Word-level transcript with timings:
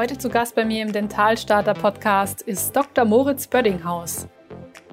Heute 0.00 0.16
zu 0.16 0.30
Gast 0.30 0.54
bei 0.54 0.64
mir 0.64 0.80
im 0.80 0.92
Dentalstarter 0.92 1.74
Podcast 1.74 2.40
ist 2.40 2.74
Dr. 2.74 3.04
Moritz 3.04 3.46
Böddinghaus. 3.46 4.28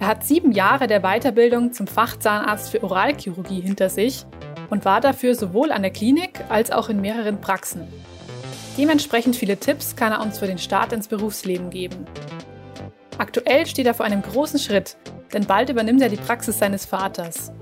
Er 0.01 0.07
hat 0.07 0.25
sieben 0.25 0.51
Jahre 0.51 0.87
der 0.87 0.99
Weiterbildung 0.99 1.71
zum 1.71 1.87
Fachzahnarzt 1.87 2.71
für 2.71 2.83
Oralchirurgie 2.83 3.61
hinter 3.61 3.87
sich 3.87 4.25
und 4.69 4.83
war 4.83 4.99
dafür 4.99 5.33
sowohl 5.33 5.71
an 5.71 5.83
der 5.83 5.91
Klinik 5.91 6.43
als 6.49 6.71
auch 6.71 6.89
in 6.89 6.99
mehreren 6.99 7.39
Praxen. 7.39 7.87
Dementsprechend 8.77 9.37
viele 9.37 9.55
Tipps 9.55 9.95
kann 9.95 10.11
er 10.11 10.21
uns 10.21 10.39
für 10.39 10.47
den 10.47 10.57
Start 10.57 10.91
ins 10.91 11.07
Berufsleben 11.07 11.69
geben. 11.69 12.05
Aktuell 13.17 13.65
steht 13.65 13.87
er 13.87 13.93
vor 13.93 14.05
einem 14.05 14.23
großen 14.23 14.59
Schritt, 14.59 14.97
denn 15.31 15.45
bald 15.45 15.69
übernimmt 15.69 16.01
er 16.01 16.09
die 16.09 16.17
Praxis 16.17 16.59
seines 16.59 16.85
Vaters. 16.85 17.53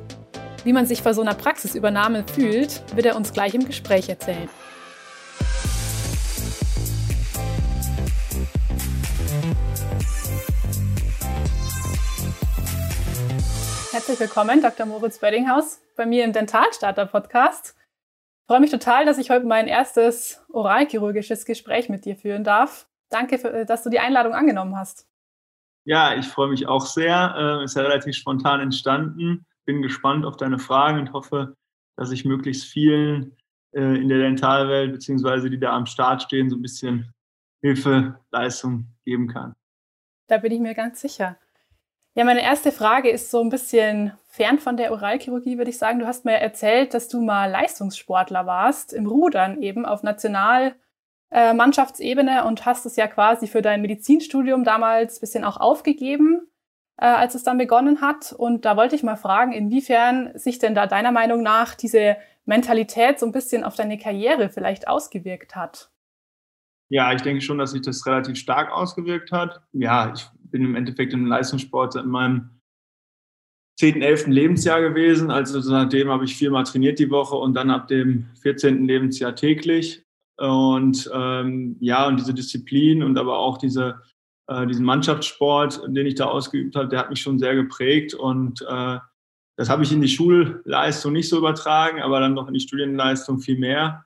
Wie 0.64 0.74
man 0.74 0.88
sich 0.88 1.04
vor 1.04 1.14
so 1.14 1.22
einer 1.22 1.36
Praxisübernahme 1.36 2.24
fühlt, 2.26 2.82
wird 2.96 3.06
er 3.06 3.16
uns 3.16 3.34
gleich 3.34 3.54
im 3.54 3.68
Gespräch 3.68 4.10
erzählen. 4.10 4.50
Herzlich 13.96 14.20
willkommen, 14.20 14.62
Dr. 14.62 14.86
Moritz 14.86 15.20
Böddinghaus, 15.20 15.82
bei 15.96 16.06
mir 16.06 16.26
im 16.26 16.34
Dentalstarter 16.34 17.06
Podcast. 17.06 17.78
Ich 18.42 18.46
freue 18.46 18.60
mich 18.60 18.70
total, 18.70 19.06
dass 19.06 19.18
ich 19.18 19.30
heute 19.30 19.46
mein 19.46 19.68
erstes 19.68 20.44
oralchirurgisches 20.52 21.46
Gespräch 21.46 21.88
mit 21.88 22.04
dir 22.04 22.18
führen 22.18 22.44
darf. 22.44 22.90
Danke, 23.10 23.38
für, 23.38 23.64
dass 23.64 23.84
du 23.84 23.90
die 23.90 24.00
Einladung 24.00 24.34
angenommen 24.34 24.76
hast. 24.76 25.08
Ja, 25.86 26.14
ich 26.14 26.28
freue 26.28 26.50
mich 26.50 26.68
auch 26.68 26.86
sehr. 26.86 27.36
Äh, 27.38 27.64
ist 27.64 27.78
ja 27.78 27.84
relativ 27.84 28.18
spontan 28.18 28.60
entstanden. 28.60 29.46
Bin 29.64 29.82
gespannt 29.82 30.26
auf 30.26 30.36
deine 30.36 30.60
Fragen 30.60 31.00
und 31.00 31.14
hoffe, 31.14 31.56
dass 31.96 32.12
ich 32.12 32.26
möglichst 32.26 32.66
vielen 32.66 33.38
äh, 33.72 33.80
in 33.80 34.10
der 34.10 34.18
Dentalwelt 34.18 34.92
beziehungsweise 34.92 35.50
die 35.50 35.58
da 35.58 35.74
am 35.74 35.86
Start 35.86 36.22
stehen, 36.22 36.50
so 36.50 36.58
ein 36.58 36.62
bisschen 36.62 37.14
Hilfe, 37.62 38.20
Leistung 38.30 38.88
geben 39.06 39.30
kann. 39.30 39.54
Da 40.28 40.38
bin 40.38 40.52
ich 40.52 40.60
mir 40.60 40.74
ganz 40.74 41.00
sicher. 41.00 41.38
Ja, 42.18 42.24
meine 42.24 42.44
erste 42.44 42.72
Frage 42.72 43.10
ist 43.10 43.30
so 43.30 43.42
ein 43.42 43.50
bisschen 43.50 44.14
fern 44.30 44.58
von 44.58 44.78
der 44.78 44.94
Oralchirurgie, 44.94 45.58
würde 45.58 45.70
ich 45.70 45.78
sagen. 45.78 46.00
Du 46.00 46.08
hast 46.08 46.24
mir 46.24 46.38
erzählt, 46.38 46.94
dass 46.94 47.10
du 47.10 47.22
mal 47.22 47.52
Leistungssportler 47.52 48.46
warst, 48.46 48.94
im 48.94 49.06
Rudern 49.06 49.62
eben 49.62 49.86
auf 49.86 50.02
Nationalmannschaftsebene 50.02 52.40
äh, 52.40 52.44
und 52.44 52.66
hast 52.66 52.86
es 52.86 52.96
ja 52.96 53.08
quasi 53.08 53.48
für 53.48 53.62
dein 53.62 53.82
Medizinstudium 53.82 54.64
damals 54.64 55.18
ein 55.18 55.20
bisschen 55.20 55.44
auch 55.44 55.58
aufgegeben, 55.58 56.48
äh, 56.96 57.06
als 57.06 57.36
es 57.36 57.44
dann 57.44 57.58
begonnen 57.58 58.00
hat. 58.00 58.32
Und 58.32 58.64
da 58.64 58.78
wollte 58.78 58.96
ich 58.96 59.04
mal 59.04 59.18
fragen, 59.18 59.52
inwiefern 59.52 60.32
sich 60.36 60.58
denn 60.58 60.74
da 60.74 60.88
deiner 60.88 61.12
Meinung 61.12 61.44
nach 61.44 61.76
diese 61.76 62.16
Mentalität 62.46 63.20
so 63.20 63.26
ein 63.26 63.34
bisschen 63.34 63.66
auf 63.66 63.76
deine 63.76 63.98
Karriere 63.98 64.48
vielleicht 64.48 64.88
ausgewirkt 64.88 65.58
hat. 65.58 65.92
Ja, 66.90 67.14
ich 67.14 67.22
denke 67.22 67.42
schon, 67.42 67.58
dass 67.58 67.72
sich 67.72 67.82
das 67.82 68.06
relativ 68.06 68.38
stark 68.38 68.72
ausgewirkt 68.72 69.32
hat. 69.32 69.62
Ja, 69.74 70.14
ich 70.14 70.26
bin 70.52 70.64
im 70.64 70.76
Endeffekt 70.76 71.14
im 71.14 71.26
Leistungssport 71.26 71.96
in 71.96 72.08
meinem 72.08 72.50
10., 73.78 74.02
11. 74.02 74.28
Lebensjahr 74.28 74.82
gewesen. 74.82 75.32
Also 75.32 75.60
seitdem 75.60 76.10
habe 76.10 76.26
ich 76.26 76.36
viermal 76.36 76.64
trainiert 76.64 77.00
die 77.00 77.10
Woche 77.10 77.36
und 77.36 77.56
dann 77.56 77.70
ab 77.70 77.88
dem 77.88 78.28
14. 78.42 78.86
Lebensjahr 78.88 79.36
täglich. 79.36 80.04
Und 80.38 81.10
ähm, 81.14 81.78
ja, 81.80 82.08
und 82.08 82.20
diese 82.20 82.34
Disziplin 82.34 83.04
und 83.04 83.18
aber 83.18 83.38
auch 83.40 83.58
diese, 83.58 84.02
äh, 84.48 84.68
diesen 84.68 84.86
Mannschaftssport, 84.86 85.82
den 85.88 86.06
ich 86.06 86.16
da 86.16 86.26
ausgeübt 86.26 86.76
habe, 86.76 86.88
der 86.88 87.00
hat 87.00 87.10
mich 87.10 87.22
schon 87.22 87.40
sehr 87.40 87.56
geprägt. 87.56 88.14
Und 88.14 88.62
äh, 88.62 89.00
das 89.58 89.70
habe 89.70 89.84
ich 89.84 89.92
in 89.92 90.02
die 90.02 90.10
Schulleistung 90.10 91.14
nicht 91.14 91.30
so 91.30 91.38
übertragen, 91.38 92.02
aber 92.02 92.20
dann 92.20 92.34
noch 92.34 92.48
in 92.48 92.54
die 92.54 92.60
Studienleistung 92.60 93.40
viel 93.40 93.58
mehr. 93.58 94.06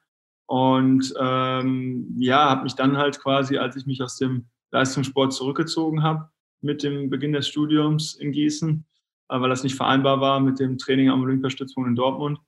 Und 0.49 1.13
ähm, 1.21 2.15
ja, 2.17 2.49
habe 2.49 2.63
mich 2.63 2.73
dann 2.73 2.97
halt 2.97 3.19
quasi, 3.19 3.59
als 3.59 3.75
ich 3.75 3.85
mich 3.85 4.01
aus 4.01 4.17
dem 4.17 4.47
Leistungssport 4.71 5.31
zurückgezogen 5.31 6.01
habe, 6.01 6.27
mit 6.61 6.81
dem 6.81 7.11
Beginn 7.11 7.33
des 7.33 7.47
Studiums 7.47 8.15
in 8.15 8.31
Gießen, 8.31 8.83
äh, 9.29 9.39
weil 9.39 9.49
das 9.51 9.61
nicht 9.61 9.75
vereinbar 9.75 10.21
war 10.21 10.39
mit 10.39 10.59
dem 10.59 10.79
Training 10.79 11.11
am 11.11 11.21
Olympiastützpunkt 11.21 11.87
in 11.87 11.95
Dortmund. 11.95 12.39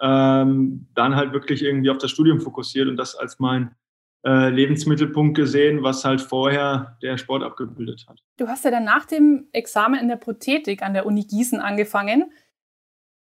Ähm, 0.00 0.88
dann 0.94 1.16
halt 1.16 1.34
wirklich 1.34 1.62
irgendwie 1.62 1.90
auf 1.90 1.98
das 1.98 2.10
Studium 2.10 2.40
fokussiert 2.40 2.88
und 2.88 2.96
das 2.96 3.14
als 3.14 3.38
mein 3.38 3.74
äh, 4.24 4.48
Lebensmittelpunkt 4.48 5.36
gesehen, 5.36 5.82
was 5.82 6.02
halt 6.02 6.22
vorher 6.22 6.96
der 7.02 7.18
Sport 7.18 7.42
abgebildet 7.42 8.06
hat. 8.08 8.20
Du 8.38 8.48
hast 8.48 8.64
ja 8.64 8.70
dann 8.70 8.84
nach 8.84 9.04
dem 9.04 9.48
Examen 9.52 10.00
in 10.00 10.08
der 10.08 10.16
Prothetik 10.16 10.80
an 10.80 10.94
der 10.94 11.04
Uni 11.04 11.24
Gießen 11.24 11.60
angefangen. 11.60 12.32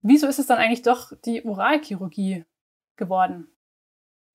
Wieso 0.04 0.28
ist 0.28 0.38
es 0.38 0.46
dann 0.46 0.60
eigentlich 0.60 0.84
doch 0.84 1.12
die 1.26 1.44
Oralchirurgie 1.44 2.46
geworden? 2.98 3.48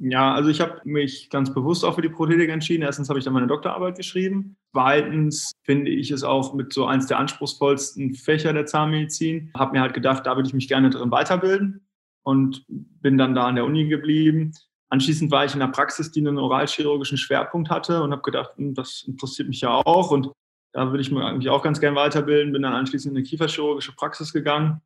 Ja, 0.05 0.35
also 0.35 0.51
ich 0.51 0.61
habe 0.61 0.81
mich 0.83 1.31
ganz 1.31 1.55
bewusst 1.55 1.85
auch 1.85 1.95
für 1.95 2.03
die 2.03 2.09
Prothetik 2.09 2.51
entschieden. 2.51 2.83
Erstens 2.83 3.09
habe 3.09 3.21
ich 3.21 3.25
dann 3.25 3.35
meine 3.35 3.47
Doktorarbeit 3.47 3.97
geschrieben. 3.97 4.57
Zweitens 4.73 5.53
finde 5.63 5.93
ich 5.93 6.11
es 6.11 6.25
auch 6.25 6.55
mit 6.55 6.73
so 6.73 6.87
eins 6.87 7.07
der 7.07 7.21
anspruchsvollsten 7.21 8.15
Fächer 8.15 8.53
der 8.53 8.67
Zahnmedizin. 8.67 9.53
Habe 9.57 9.73
mir 9.73 9.81
halt 9.81 9.95
gedacht, 9.95 10.27
da 10.27 10.35
würde 10.35 10.49
ich 10.49 10.55
mich 10.55 10.67
gerne 10.67 10.91
drin 10.91 11.13
weiterbilden 11.13 11.87
und 12.25 12.65
bin 12.67 13.17
dann 13.17 13.37
da 13.37 13.47
an 13.47 13.55
der 13.55 13.65
Uni 13.65 13.87
geblieben. 13.87 14.53
Anschließend 14.89 15.31
war 15.31 15.45
ich 15.45 15.55
in 15.55 15.61
der 15.61 15.69
Praxis, 15.69 16.11
die 16.11 16.19
einen 16.19 16.37
oralchirurgischen 16.37 17.17
Schwerpunkt 17.17 17.71
hatte 17.71 18.03
und 18.03 18.11
habe 18.11 18.23
gedacht, 18.23 18.57
hm, 18.57 18.75
das 18.75 19.05
interessiert 19.07 19.47
mich 19.47 19.61
ja 19.61 19.71
auch 19.71 20.11
und 20.11 20.33
da 20.73 20.91
würde 20.91 21.03
ich 21.03 21.13
mich 21.13 21.23
eigentlich 21.23 21.49
auch 21.49 21.63
ganz 21.63 21.79
gerne 21.79 21.97
weiterbilden. 21.97 22.53
Bin 22.53 22.63
dann 22.63 22.73
anschließend 22.73 23.13
in 23.13 23.19
eine 23.19 23.25
kieferchirurgische 23.25 23.95
Praxis 23.95 24.33
gegangen 24.33 24.81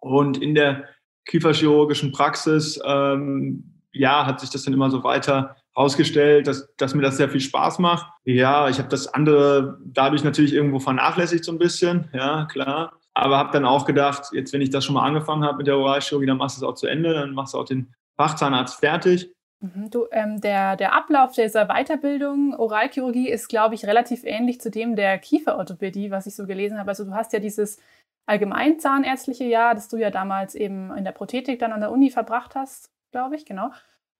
und 0.00 0.42
in 0.42 0.56
der 0.56 0.88
kieferchirurgischen 1.26 2.10
Praxis 2.10 2.80
ähm, 2.84 3.81
ja, 3.92 4.26
hat 4.26 4.40
sich 4.40 4.50
das 4.50 4.64
dann 4.64 4.74
immer 4.74 4.90
so 4.90 5.04
weiter 5.04 5.56
herausgestellt, 5.74 6.46
dass, 6.46 6.74
dass 6.76 6.94
mir 6.94 7.02
das 7.02 7.16
sehr 7.16 7.28
viel 7.28 7.40
Spaß 7.40 7.78
macht. 7.78 8.06
Ja, 8.24 8.68
ich 8.68 8.78
habe 8.78 8.88
das 8.88 9.12
andere 9.12 9.78
dadurch 9.84 10.24
natürlich 10.24 10.52
irgendwo 10.52 10.80
vernachlässigt 10.80 11.44
so 11.44 11.52
ein 11.52 11.58
bisschen, 11.58 12.08
ja, 12.12 12.46
klar. 12.46 12.98
Aber 13.14 13.36
habe 13.36 13.52
dann 13.52 13.66
auch 13.66 13.84
gedacht, 13.84 14.30
jetzt 14.32 14.52
wenn 14.52 14.62
ich 14.62 14.70
das 14.70 14.84
schon 14.84 14.94
mal 14.94 15.06
angefangen 15.06 15.44
habe 15.44 15.58
mit 15.58 15.66
der 15.66 15.76
Oralchirurgie, 15.76 16.26
dann 16.26 16.38
machst 16.38 16.56
du 16.56 16.64
es 16.64 16.68
auch 16.68 16.74
zu 16.74 16.86
Ende, 16.86 17.12
dann 17.12 17.32
machst 17.32 17.54
du 17.54 17.58
auch 17.58 17.66
den 17.66 17.92
Fachzahnarzt 18.16 18.80
fertig. 18.80 19.30
Mhm, 19.60 19.90
du, 19.90 20.06
ähm, 20.12 20.40
der, 20.40 20.76
der 20.76 20.94
Ablauf 20.94 21.32
dieser 21.32 21.66
Weiterbildung 21.66 22.54
Oralchirurgie 22.54 23.28
ist, 23.28 23.48
glaube 23.48 23.74
ich, 23.74 23.86
relativ 23.86 24.24
ähnlich 24.24 24.60
zu 24.60 24.70
dem 24.70 24.96
der 24.96 25.18
Kieferorthopädie, 25.18 26.10
was 26.10 26.26
ich 26.26 26.34
so 26.34 26.46
gelesen 26.46 26.78
habe. 26.78 26.88
Also 26.88 27.04
du 27.04 27.12
hast 27.12 27.32
ja 27.32 27.38
dieses 27.38 27.78
allgemeinzahnärztliche 28.26 29.44
Jahr, 29.44 29.74
das 29.74 29.88
du 29.88 29.98
ja 29.98 30.10
damals 30.10 30.54
eben 30.54 30.96
in 30.96 31.04
der 31.04 31.12
Prothetik 31.12 31.58
dann 31.58 31.72
an 31.72 31.80
der 31.80 31.90
Uni 31.90 32.10
verbracht 32.10 32.54
hast 32.54 32.91
glaube 33.12 33.36
ich, 33.36 33.46
genau. 33.46 33.70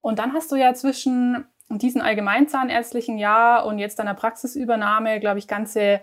Und 0.01 0.19
dann 0.19 0.33
hast 0.33 0.53
du 0.53 0.57
ja 0.57 0.75
zwischen 0.75 1.45
diesem 1.69 2.03
allgemeinzahnärztlichen 2.03 3.19
Jahr 3.19 3.67
und 3.67 3.79
jetzt 3.79 3.99
deiner 3.99 4.15
Praxisübernahme, 4.15 5.21
glaube 5.21 5.39
ich, 5.39 5.49
ganze 5.49 6.01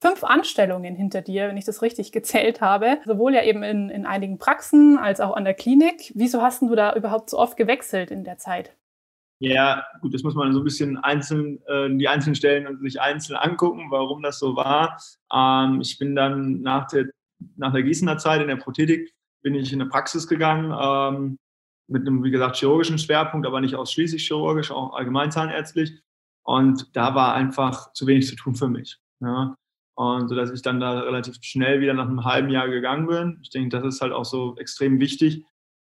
fünf 0.00 0.24
Anstellungen 0.24 0.96
hinter 0.96 1.22
dir, 1.22 1.48
wenn 1.48 1.56
ich 1.56 1.64
das 1.64 1.80
richtig 1.80 2.12
gezählt 2.12 2.60
habe. 2.60 2.98
Sowohl 3.06 3.34
ja 3.34 3.42
eben 3.42 3.62
in, 3.62 3.88
in 3.88 4.06
einigen 4.06 4.38
Praxen 4.38 4.98
als 4.98 5.20
auch 5.20 5.34
an 5.34 5.44
der 5.44 5.54
Klinik. 5.54 6.12
Wieso 6.14 6.42
hast 6.42 6.62
du 6.62 6.74
da 6.74 6.94
überhaupt 6.94 7.30
so 7.30 7.38
oft 7.38 7.56
gewechselt 7.56 8.10
in 8.10 8.24
der 8.24 8.36
Zeit? 8.36 8.76
Ja, 9.38 9.84
gut, 10.00 10.14
das 10.14 10.22
muss 10.22 10.34
man 10.34 10.52
so 10.52 10.60
ein 10.60 10.64
bisschen 10.64 10.96
einzeln, 10.98 11.60
äh, 11.66 11.88
die 11.90 12.08
einzelnen 12.08 12.34
Stellen 12.34 12.66
und 12.66 12.80
sich 12.80 13.00
einzeln 13.00 13.36
angucken, 13.36 13.86
warum 13.90 14.22
das 14.22 14.38
so 14.38 14.56
war. 14.56 15.00
Ähm, 15.32 15.80
ich 15.80 15.98
bin 15.98 16.14
dann 16.14 16.60
nach 16.60 16.86
der, 16.86 17.06
nach 17.56 17.72
der 17.72 17.82
Gießener 17.82 18.18
Zeit 18.18 18.40
in 18.42 18.48
der 18.48 18.56
Prothetik 18.56 19.14
bin 19.42 19.54
ich 19.54 19.72
in 19.72 19.80
eine 19.80 19.90
Praxis 19.90 20.26
gegangen, 20.26 20.72
ähm, 20.72 21.38
mit 21.86 22.06
einem, 22.06 22.24
wie 22.24 22.30
gesagt, 22.30 22.56
chirurgischen 22.56 22.98
Schwerpunkt, 22.98 23.46
aber 23.46 23.60
nicht 23.60 23.74
ausschließlich 23.74 24.26
chirurgisch, 24.26 24.70
auch 24.70 24.94
allgemeinzahnärztlich. 24.94 26.00
Und 26.44 26.94
da 26.96 27.14
war 27.14 27.34
einfach 27.34 27.92
zu 27.92 28.06
wenig 28.06 28.26
zu 28.26 28.36
tun 28.36 28.54
für 28.54 28.68
mich. 28.68 28.98
Ja. 29.20 29.54
Und 29.96 30.28
so 30.28 30.34
dass 30.34 30.50
ich 30.50 30.62
dann 30.62 30.80
da 30.80 31.00
relativ 31.00 31.36
schnell 31.42 31.80
wieder 31.80 31.94
nach 31.94 32.08
einem 32.08 32.24
halben 32.24 32.50
Jahr 32.50 32.68
gegangen 32.68 33.06
bin. 33.06 33.38
Ich 33.42 33.50
denke, 33.50 33.68
das 33.76 33.84
ist 33.84 34.00
halt 34.00 34.12
auch 34.12 34.24
so 34.24 34.56
extrem 34.56 34.98
wichtig, 34.98 35.44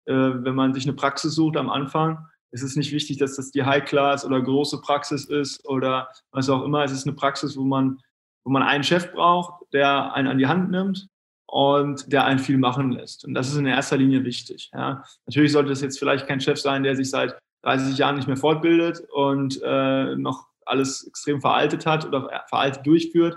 äh, 0.07 0.15
wenn 0.15 0.55
man 0.55 0.73
sich 0.73 0.85
eine 0.85 0.95
Praxis 0.95 1.35
sucht 1.35 1.57
am 1.57 1.69
Anfang. 1.69 2.27
Es 2.51 2.63
ist 2.63 2.77
nicht 2.77 2.93
wichtig, 2.93 3.19
dass 3.19 3.37
das 3.37 3.51
die 3.51 3.65
High-Class 3.65 4.25
oder 4.25 4.41
große 4.41 4.81
Praxis 4.81 5.27
ist 5.27 5.65
oder 5.69 6.09
was 6.33 6.49
auch 6.49 6.65
immer. 6.65 6.83
Es 6.83 6.93
ist 6.93 7.07
eine 7.07 7.15
Praxis, 7.15 7.57
wo 7.57 7.63
man, 7.63 7.99
wo 8.45 8.51
man 8.51 8.63
einen 8.63 8.83
Chef 8.83 9.13
braucht, 9.13 9.73
der 9.73 10.15
einen 10.15 10.29
an 10.29 10.39
die 10.39 10.47
Hand 10.47 10.71
nimmt 10.71 11.09
und 11.51 12.13
der 12.13 12.25
einen 12.25 12.39
viel 12.39 12.59
machen 12.59 12.93
lässt. 12.93 13.25
Und 13.25 13.35
das 13.35 13.49
ist 13.49 13.57
in 13.57 13.67
erster 13.67 13.97
Linie 13.97 14.25
wichtig. 14.25 14.71
Ja. 14.73 15.03
Natürlich 15.27 15.51
sollte 15.51 15.73
es 15.73 15.81
jetzt 15.81 15.99
vielleicht 15.99 16.29
kein 16.29 16.41
Chef 16.41 16.61
sein, 16.61 16.85
der 16.85 16.95
sich 16.95 17.11
seit 17.11 17.37
30 17.65 17.99
Jahren 17.99 18.15
nicht 18.15 18.29
mehr 18.29 18.37
fortbildet 18.37 19.01
und 19.13 19.61
äh, 19.65 20.15
noch 20.15 20.47
alles 20.65 21.05
extrem 21.09 21.41
veraltet 21.41 21.87
hat 21.87 22.07
oder 22.07 22.45
veraltet 22.49 22.87
durchführt. 22.87 23.37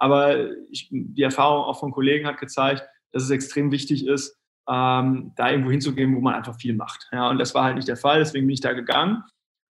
Aber 0.00 0.50
ich, 0.70 0.88
die 0.90 1.22
Erfahrung 1.22 1.64
auch 1.64 1.78
von 1.78 1.92
Kollegen 1.92 2.26
hat 2.26 2.38
gezeigt, 2.38 2.82
dass 3.12 3.22
es 3.22 3.30
extrem 3.30 3.70
wichtig 3.70 4.08
ist, 4.08 4.36
ähm, 4.68 5.32
da 5.36 5.50
irgendwo 5.50 5.70
hinzugehen, 5.70 6.16
wo 6.16 6.20
man 6.20 6.34
einfach 6.34 6.56
viel 6.56 6.74
macht. 6.74 7.08
Ja, 7.12 7.30
und 7.30 7.38
das 7.38 7.54
war 7.54 7.62
halt 7.62 7.76
nicht 7.76 7.86
der 7.86 7.96
Fall, 7.96 8.18
deswegen 8.18 8.46
bin 8.48 8.54
ich 8.54 8.60
da 8.60 8.72
gegangen 8.72 9.22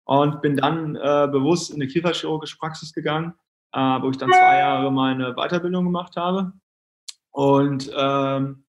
und 0.05 0.43
bin 0.43 0.57
dann 0.57 0.95
äh, 0.95 1.27
bewusst 1.31 1.71
in 1.71 1.77
eine 1.77 1.87
kieferchirurgische 1.87 2.57
Praxis 2.57 2.93
gegangen, 2.93 3.33
äh, 3.73 3.79
wo 3.79 4.11
ich 4.11 4.17
dann 4.17 4.29
zwei 4.29 4.59
Jahre 4.59 4.91
meine 4.91 5.33
Weiterbildung 5.33 5.85
gemacht 5.85 6.15
habe 6.15 6.53
und 7.39 7.89
ähm, 7.95 8.65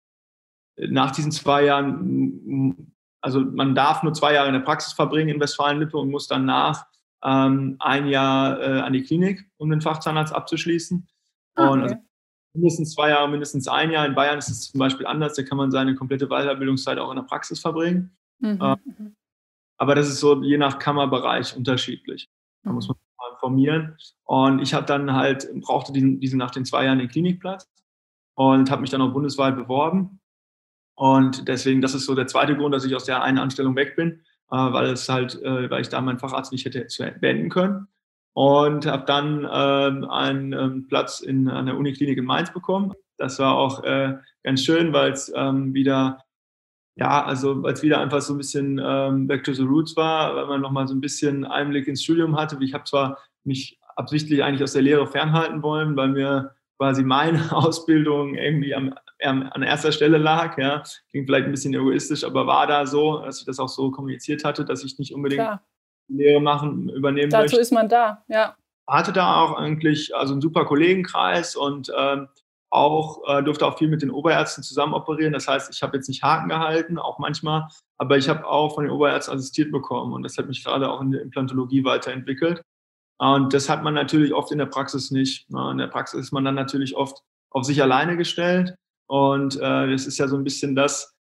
nach 0.76 1.12
diesen 1.12 1.32
zwei 1.32 1.64
Jahren, 1.64 2.92
also 3.22 3.40
man 3.40 3.74
darf 3.74 4.02
nur 4.02 4.12
zwei 4.12 4.34
Jahre 4.34 4.48
in 4.48 4.52
der 4.52 4.60
Praxis 4.60 4.92
verbringen 4.92 5.30
in 5.30 5.40
Westfalen-Lippe 5.40 5.96
und 5.96 6.10
muss 6.10 6.28
danach 6.28 6.84
ähm, 7.24 7.76
ein 7.78 8.08
Jahr 8.08 8.60
äh, 8.60 8.80
an 8.80 8.92
die 8.92 9.02
Klinik, 9.02 9.50
um 9.56 9.70
den 9.70 9.80
Fachzahnarzt 9.80 10.34
abzuschließen. 10.34 11.08
Ah, 11.54 11.68
und 11.70 11.80
also 11.80 11.94
mindestens 12.52 12.92
zwei 12.92 13.08
Jahre, 13.08 13.30
mindestens 13.30 13.68
ein 13.68 13.90
Jahr. 13.90 14.04
In 14.04 14.14
Bayern 14.14 14.36
ist 14.36 14.50
es 14.50 14.70
zum 14.70 14.80
Beispiel 14.80 15.06
anders, 15.06 15.32
da 15.32 15.44
kann 15.44 15.56
man 15.56 15.70
seine 15.70 15.94
komplette 15.94 16.26
Weiterbildungszeit 16.26 16.98
auch 16.98 17.08
in 17.08 17.16
der 17.16 17.22
Praxis 17.22 17.60
verbringen. 17.60 18.18
Mhm. 18.40 18.60
Äh, 18.60 18.76
mhm. 18.84 19.16
aber 19.78 19.94
das 19.94 20.10
ist 20.10 20.20
so 20.20 20.42
je 20.42 20.58
nach 20.58 20.78
Kammerbereich 20.78 21.56
unterschiedlich. 21.56 22.28
Da 22.64 22.72
muss 22.72 22.86
mhm. 22.86 22.96
man 23.16 23.30
mal 23.30 23.34
informieren. 23.34 23.96
Und 24.24 24.58
ich 24.58 24.74
habe 24.74 24.84
dann 24.84 25.14
halt, 25.14 25.48
brauchte 25.62 25.94
diesen, 25.94 26.20
diesen 26.20 26.38
nach 26.38 26.50
den 26.50 26.66
zwei 26.66 26.84
Jahren 26.84 26.98
den 26.98 27.08
Klinikplatz 27.08 27.66
und 28.38 28.70
habe 28.70 28.82
mich 28.82 28.90
dann 28.90 29.02
auch 29.02 29.12
bundesweit 29.12 29.56
beworben. 29.56 30.20
Und 30.94 31.48
deswegen, 31.48 31.80
das 31.80 31.94
ist 31.94 32.06
so 32.06 32.14
der 32.14 32.28
zweite 32.28 32.56
Grund, 32.56 32.72
dass 32.72 32.84
ich 32.84 32.94
aus 32.94 33.04
der 33.04 33.20
einen 33.20 33.38
Anstellung 33.38 33.74
weg 33.74 33.96
bin, 33.96 34.20
äh, 34.52 34.56
weil 34.56 34.90
es 34.90 35.08
halt, 35.08 35.42
äh, 35.42 35.68
weil 35.68 35.80
ich 35.80 35.88
da 35.88 36.00
meinen 36.00 36.20
Facharzt 36.20 36.52
nicht 36.52 36.64
hätte 36.64 36.86
beenden 37.20 37.48
können 37.48 37.88
und 38.34 38.86
habe 38.86 39.04
dann 39.06 39.38
ähm, 39.52 40.08
einen 40.08 40.52
ähm, 40.52 40.86
Platz 40.86 41.18
in, 41.18 41.48
an 41.48 41.66
der 41.66 41.76
Uniklinik 41.76 42.16
in 42.16 42.24
Mainz 42.24 42.52
bekommen. 42.52 42.92
Das 43.16 43.40
war 43.40 43.56
auch 43.56 43.82
äh, 43.82 44.14
ganz 44.44 44.62
schön, 44.62 44.92
weil 44.92 45.10
es 45.10 45.32
ähm, 45.34 45.74
wieder, 45.74 46.22
ja, 46.94 47.24
also 47.24 47.60
weil 47.64 47.72
es 47.72 47.82
wieder 47.82 47.98
einfach 47.98 48.20
so 48.20 48.34
ein 48.34 48.38
bisschen 48.38 48.80
ähm, 48.80 49.26
back 49.26 49.42
to 49.42 49.52
the 49.52 49.62
roots 49.62 49.96
war, 49.96 50.36
weil 50.36 50.46
man 50.46 50.60
nochmal 50.60 50.86
so 50.86 50.94
ein 50.94 51.00
bisschen 51.00 51.44
Einblick 51.44 51.88
ins 51.88 52.04
Studium 52.04 52.36
hatte. 52.36 52.56
Ich 52.60 52.72
habe 52.72 52.84
zwar 52.84 53.18
mich 53.42 53.80
absichtlich 53.96 54.44
eigentlich 54.44 54.62
aus 54.62 54.74
der 54.74 54.82
Lehre 54.82 55.08
fernhalten 55.08 55.60
wollen, 55.64 55.96
weil 55.96 56.10
mir 56.10 56.54
quasi 56.78 57.02
meine 57.02 57.40
Ausbildung 57.52 58.34
irgendwie 58.34 58.74
am, 58.74 58.94
an 59.22 59.62
erster 59.62 59.92
Stelle 59.92 60.18
lag. 60.18 60.56
Ja. 60.58 60.82
Klingt 61.10 61.26
vielleicht 61.26 61.46
ein 61.46 61.50
bisschen 61.50 61.74
egoistisch, 61.74 62.24
aber 62.24 62.46
war 62.46 62.66
da 62.66 62.86
so, 62.86 63.18
dass 63.20 63.40
ich 63.40 63.46
das 63.46 63.58
auch 63.58 63.68
so 63.68 63.90
kommuniziert 63.90 64.44
hatte, 64.44 64.64
dass 64.64 64.84
ich 64.84 64.98
nicht 64.98 65.12
unbedingt 65.14 65.42
Klar. 65.42 65.62
Lehre 66.08 66.40
machen, 66.40 66.88
übernehmen 66.88 67.30
Dazu 67.30 67.42
möchte. 67.42 67.60
ist 67.60 67.72
man 67.72 67.88
da, 67.88 68.24
ja. 68.28 68.56
Hatte 68.86 69.12
da 69.12 69.42
auch 69.42 69.54
eigentlich 69.54 70.16
also 70.16 70.32
einen 70.32 70.40
super 70.40 70.64
Kollegenkreis 70.64 71.56
und 71.56 71.92
ähm, 71.94 72.28
auch 72.70 73.22
äh, 73.28 73.42
durfte 73.42 73.66
auch 73.66 73.76
viel 73.76 73.88
mit 73.88 74.00
den 74.00 74.10
Oberärzten 74.10 74.62
zusammen 74.62 74.94
operieren. 74.94 75.32
Das 75.32 75.48
heißt, 75.48 75.72
ich 75.74 75.82
habe 75.82 75.96
jetzt 75.96 76.08
nicht 76.08 76.22
Haken 76.22 76.48
gehalten, 76.48 76.98
auch 76.98 77.18
manchmal, 77.18 77.68
aber 77.98 78.16
ich 78.16 78.28
habe 78.28 78.46
auch 78.46 78.74
von 78.74 78.84
den 78.84 78.92
Oberärzten 78.92 79.34
assistiert 79.34 79.70
bekommen 79.72 80.12
und 80.12 80.22
das 80.22 80.38
hat 80.38 80.46
mich 80.46 80.64
gerade 80.64 80.90
auch 80.90 81.00
in 81.02 81.10
der 81.10 81.22
Implantologie 81.22 81.84
weiterentwickelt. 81.84 82.62
Und 83.18 83.52
das 83.52 83.68
hat 83.68 83.82
man 83.82 83.94
natürlich 83.94 84.32
oft 84.32 84.52
in 84.52 84.58
der 84.58 84.66
Praxis 84.66 85.10
nicht. 85.10 85.50
Ne? 85.50 85.70
In 85.72 85.78
der 85.78 85.88
Praxis 85.88 86.20
ist 86.20 86.32
man 86.32 86.44
dann 86.44 86.54
natürlich 86.54 86.96
oft 86.96 87.22
auf 87.50 87.64
sich 87.64 87.82
alleine 87.82 88.16
gestellt 88.16 88.74
und 89.08 89.56
äh, 89.56 89.90
das 89.90 90.06
ist 90.06 90.18
ja 90.18 90.28
so 90.28 90.36
ein 90.36 90.44
bisschen 90.44 90.76
das, 90.76 91.14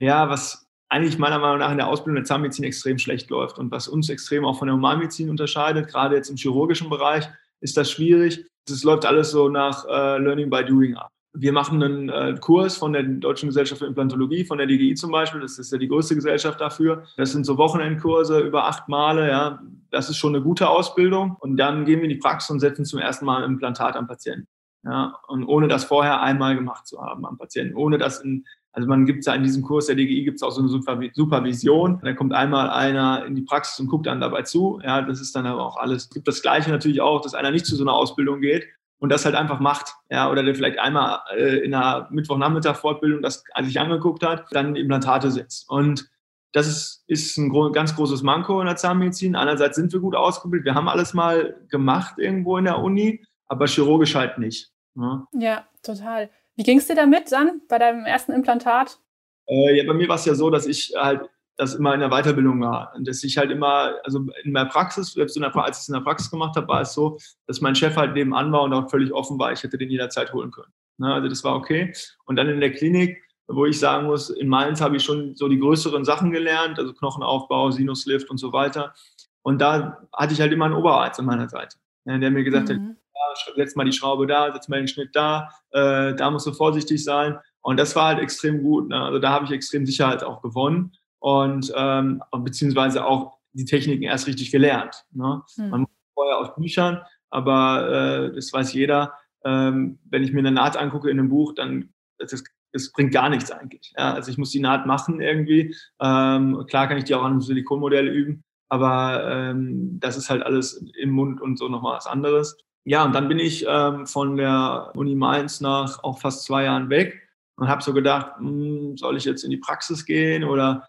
ja, 0.00 0.28
was 0.30 0.66
eigentlich 0.88 1.18
meiner 1.18 1.38
Meinung 1.38 1.58
nach 1.58 1.70
in 1.70 1.76
der 1.76 1.88
Ausbildung 1.88 2.16
der 2.16 2.24
Zahnmedizin 2.24 2.64
extrem 2.64 2.98
schlecht 2.98 3.30
läuft. 3.30 3.58
Und 3.58 3.70
was 3.70 3.88
uns 3.88 4.08
extrem 4.08 4.44
auch 4.44 4.58
von 4.58 4.66
der 4.68 4.76
Humanmedizin 4.76 5.30
unterscheidet, 5.30 5.88
gerade 5.88 6.16
jetzt 6.16 6.30
im 6.30 6.36
chirurgischen 6.36 6.88
Bereich, 6.88 7.28
ist 7.60 7.76
das 7.76 7.90
schwierig. 7.90 8.44
Es 8.68 8.84
läuft 8.84 9.04
alles 9.04 9.30
so 9.30 9.48
nach 9.48 9.84
äh, 9.86 10.18
Learning 10.18 10.50
by 10.50 10.64
Doing 10.64 10.96
ab. 10.96 11.10
Wir 11.32 11.52
machen 11.52 11.82
einen 11.82 12.08
äh, 12.08 12.36
Kurs 12.40 12.76
von 12.76 12.92
der 12.92 13.04
Deutschen 13.04 13.48
Gesellschaft 13.48 13.80
für 13.80 13.86
Implantologie, 13.86 14.44
von 14.44 14.58
der 14.58 14.66
DGI 14.66 14.94
zum 14.94 15.12
Beispiel. 15.12 15.40
Das 15.40 15.58
ist 15.58 15.70
ja 15.70 15.78
die 15.78 15.86
größte 15.86 16.16
Gesellschaft 16.16 16.60
dafür. 16.60 17.04
Das 17.16 17.32
sind 17.32 17.46
so 17.46 17.56
Wochenendkurse 17.56 18.40
über 18.40 18.66
acht 18.66 18.88
Male. 18.88 19.28
Ja, 19.28 19.62
das 19.90 20.10
ist 20.10 20.16
schon 20.16 20.34
eine 20.34 20.42
gute 20.42 20.68
Ausbildung. 20.68 21.36
Und 21.38 21.56
dann 21.56 21.84
gehen 21.84 21.98
wir 21.98 22.04
in 22.04 22.10
die 22.10 22.16
Praxis 22.16 22.50
und 22.50 22.60
setzen 22.60 22.84
zum 22.84 22.98
ersten 22.98 23.24
Mal 23.24 23.44
ein 23.44 23.52
Implantat 23.52 23.94
am 23.96 24.08
Patienten. 24.08 24.48
Ja, 24.82 25.18
und 25.28 25.44
ohne 25.44 25.68
das 25.68 25.84
vorher 25.84 26.20
einmal 26.22 26.56
gemacht 26.56 26.86
zu 26.86 27.00
haben 27.00 27.26
am 27.26 27.36
Patienten, 27.36 27.76
ohne 27.76 27.98
das 27.98 28.20
in 28.20 28.44
also 28.72 28.88
man 28.88 29.04
gibt 29.04 29.20
es 29.20 29.26
ja 29.26 29.34
in 29.34 29.42
diesem 29.42 29.62
Kurs 29.62 29.86
der 29.86 29.96
DGI 29.96 30.24
gibt 30.24 30.36
es 30.36 30.42
auch 30.42 30.52
so 30.52 30.60
eine 30.60 30.68
Supervision. 30.68 32.00
Da 32.04 32.12
kommt 32.12 32.32
einmal 32.32 32.70
einer 32.70 33.24
in 33.26 33.34
die 33.34 33.42
Praxis 33.42 33.80
und 33.80 33.88
guckt 33.88 34.06
dann 34.06 34.20
dabei 34.20 34.42
zu. 34.42 34.80
Ja, 34.84 35.02
das 35.02 35.20
ist 35.20 35.34
dann 35.34 35.46
aber 35.46 35.64
auch 35.64 35.76
alles. 35.76 36.04
Es 36.04 36.10
gibt 36.10 36.28
das 36.28 36.40
Gleiche 36.40 36.70
natürlich 36.70 37.00
auch, 37.00 37.20
dass 37.20 37.34
einer 37.34 37.50
nicht 37.50 37.66
zu 37.66 37.74
so 37.74 37.82
einer 37.82 37.94
Ausbildung 37.94 38.40
geht 38.40 38.68
und 39.00 39.10
das 39.10 39.24
halt 39.24 39.34
einfach 39.34 39.58
macht. 39.58 39.94
Ja, 40.10 40.30
oder 40.30 40.44
der 40.44 40.54
vielleicht 40.54 40.78
einmal 40.78 41.20
äh, 41.34 41.58
in 41.58 41.74
einer 41.74 42.08
Mittwochnachmittag 42.10 42.76
Fortbildung 42.76 43.22
das 43.22 43.42
sich 43.62 43.80
angeguckt 43.80 44.24
hat, 44.24 44.46
dann 44.52 44.76
Implantate 44.76 45.30
setzt. 45.30 45.68
Und 45.68 46.08
das 46.52 46.66
ist, 46.66 47.04
ist 47.06 47.36
ein 47.36 47.48
gro 47.48 47.70
ganz 47.72 47.96
großes 47.96 48.22
Manko 48.22 48.60
in 48.60 48.66
der 48.66 48.76
Zahnmedizin. 48.76 49.36
Einerseits 49.36 49.76
sind 49.76 49.92
wir 49.92 50.00
gut 50.00 50.14
ausgebildet. 50.14 50.66
Wir 50.66 50.74
haben 50.74 50.88
alles 50.88 51.14
mal 51.14 51.56
gemacht 51.68 52.18
irgendwo 52.18 52.58
in 52.58 52.64
der 52.64 52.78
Uni, 52.78 53.24
aber 53.46 53.66
chirurgisch 53.66 54.14
halt 54.14 54.38
nicht. 54.38 54.70
Ja, 54.94 55.26
ja 55.32 55.66
total. 55.82 56.30
Wie 56.56 56.62
ging 56.62 56.78
es 56.78 56.86
dir 56.86 56.96
damit 56.96 57.32
dann 57.32 57.62
bei 57.68 57.78
deinem 57.78 58.04
ersten 58.04 58.32
Implantat? 58.32 58.98
Äh, 59.46 59.78
ja, 59.78 59.84
bei 59.86 59.94
mir 59.94 60.08
war 60.08 60.16
es 60.16 60.26
ja 60.26 60.34
so, 60.34 60.50
dass 60.50 60.66
ich 60.66 60.92
halt 60.96 61.22
das 61.60 61.74
immer 61.74 61.92
in 61.92 62.00
der 62.00 62.08
Weiterbildung 62.08 62.58
war. 62.62 62.90
Und 62.96 63.06
dass 63.06 63.22
ich 63.22 63.36
halt 63.36 63.50
immer, 63.50 63.92
also 64.02 64.26
in 64.44 64.54
der 64.54 64.64
Praxis, 64.64 65.12
selbst 65.12 65.36
in 65.36 65.42
der, 65.42 65.54
als 65.54 65.76
ich 65.76 65.82
es 65.82 65.88
in 65.88 65.94
der 65.94 66.00
Praxis 66.00 66.30
gemacht 66.30 66.56
habe, 66.56 66.66
war 66.68 66.80
es 66.80 66.94
so, 66.94 67.18
dass 67.46 67.60
mein 67.60 67.74
Chef 67.74 67.96
halt 67.96 68.14
nebenan 68.14 68.50
war 68.50 68.62
und 68.62 68.72
auch 68.72 68.88
völlig 68.88 69.12
offen 69.12 69.38
war. 69.38 69.52
Ich 69.52 69.62
hätte 69.62 69.76
den 69.76 69.90
jederzeit 69.90 70.32
holen 70.32 70.50
können. 70.50 70.72
Ne? 70.96 71.12
Also 71.12 71.28
das 71.28 71.44
war 71.44 71.54
okay. 71.54 71.92
Und 72.24 72.36
dann 72.36 72.48
in 72.48 72.60
der 72.60 72.72
Klinik, 72.72 73.22
wo 73.46 73.66
ich 73.66 73.78
sagen 73.78 74.06
muss, 74.06 74.30
in 74.30 74.48
Mainz 74.48 74.80
habe 74.80 74.96
ich 74.96 75.04
schon 75.04 75.34
so 75.36 75.48
die 75.48 75.58
größeren 75.58 76.02
Sachen 76.02 76.30
gelernt, 76.30 76.78
also 76.78 76.94
Knochenaufbau, 76.94 77.70
Sinuslift 77.72 78.30
und 78.30 78.38
so 78.38 78.54
weiter. 78.54 78.94
Und 79.42 79.60
da 79.60 79.98
hatte 80.14 80.32
ich 80.32 80.40
halt 80.40 80.52
immer 80.52 80.64
einen 80.64 80.74
Oberarzt 80.74 81.20
an 81.20 81.26
meiner 81.26 81.50
Seite, 81.50 81.76
ne, 82.06 82.18
der 82.18 82.30
mir 82.30 82.42
gesagt 82.42 82.70
mhm. 82.70 82.96
hat, 82.96 83.54
setz 83.54 83.76
mal 83.76 83.84
die 83.84 83.92
Schraube 83.92 84.26
da, 84.26 84.50
setz 84.50 84.68
mal 84.68 84.78
den 84.78 84.88
Schnitt 84.88 85.10
da, 85.14 85.50
äh, 85.72 86.14
da 86.14 86.30
musst 86.30 86.46
du 86.46 86.52
vorsichtig 86.52 87.04
sein. 87.04 87.38
Und 87.60 87.78
das 87.78 87.94
war 87.94 88.06
halt 88.06 88.20
extrem 88.20 88.62
gut. 88.62 88.88
Ne? 88.88 88.98
Also 88.98 89.18
da 89.18 89.28
habe 89.28 89.44
ich 89.44 89.50
extrem 89.50 89.84
Sicherheit 89.84 90.24
auch 90.24 90.40
gewonnen 90.40 90.92
und 91.20 91.72
ähm, 91.76 92.22
beziehungsweise 92.38 93.04
auch 93.04 93.38
die 93.52 93.64
Techniken 93.64 94.02
erst 94.04 94.26
richtig 94.26 94.50
gelernt. 94.50 95.04
Ne? 95.12 95.42
Mhm. 95.56 95.70
Man 95.70 95.80
muss 95.82 95.90
vorher 96.14 96.38
aus 96.38 96.54
Büchern, 96.56 97.02
aber 97.30 97.88
äh, 98.30 98.34
das 98.34 98.52
weiß 98.52 98.72
jeder. 98.72 99.14
Ähm, 99.44 99.98
wenn 100.04 100.22
ich 100.22 100.32
mir 100.32 100.40
eine 100.40 100.52
Naht 100.52 100.76
angucke 100.76 101.08
in 101.08 101.18
einem 101.18 101.28
Buch, 101.28 101.54
dann 101.54 101.94
das, 102.18 102.44
das 102.72 102.92
bringt 102.92 103.12
gar 103.12 103.28
nichts 103.28 103.50
eigentlich. 103.50 103.92
Ja? 103.96 104.14
Also 104.14 104.30
ich 104.30 104.38
muss 104.38 104.50
die 104.50 104.60
Naht 104.60 104.86
machen 104.86 105.20
irgendwie. 105.20 105.74
Ähm, 106.00 106.64
klar 106.68 106.88
kann 106.88 106.98
ich 106.98 107.04
die 107.04 107.14
auch 107.14 107.22
an 107.22 107.32
einem 107.32 107.40
Silikonmodell 107.40 108.08
üben, 108.08 108.44
aber 108.68 109.24
ähm, 109.30 110.00
das 110.00 110.16
ist 110.16 110.28
halt 110.28 110.42
alles 110.42 110.84
im 110.98 111.10
Mund 111.10 111.40
und 111.40 111.58
so 111.58 111.68
nochmal 111.68 111.96
was 111.96 112.06
anderes 112.06 112.56
ja, 112.84 113.04
und 113.04 113.14
dann 113.14 113.28
bin 113.28 113.38
ich 113.38 113.64
ähm, 113.68 114.06
von 114.06 114.36
der 114.36 114.92
Uni 114.94 115.14
Mainz 115.14 115.60
nach 115.60 116.02
auch 116.02 116.18
fast 116.18 116.44
zwei 116.44 116.64
Jahren 116.64 116.88
weg 116.88 117.28
und 117.56 117.68
habe 117.68 117.82
so 117.82 117.92
gedacht, 117.92 118.40
mh, 118.40 118.48
hm, 118.48 118.96
soll 118.96 119.16
ich 119.16 119.24
jetzt 119.24 119.44
in 119.44 119.50
die 119.50 119.58
Praxis 119.58 120.06
gehen 120.06 120.44
oder 120.44 120.74
hm, 120.74 120.82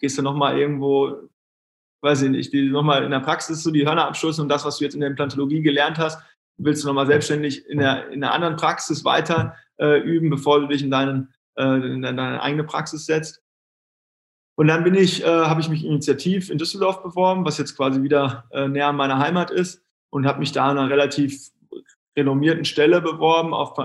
gehst 0.00 0.18
du 0.18 0.22
nochmal 0.22 0.58
irgendwo, 0.58 1.28
weiß 2.02 2.22
ich 2.22 2.30
nicht, 2.30 2.54
nochmal 2.54 3.04
in 3.04 3.10
der 3.10 3.20
Praxis 3.20 3.62
so 3.62 3.70
die 3.70 3.86
Hörner 3.86 4.06
abstoßen 4.06 4.42
und 4.42 4.48
das, 4.48 4.64
was 4.64 4.78
du 4.78 4.84
jetzt 4.84 4.94
in 4.94 5.00
der 5.00 5.10
Implantologie 5.10 5.62
gelernt 5.62 5.98
hast, 5.98 6.20
willst 6.58 6.82
du 6.82 6.88
nochmal 6.88 7.06
selbstständig 7.06 7.66
in 7.66 7.78
der, 7.78 8.08
in 8.10 8.20
der 8.20 8.32
anderen 8.32 8.56
Praxis 8.56 9.04
weiter 9.04 9.56
äh, 9.78 10.00
üben, 10.00 10.30
bevor 10.30 10.60
du 10.60 10.66
dich 10.66 10.82
in, 10.82 10.90
deinen, 10.90 11.32
äh, 11.56 11.64
in 11.64 12.02
deine 12.02 12.42
eigene 12.42 12.64
Praxis 12.64 13.06
setzt. 13.06 13.42
Und 14.54 14.68
dann 14.68 14.84
bin 14.84 14.94
ich, 14.94 15.22
äh, 15.24 15.26
habe 15.26 15.60
ich 15.60 15.68
mich 15.68 15.84
initiativ 15.84 16.50
in 16.50 16.58
Düsseldorf 16.58 17.02
beworben, 17.02 17.44
was 17.44 17.58
jetzt 17.58 17.76
quasi 17.76 18.02
wieder 18.02 18.44
äh, 18.50 18.68
näher 18.68 18.88
an 18.88 18.96
meiner 18.96 19.18
Heimat 19.18 19.50
ist 19.50 19.82
und 20.10 20.26
habe 20.26 20.40
mich 20.40 20.52
da 20.52 20.68
an 20.68 20.78
einer 20.78 20.90
relativ 20.90 21.50
renommierten 22.16 22.64
Stelle 22.64 23.00
beworben, 23.00 23.54
auf, 23.54 23.78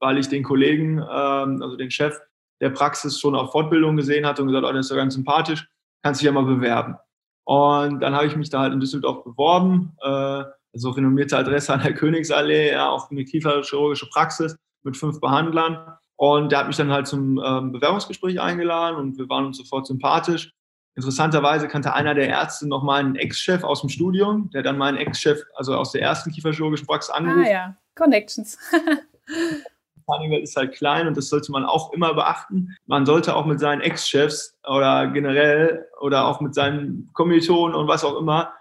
weil 0.00 0.18
ich 0.18 0.28
den 0.28 0.42
Kollegen, 0.42 0.98
ähm, 0.98 1.62
also 1.62 1.76
den 1.76 1.90
Chef 1.90 2.18
der 2.60 2.70
Praxis 2.70 3.20
schon 3.20 3.34
auf 3.34 3.52
Fortbildung 3.52 3.96
gesehen 3.96 4.26
hatte 4.26 4.42
und 4.42 4.48
gesagt, 4.48 4.66
oh, 4.66 4.72
das 4.72 4.86
ist 4.86 4.90
ja 4.90 4.96
ganz 4.96 5.14
sympathisch, 5.14 5.68
kannst 6.02 6.20
dich 6.20 6.26
ja 6.26 6.32
mal 6.32 6.44
bewerben. 6.44 6.96
Und 7.44 8.00
dann 8.00 8.14
habe 8.14 8.26
ich 8.26 8.36
mich 8.36 8.50
da 8.50 8.60
halt 8.60 8.72
in 8.72 8.80
Düsseldorf 8.80 9.24
beworben, 9.24 9.96
äh, 10.02 10.44
also 10.72 10.90
renommierte 10.90 11.38
Adresse 11.38 11.72
an 11.72 11.82
der 11.82 11.94
Königsallee, 11.94 12.72
ja, 12.72 12.90
auch 12.90 13.10
eine 13.10 13.24
kieferchirurgische 13.24 14.08
Praxis 14.08 14.56
mit 14.82 14.96
fünf 14.96 15.20
Behandlern. 15.20 15.96
Und 16.16 16.50
der 16.50 16.60
hat 16.60 16.66
mich 16.66 16.76
dann 16.76 16.90
halt 16.90 17.06
zum 17.06 17.40
ähm, 17.44 17.72
Bewerbungsgespräch 17.72 18.40
eingeladen 18.40 18.96
und 18.96 19.18
wir 19.18 19.28
waren 19.28 19.46
uns 19.46 19.58
sofort 19.58 19.86
sympathisch. 19.86 20.52
Interessanterweise 20.94 21.68
kannte 21.68 21.92
einer 21.92 22.14
der 22.14 22.28
Ärzte 22.28 22.66
noch 22.66 22.82
meinen 22.82 23.16
Ex-Chef 23.16 23.62
aus 23.62 23.82
dem 23.82 23.90
Studium, 23.90 24.48
der 24.50 24.62
dann 24.62 24.78
meinen 24.78 24.96
Ex-Chef, 24.96 25.42
also 25.54 25.74
aus 25.74 25.92
der 25.92 26.00
ersten 26.00 26.30
kieferchirurgischen 26.30 26.86
Praxis 26.86 27.10
angerufen. 27.10 27.44
Ah 27.44 27.50
ja, 27.50 27.76
Connections. 27.94 28.58
Zahnwelt 30.06 30.42
ist 30.42 30.56
halt 30.56 30.74
klein 30.74 31.08
und 31.08 31.16
das 31.16 31.28
sollte 31.28 31.52
man 31.52 31.64
auch 31.64 31.92
immer 31.92 32.14
beachten. 32.14 32.76
Man 32.86 33.06
sollte 33.06 33.34
auch 33.34 33.46
mit 33.46 33.60
seinen 33.60 33.80
Ex-Chefs 33.80 34.56
oder 34.66 35.08
generell 35.08 35.86
oder 36.00 36.26
auch 36.26 36.40
mit 36.40 36.54
seinen 36.54 37.10
Kommilitonen 37.12 37.74
und 37.74 37.88
was 37.88 38.04
auch 38.04 38.16
immer, 38.18 38.52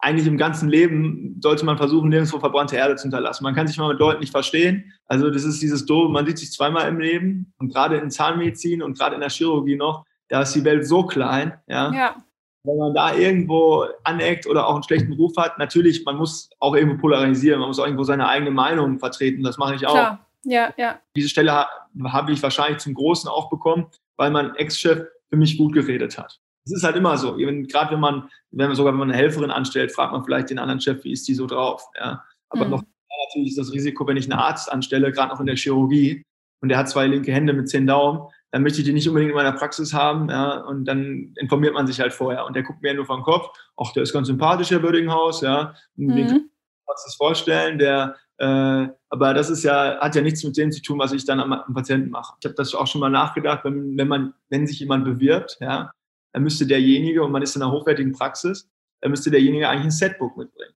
eigentlich 0.00 0.28
im 0.28 0.38
ganzen 0.38 0.68
Leben 0.68 1.36
sollte 1.40 1.64
man 1.64 1.76
versuchen, 1.76 2.08
nirgendwo 2.08 2.38
verbrannte 2.38 2.76
Erde 2.76 2.96
zu 2.96 3.02
hinterlassen. 3.02 3.42
Man 3.42 3.54
kann 3.54 3.66
sich 3.66 3.78
mal 3.78 3.88
mit 3.88 3.98
Leuten 3.98 4.20
nicht 4.20 4.30
verstehen. 4.30 4.92
Also 5.06 5.30
das 5.30 5.44
ist 5.44 5.60
dieses 5.60 5.86
Doof, 5.86 6.10
man 6.10 6.24
sieht 6.26 6.38
sich 6.38 6.52
zweimal 6.52 6.86
im 6.88 7.00
Leben 7.00 7.52
und 7.58 7.72
gerade 7.72 7.96
in 7.96 8.10
Zahnmedizin 8.10 8.82
und 8.82 8.96
gerade 8.96 9.16
in 9.16 9.20
der 9.20 9.30
Chirurgie 9.30 9.76
noch, 9.76 10.04
da 10.28 10.42
ist 10.42 10.54
die 10.54 10.64
Welt 10.64 10.86
so 10.86 11.04
klein, 11.04 11.58
ja. 11.66 11.92
ja. 11.92 12.16
Wenn 12.64 12.76
man 12.76 12.94
da 12.94 13.14
irgendwo 13.14 13.86
aneckt 14.04 14.46
oder 14.46 14.66
auch 14.66 14.74
einen 14.74 14.82
schlechten 14.82 15.14
Ruf 15.14 15.36
hat, 15.36 15.58
natürlich, 15.58 16.04
man 16.04 16.16
muss 16.16 16.50
auch 16.60 16.74
irgendwo 16.74 16.98
polarisieren, 16.98 17.60
man 17.60 17.68
muss 17.68 17.78
auch 17.78 17.84
irgendwo 17.84 18.04
seine 18.04 18.28
eigene 18.28 18.50
Meinung 18.50 18.98
vertreten, 18.98 19.42
das 19.42 19.58
mache 19.58 19.74
ich 19.74 19.86
auch. 19.86 19.94
Klar. 19.94 20.27
Ja, 20.44 20.72
ja. 20.76 21.00
Diese 21.16 21.28
Stelle 21.28 21.66
habe 22.04 22.32
ich 22.32 22.42
wahrscheinlich 22.42 22.78
zum 22.78 22.94
Großen 22.94 23.28
auch 23.28 23.50
bekommen, 23.50 23.86
weil 24.16 24.30
mein 24.30 24.54
Ex-Chef 24.54 25.06
für 25.28 25.36
mich 25.36 25.58
gut 25.58 25.74
geredet 25.74 26.18
hat. 26.18 26.40
es 26.64 26.72
ist 26.72 26.84
halt 26.84 26.96
immer 26.96 27.16
so. 27.18 27.36
Gerade 27.36 27.92
wenn 27.92 28.00
man, 28.00 28.28
wenn 28.50 28.68
man 28.68 28.76
sogar 28.76 28.92
wenn 28.92 29.00
man 29.00 29.10
eine 29.10 29.18
Helferin 29.18 29.50
anstellt, 29.50 29.92
fragt 29.92 30.12
man 30.12 30.24
vielleicht 30.24 30.50
den 30.50 30.58
anderen 30.58 30.80
Chef, 30.80 31.04
wie 31.04 31.12
ist 31.12 31.26
die 31.28 31.34
so 31.34 31.46
drauf. 31.46 31.82
Ja. 31.98 32.24
Aber 32.50 32.64
mhm. 32.64 32.70
noch 32.70 32.82
natürlich 33.26 33.50
ist 33.50 33.58
das 33.58 33.72
Risiko, 33.72 34.06
wenn 34.06 34.16
ich 34.16 34.30
einen 34.30 34.38
Arzt 34.38 34.70
anstelle, 34.70 35.12
gerade 35.12 35.32
noch 35.32 35.40
in 35.40 35.46
der 35.46 35.56
Chirurgie, 35.56 36.22
und 36.60 36.70
der 36.70 36.78
hat 36.78 36.88
zwei 36.88 37.06
linke 37.06 37.32
Hände 37.32 37.52
mit 37.52 37.68
zehn 37.68 37.86
Daumen, 37.86 38.28
dann 38.50 38.62
möchte 38.62 38.80
ich 38.80 38.84
die 38.84 38.92
nicht 38.92 39.06
unbedingt 39.08 39.30
in 39.30 39.36
meiner 39.36 39.52
Praxis 39.52 39.92
haben. 39.92 40.28
Ja, 40.28 40.58
und 40.62 40.86
dann 40.86 41.34
informiert 41.36 41.74
man 41.74 41.86
sich 41.86 42.00
halt 42.00 42.12
vorher. 42.12 42.46
Und 42.46 42.56
der 42.56 42.62
guckt 42.62 42.82
mir 42.82 42.94
nur 42.94 43.06
vom 43.06 43.22
Kopf, 43.22 43.48
ach, 43.76 43.92
der 43.92 44.02
ist 44.02 44.12
ganz 44.12 44.26
sympathisch, 44.26 44.70
Herr 44.70 44.80
Bördinghaus, 44.80 45.40
ja. 45.40 45.74
Mhm. 45.96 46.16
Den 46.16 46.26
kann 46.26 46.36
ich 46.38 47.04
das 47.04 47.14
vorstellen, 47.16 47.78
der, 47.78 48.16
äh, 48.38 48.88
aber 49.10 49.34
das 49.34 49.50
ist 49.50 49.64
ja, 49.64 49.98
hat 50.00 50.14
ja 50.14 50.22
nichts 50.22 50.44
mit 50.44 50.56
dem 50.56 50.70
zu 50.70 50.82
tun, 50.82 50.98
was 50.98 51.12
ich 51.12 51.24
dann 51.24 51.40
am, 51.40 51.52
am 51.52 51.74
Patienten 51.74 52.10
mache. 52.10 52.34
Ich 52.40 52.44
habe 52.44 52.54
das 52.54 52.74
auch 52.74 52.86
schon 52.86 53.00
mal 53.00 53.10
nachgedacht, 53.10 53.64
wenn, 53.64 53.96
wenn 53.96 54.08
man, 54.08 54.34
wenn 54.50 54.66
sich 54.66 54.80
jemand 54.80 55.04
bewirbt, 55.04 55.58
ja, 55.60 55.92
dann 56.32 56.42
müsste 56.42 56.66
derjenige, 56.66 57.22
und 57.22 57.32
man 57.32 57.42
ist 57.42 57.56
in 57.56 57.62
einer 57.62 57.72
hochwertigen 57.72 58.12
Praxis, 58.12 58.68
dann 59.00 59.10
müsste 59.10 59.30
derjenige 59.30 59.68
eigentlich 59.68 59.84
ein 59.84 59.90
Setbook 59.90 60.36
mitbringen. 60.36 60.74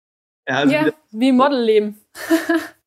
Ja, 0.49 0.57
also 0.57 0.75
ja 0.75 0.91
wie 1.11 1.33
Modelleben. 1.33 1.97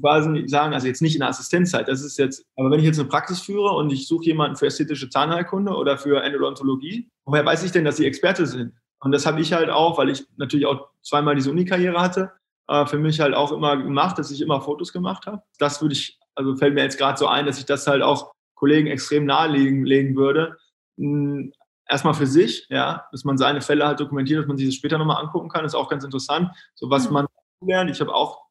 quasi 0.00 0.44
sagen, 0.46 0.74
also 0.74 0.86
jetzt 0.86 1.02
nicht 1.02 1.14
in 1.14 1.20
der 1.20 1.28
Assistenzzeit, 1.28 1.88
das 1.88 2.02
ist 2.02 2.18
jetzt, 2.18 2.44
aber 2.56 2.70
wenn 2.70 2.80
ich 2.80 2.86
jetzt 2.86 2.98
eine 2.98 3.08
Praxis 3.08 3.40
führe 3.40 3.72
und 3.72 3.92
ich 3.92 4.06
suche 4.06 4.24
jemanden 4.24 4.56
für 4.56 4.66
ästhetische 4.66 5.08
Zahnheilkunde 5.10 5.74
oder 5.74 5.98
für 5.98 6.22
Endodontologie, 6.22 7.08
woher 7.24 7.44
weiß 7.44 7.62
ich 7.64 7.72
denn, 7.72 7.84
dass 7.84 7.96
sie 7.96 8.06
Experte 8.06 8.46
sind? 8.46 8.72
Und 9.00 9.12
das 9.12 9.26
habe 9.26 9.40
ich 9.40 9.52
halt 9.52 9.68
auch, 9.68 9.98
weil 9.98 10.10
ich 10.10 10.24
natürlich 10.36 10.66
auch 10.66 10.88
zweimal 11.02 11.34
diese 11.34 11.50
Uni-Karriere 11.50 12.00
hatte, 12.00 12.32
äh, 12.68 12.86
für 12.86 12.98
mich 12.98 13.20
halt 13.20 13.34
auch 13.34 13.52
immer 13.52 13.76
gemacht, 13.76 14.18
dass 14.18 14.30
ich 14.30 14.40
immer 14.40 14.60
Fotos 14.60 14.92
gemacht 14.92 15.26
habe. 15.26 15.42
Das 15.58 15.80
würde 15.80 15.94
ich, 15.94 16.18
also 16.34 16.56
fällt 16.56 16.74
mir 16.74 16.82
jetzt 16.82 16.98
gerade 16.98 17.18
so 17.18 17.26
ein, 17.26 17.46
dass 17.46 17.58
ich 17.58 17.66
das 17.66 17.86
halt 17.86 18.02
auch 18.02 18.32
Kollegen 18.54 18.86
extrem 18.86 19.24
nahelegen 19.24 19.84
legen 19.84 20.16
würde. 20.16 20.56
Hm, 20.98 21.52
erstmal 21.88 22.14
für 22.14 22.26
sich, 22.26 22.66
ja, 22.70 23.06
dass 23.12 23.24
man 23.24 23.36
seine 23.38 23.60
Fälle 23.60 23.86
halt 23.86 24.00
dokumentiert, 24.00 24.40
dass 24.40 24.46
man 24.46 24.56
sich 24.56 24.66
das 24.66 24.74
später 24.74 24.98
nochmal 24.98 25.22
angucken 25.22 25.48
kann, 25.48 25.64
ist 25.64 25.74
auch 25.74 25.88
ganz 25.88 26.04
interessant. 26.04 26.50
So 26.74 26.90
was 26.90 27.08
mhm. 27.08 27.14
man 27.14 27.26
lernt. 27.60 27.90
Ich 27.90 28.00
habe 28.00 28.14
auch 28.14 28.46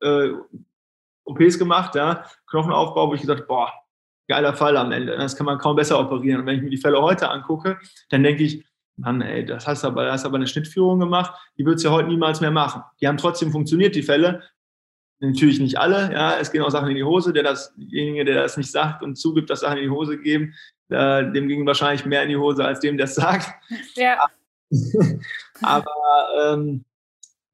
äh, 0.00 0.30
OPs 1.24 1.58
gemacht, 1.58 1.94
ja, 1.94 2.24
Knochenaufbau, 2.46 3.08
wo 3.08 3.14
ich 3.14 3.20
gesagt 3.20 3.46
boah, 3.46 3.72
geiler 4.28 4.54
Fall 4.54 4.76
am 4.76 4.92
Ende. 4.92 5.16
Das 5.16 5.36
kann 5.36 5.46
man 5.46 5.58
kaum 5.58 5.76
besser 5.76 5.98
operieren. 5.98 6.40
Und 6.40 6.46
wenn 6.46 6.56
ich 6.56 6.62
mir 6.62 6.70
die 6.70 6.78
Fälle 6.78 7.00
heute 7.00 7.28
angucke, 7.28 7.78
dann 8.10 8.22
denke 8.22 8.44
ich, 8.44 8.64
Mann, 8.96 9.20
ey, 9.22 9.44
das 9.44 9.66
hast 9.66 9.84
aber, 9.84 10.04
das 10.04 10.14
hast 10.14 10.26
aber 10.26 10.36
eine 10.36 10.46
Schnittführung 10.46 11.00
gemacht, 11.00 11.34
die 11.58 11.64
wird 11.64 11.76
es 11.76 11.82
ja 11.82 11.90
heute 11.90 12.08
niemals 12.08 12.40
mehr 12.40 12.50
machen. 12.50 12.82
Die 13.00 13.08
haben 13.08 13.16
trotzdem 13.16 13.50
funktioniert, 13.50 13.94
die 13.94 14.02
Fälle. 14.02 14.42
Natürlich 15.20 15.60
nicht 15.60 15.78
alle, 15.78 16.12
ja, 16.12 16.36
es 16.38 16.50
gehen 16.50 16.62
auch 16.62 16.70
Sachen 16.70 16.88
in 16.88 16.96
die 16.96 17.04
Hose. 17.04 17.32
Der 17.32 17.44
das, 17.44 17.72
derjenige, 17.76 18.24
der 18.24 18.42
das 18.42 18.56
nicht 18.56 18.72
sagt 18.72 19.02
und 19.02 19.16
zugibt, 19.16 19.50
dass 19.50 19.60
Sachen 19.60 19.78
in 19.78 19.84
die 19.84 19.90
Hose 19.90 20.18
geben, 20.18 20.54
äh, 20.88 21.30
dem 21.30 21.48
ging 21.48 21.64
wahrscheinlich 21.64 22.04
mehr 22.04 22.24
in 22.24 22.28
die 22.28 22.36
Hose 22.36 22.64
als 22.64 22.80
dem, 22.80 22.96
der 22.96 23.04
es 23.04 23.14
sagt. 23.14 23.48
Ja. 23.94 24.18
aber 25.62 25.92
ähm, 26.42 26.84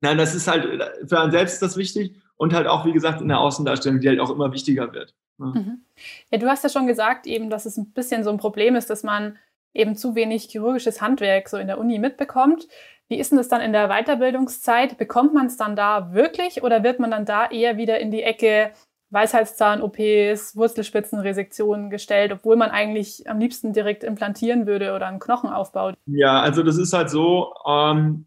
nein, 0.00 0.18
das 0.18 0.34
ist 0.34 0.46
halt, 0.46 0.64
für 1.08 1.20
einen 1.20 1.32
selbst 1.32 1.54
ist 1.54 1.62
das 1.62 1.76
wichtig 1.76 2.14
und 2.36 2.54
halt 2.54 2.66
auch, 2.68 2.86
wie 2.86 2.92
gesagt, 2.92 3.20
in 3.20 3.28
der 3.28 3.40
Außendarstellung, 3.40 4.00
die 4.00 4.08
halt 4.08 4.20
auch 4.20 4.30
immer 4.30 4.52
wichtiger 4.52 4.92
wird. 4.92 5.14
Ne? 5.38 5.46
Mhm. 5.46 5.82
Ja, 6.30 6.38
du 6.38 6.46
hast 6.46 6.62
ja 6.62 6.70
schon 6.70 6.86
gesagt, 6.86 7.26
eben, 7.26 7.50
dass 7.50 7.66
es 7.66 7.76
ein 7.76 7.92
bisschen 7.92 8.24
so 8.24 8.30
ein 8.30 8.38
Problem 8.38 8.76
ist, 8.76 8.88
dass 8.88 9.02
man 9.02 9.36
eben 9.74 9.96
zu 9.96 10.14
wenig 10.14 10.44
chirurgisches 10.44 11.00
Handwerk 11.00 11.48
so 11.48 11.56
in 11.56 11.66
der 11.66 11.78
Uni 11.78 11.98
mitbekommt. 11.98 12.68
Wie 13.08 13.18
ist 13.18 13.30
denn 13.30 13.38
das 13.38 13.48
dann 13.48 13.60
in 13.60 13.72
der 13.72 13.88
Weiterbildungszeit? 13.88 14.98
Bekommt 14.98 15.32
man 15.34 15.46
es 15.46 15.56
dann 15.56 15.76
da 15.76 16.12
wirklich 16.12 16.62
oder 16.62 16.82
wird 16.82 17.00
man 17.00 17.10
dann 17.10 17.24
da 17.24 17.50
eher 17.50 17.76
wieder 17.76 17.98
in 17.98 18.10
die 18.10 18.22
Ecke 18.22 18.72
Weisheitszahn-OPs, 19.10 20.54
Wurzelspitzenresektionen 20.56 21.88
gestellt, 21.88 22.32
obwohl 22.32 22.56
man 22.56 22.70
eigentlich 22.70 23.28
am 23.28 23.38
liebsten 23.38 23.72
direkt 23.72 24.04
implantieren 24.04 24.66
würde 24.66 24.94
oder 24.94 25.06
einen 25.06 25.18
Knochen 25.18 25.48
aufbaut? 25.48 25.94
Ja, 26.06 26.40
also 26.40 26.62
das 26.62 26.76
ist 26.76 26.92
halt 26.92 27.08
so, 27.08 27.54
ähm, 27.66 28.26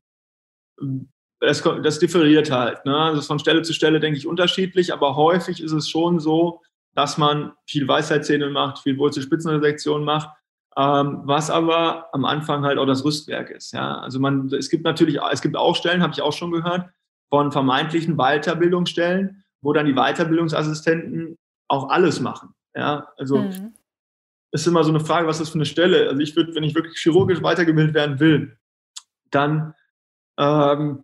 das, 1.39 1.61
das 1.61 1.99
differiert 1.99 2.49
halt. 2.49 2.83
Ne? 2.85 2.97
Also 2.97 3.21
von 3.21 3.37
Stelle 3.37 3.61
zu 3.61 3.73
Stelle 3.73 3.99
denke 3.99 4.17
ich 4.17 4.25
unterschiedlich, 4.25 4.91
aber 4.91 5.15
häufig 5.15 5.61
ist 5.61 5.71
es 5.71 5.87
schon 5.87 6.19
so, 6.19 6.61
dass 6.95 7.17
man 7.17 7.53
viel 7.67 7.87
Weisheitszähne 7.87 8.49
macht, 8.49 8.79
viel 8.79 8.97
Wurzelspitzenresektion 8.97 10.03
macht, 10.03 10.29
ähm, 10.77 11.21
was 11.23 11.49
aber 11.49 12.13
am 12.13 12.25
Anfang 12.25 12.63
halt 12.63 12.77
auch 12.77 12.85
das 12.85 13.03
Rüstwerk 13.03 13.49
ist. 13.49 13.73
Ja? 13.73 13.99
Also 13.99 14.19
man, 14.19 14.47
es 14.53 14.69
gibt 14.69 14.83
natürlich, 14.85 15.19
es 15.31 15.41
gibt 15.41 15.57
auch 15.57 15.75
Stellen, 15.75 16.01
habe 16.01 16.13
ich 16.13 16.21
auch 16.21 16.33
schon 16.33 16.51
gehört, 16.51 16.89
von 17.29 17.51
vermeintlichen 17.51 18.17
Weiterbildungsstellen, 18.17 19.43
wo 19.61 19.73
dann 19.73 19.85
die 19.85 19.93
Weiterbildungsassistenten 19.93 21.37
auch 21.67 21.89
alles 21.89 22.19
machen. 22.19 22.53
Ja, 22.75 23.07
also 23.17 23.37
mhm. 23.37 23.73
ist 24.51 24.67
immer 24.67 24.83
so 24.83 24.89
eine 24.89 24.99
Frage, 24.99 25.27
was 25.27 25.37
ist 25.37 25.41
das 25.41 25.49
für 25.49 25.57
eine 25.57 25.65
Stelle? 25.65 26.09
Also 26.09 26.19
ich 26.21 26.35
würde, 26.35 26.55
wenn 26.55 26.63
ich 26.63 26.75
wirklich 26.75 26.97
chirurgisch 26.97 27.41
weitergebildet 27.41 27.93
werden 27.93 28.19
will, 28.19 28.57
dann 29.29 29.73
ähm, 30.37 31.03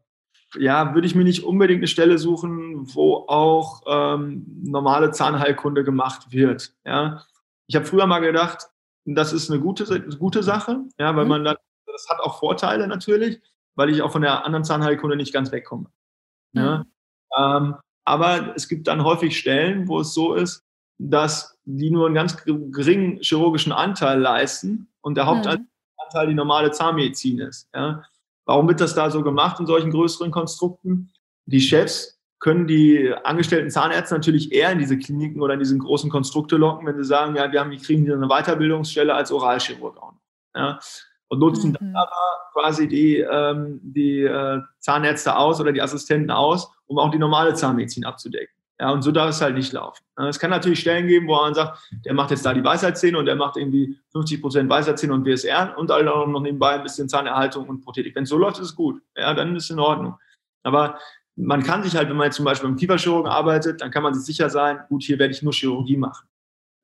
ja, 0.56 0.94
würde 0.94 1.08
ich 1.08 1.16
mir 1.16 1.24
nicht 1.24 1.44
unbedingt 1.44 1.80
eine 1.80 1.88
Stelle 1.88 2.18
suchen, 2.18 2.94
wo 2.94 3.26
auch 3.28 3.82
ähm, 3.86 4.46
normale 4.64 5.12
Zahnheilkunde 5.12 5.84
gemacht 5.84 6.32
wird. 6.32 6.74
Ja. 6.86 7.24
Ich 7.68 7.76
habe 7.76 7.86
früher 7.86 8.08
mal 8.08 8.20
gedacht, 8.20 8.70
das 9.16 9.34
ist 9.34 9.50
eine 9.50 9.60
gute, 9.62 10.02
gute 10.18 10.44
Sache, 10.44 10.82
ja, 11.00 11.16
weil 11.16 11.24
mhm. 11.26 11.30
man 11.30 11.44
dann, 11.46 11.58
das 11.86 12.08
hat 12.10 12.20
auch 12.20 12.40
Vorteile 12.40 12.88
natürlich, 12.88 13.42
weil 13.76 13.90
ich 13.90 14.02
auch 14.02 14.12
von 14.12 14.22
der 14.22 14.46
anderen 14.46 14.66
Zahnheilkunde 14.66 15.16
nicht 15.16 15.34
ganz 15.34 15.52
wegkomme. 15.52 15.90
Ja. 16.54 16.80
Mhm. 16.80 16.86
Ähm, 17.38 17.76
aber 18.06 18.56
es 18.56 18.68
gibt 18.68 18.88
dann 18.88 19.04
häufig 19.04 19.38
Stellen, 19.38 19.88
wo 19.88 20.00
es 20.00 20.14
so 20.14 20.34
ist, 20.34 20.64
dass 20.98 21.58
die 21.66 21.92
nur 21.92 22.06
einen 22.06 22.16
ganz 22.16 22.38
geringen 22.44 23.20
chirurgischen 23.22 23.72
Anteil 23.72 24.20
leisten 24.20 24.88
und 25.02 25.16
der 25.16 25.26
Hauptanteil 25.26 25.66
mhm. 26.24 26.30
die 26.30 26.34
normale 26.34 26.72
Zahnmedizin 26.72 27.40
ist. 27.40 27.70
Ja. 27.74 28.04
Warum 28.46 28.68
wird 28.68 28.82
das 28.82 28.96
da 28.96 29.12
so 29.12 29.24
gemacht 29.24 29.60
in 29.60 29.68
solchen 29.68 29.92
größeren 29.92 30.32
Konstrukten? 30.32 31.12
Die 31.46 31.62
Chefs 31.62 32.17
können 32.40 32.68
die 32.68 33.14
angestellten 33.24 33.70
Zahnärzte 33.70 34.14
natürlich 34.14 34.52
eher 34.52 34.72
in 34.72 34.80
diese 34.80 34.98
Kliniken 34.98 35.42
oder 35.42 35.56
in 35.56 35.60
diesen 35.60 35.80
großen 35.80 36.10
Konstrukte 36.10 36.56
locken, 36.58 36.86
wenn 36.86 36.98
sie 36.98 37.04
sagen, 37.04 37.36
ja, 37.36 37.52
wir 37.52 37.60
haben, 37.60 37.72
wir 37.72 37.80
kriegen 37.80 38.04
hier 38.04 38.16
eine 38.16 38.28
Weiterbildungsstelle 38.28 39.14
als 39.14 39.32
Oralchirurg 39.32 39.98
auch 39.98 40.12
noch. 40.12 40.22
Ja, 40.56 40.80
und 41.30 41.40
nutzen 41.40 41.72
mhm. 41.72 41.74
dann 41.74 41.96
aber 41.96 42.12
quasi 42.54 42.88
die, 42.88 43.18
ähm, 43.18 43.80
die 43.84 44.22
äh, 44.22 44.62
Zahnärzte 44.80 45.36
aus 45.36 45.60
oder 45.60 45.72
die 45.72 45.82
Assistenten 45.82 46.32
aus, 46.32 46.72
um 46.86 47.00
auch 47.00 47.12
die 47.12 47.18
normale 47.18 47.54
Zahnmedizin 47.54 48.06
abzudecken. 48.06 48.54
Ja, 48.80 48.92
und 48.92 49.02
so 49.02 49.12
darf 49.12 49.30
es 49.30 49.42
halt 49.42 49.56
nicht 49.56 49.74
laufen. 49.74 50.04
Es 50.18 50.38
kann 50.38 50.52
natürlich 50.52 50.80
Stellen 50.80 51.08
geben, 51.08 51.28
wo 51.28 51.36
man 51.36 51.56
sagt, 51.56 51.80
der 52.06 52.14
macht 52.14 52.30
jetzt 52.30 52.46
da 52.46 52.54
die 52.54 52.64
Weisheitszähne 52.64 53.18
und 53.18 53.26
der 53.26 53.36
macht 53.36 53.58
irgendwie 53.58 54.00
50 54.12 54.40
Prozent 54.40 54.70
Weisheitszähne 54.70 55.14
und 55.14 55.26
WSR 55.26 55.76
und 55.80 55.90
alle 55.90 56.14
auch 56.14 56.28
noch 56.28 56.42
nebenbei 56.42 56.74
ein 56.74 56.84
bisschen 56.84 57.10
Zahnerhaltung 57.10 57.68
und 57.68 57.82
Prothetik. 57.84 58.16
Wenn 58.16 58.24
es 58.24 58.30
so 58.30 58.38
läuft, 58.38 58.60
ist 58.60 58.66
es 58.66 58.76
gut. 58.76 59.02
Ja, 59.16 59.34
dann 59.34 59.56
ist 59.56 59.64
es 59.64 59.70
in 59.72 59.80
Ordnung. 59.80 60.20
Aber 60.62 61.00
man 61.38 61.64
kann 61.64 61.84
sich 61.84 61.96
halt, 61.96 62.10
wenn 62.10 62.18
man 62.18 62.26
jetzt 62.26 62.36
zum 62.36 62.46
Beispiel 62.46 62.68
beim 62.68 62.78
Kieferchirurgen 62.78 63.32
arbeitet, 63.32 63.82
dann 63.82 63.92
kann 63.92 64.04
man 64.04 64.14
sich 64.14 64.26
sicher 64.26 64.50
sein, 64.50 64.80
gut, 64.90 65.04
hier 65.04 65.20
werde 65.20 65.34
ich 65.34 65.44
nur 65.44 65.54
Chirurgie 65.54 65.98
machen. 65.98 66.28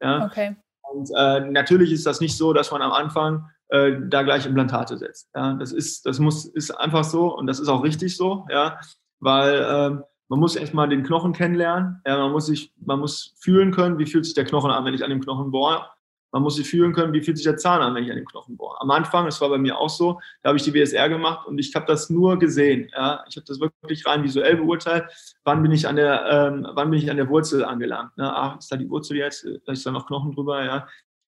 Ja? 0.02 0.26
Okay. 0.26 0.56
Und 0.92 1.10
äh, 1.18 1.40
natürlich 1.42 1.92
ist 1.92 2.06
das 2.06 2.22
nicht 2.22 2.38
so, 2.38 2.54
dass 2.54 2.72
man 2.72 2.84
am 2.84 2.92
Anfang 2.92 3.50
äh, 3.70 3.94
da 4.08 4.22
gleich 4.22 4.46
Implantate 4.46 4.98
setzt. 4.98 5.30
Ja? 5.36 5.54
Das 5.54 5.72
ist, 5.72 6.06
das 6.06 6.20
muss, 6.20 6.46
ist 6.46 6.72
einfach 6.72 7.04
so 7.04 7.36
und 7.36 7.48
das 7.48 7.60
ist 7.60 7.68
auch 7.68 7.84
richtig 7.84 8.16
so, 8.16 8.46
ja, 8.50 8.80
weil 9.20 9.66
ähm, 9.68 10.04
man 10.30 10.40
muss 10.40 10.56
erstmal 10.56 10.88
den 10.88 11.04
Knochen 11.04 11.34
kennenlernen. 11.34 12.02
Ja, 12.06 12.18
man 12.18 12.32
muss 12.32 12.48
sich, 12.48 12.74
man 12.78 13.00
muss 13.00 13.36
fühlen 13.40 13.72
können, 13.72 14.00
wie 14.00 14.06
fühlt 14.06 14.26
sich 14.26 14.34
der 14.34 14.46
Knochen 14.46 14.72
an, 14.72 14.86
wenn 14.86 14.94
ich 14.94 15.04
an 15.04 15.10
dem 15.10 15.22
Knochen 15.22 15.52
bohre. 15.52 15.86
Man 16.34 16.42
muss 16.42 16.56
sich 16.56 16.68
fühlen 16.68 16.94
können, 16.94 17.14
wie 17.14 17.22
fühlt 17.22 17.38
sich 17.38 17.46
der 17.46 17.58
Zahn 17.58 17.82
an, 17.82 17.94
wenn 17.94 18.04
ich 18.04 18.10
an 18.10 18.16
dem 18.16 18.26
Knochen 18.26 18.58
bohre. 18.58 18.82
Am 18.82 18.90
Anfang, 18.90 19.26
das 19.26 19.40
war 19.40 19.50
bei 19.50 19.60
mir 19.60 19.78
auch 19.78 19.90
so, 19.90 20.20
da 20.42 20.50
habe 20.50 20.58
ich 20.58 20.64
die 20.64 20.74
WSR 20.74 21.08
gemacht 21.08 21.48
und 21.48 21.60
ich 21.60 21.76
habe 21.76 21.86
das 21.86 22.10
nur 22.10 22.40
gesehen. 22.40 22.90
Ja, 22.92 23.24
ich 23.30 23.36
habe 23.38 23.46
das 23.46 23.60
wirklich 23.60 24.06
rein 24.08 24.24
visuell 24.24 24.58
beurteilt. 24.58 25.06
Wann 25.44 25.62
bin 25.62 25.72
ich 25.72 25.88
an 25.88 25.96
der, 25.96 26.26
ähm, 26.26 26.68
wann 26.74 26.90
bin 26.90 27.00
ich 27.00 27.12
an 27.12 27.18
der 27.18 27.30
Wurzel 27.30 27.64
angelangt? 27.64 28.18
Ne? 28.18 28.36
Ach, 28.36 28.58
ist 28.58 28.72
da 28.72 28.78
die 28.78 28.90
Wurzel 28.90 29.18
jetzt? 29.18 29.48
Da 29.66 29.74
ist 29.74 29.86
da 29.86 29.92
noch 29.92 30.08
Knochen 30.08 30.32
drüber? 30.32 30.66
Ja. 30.66 30.88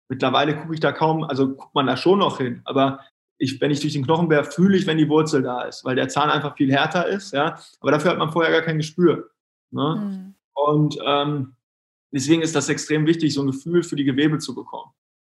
Mittlerweile 0.10 0.58
gucke 0.58 0.74
ich 0.74 0.80
da 0.80 0.92
kaum, 0.92 1.24
also 1.24 1.54
guckt 1.54 1.76
man 1.76 1.86
da 1.86 1.98
schon 1.98 2.20
noch 2.20 2.40
hin, 2.40 2.62
aber 2.66 3.00
ich, 3.38 3.62
wenn 3.62 3.70
ich 3.70 3.82
durch 3.82 3.94
den 3.94 4.06
Knochen 4.06 4.28
bär, 4.28 4.44
fühle 4.44 4.76
ich, 4.76 4.88
wenn 4.88 4.98
die 4.98 5.10
Wurzel 5.10 5.44
da 5.44 5.64
ist, 5.64 5.86
weil 5.86 5.96
der 5.96 6.10
Zahn 6.10 6.32
einfach 6.32 6.56
viel 6.56 6.72
härter 6.72 7.08
ist. 7.08 7.32
Ja? 7.32 7.60
Aber 7.80 7.92
dafür 7.92 8.12
hat 8.12 8.18
man 8.18 8.32
vorher 8.32 8.52
gar 8.52 8.62
kein 8.62 8.78
Gespür. 8.78 9.30
Ne? 9.70 9.96
Mhm. 9.96 10.36
Und 10.54 10.98
ähm, 11.06 11.56
deswegen 12.16 12.42
ist 12.42 12.56
das 12.56 12.70
extrem 12.70 13.06
wichtig, 13.06 13.34
so 13.34 13.42
ein 13.42 13.48
Gefühl 13.48 13.84
für 13.84 13.96
die 13.96 14.06
Gewebe 14.06 14.40
zu 14.40 14.56
bekommen. 14.56 14.92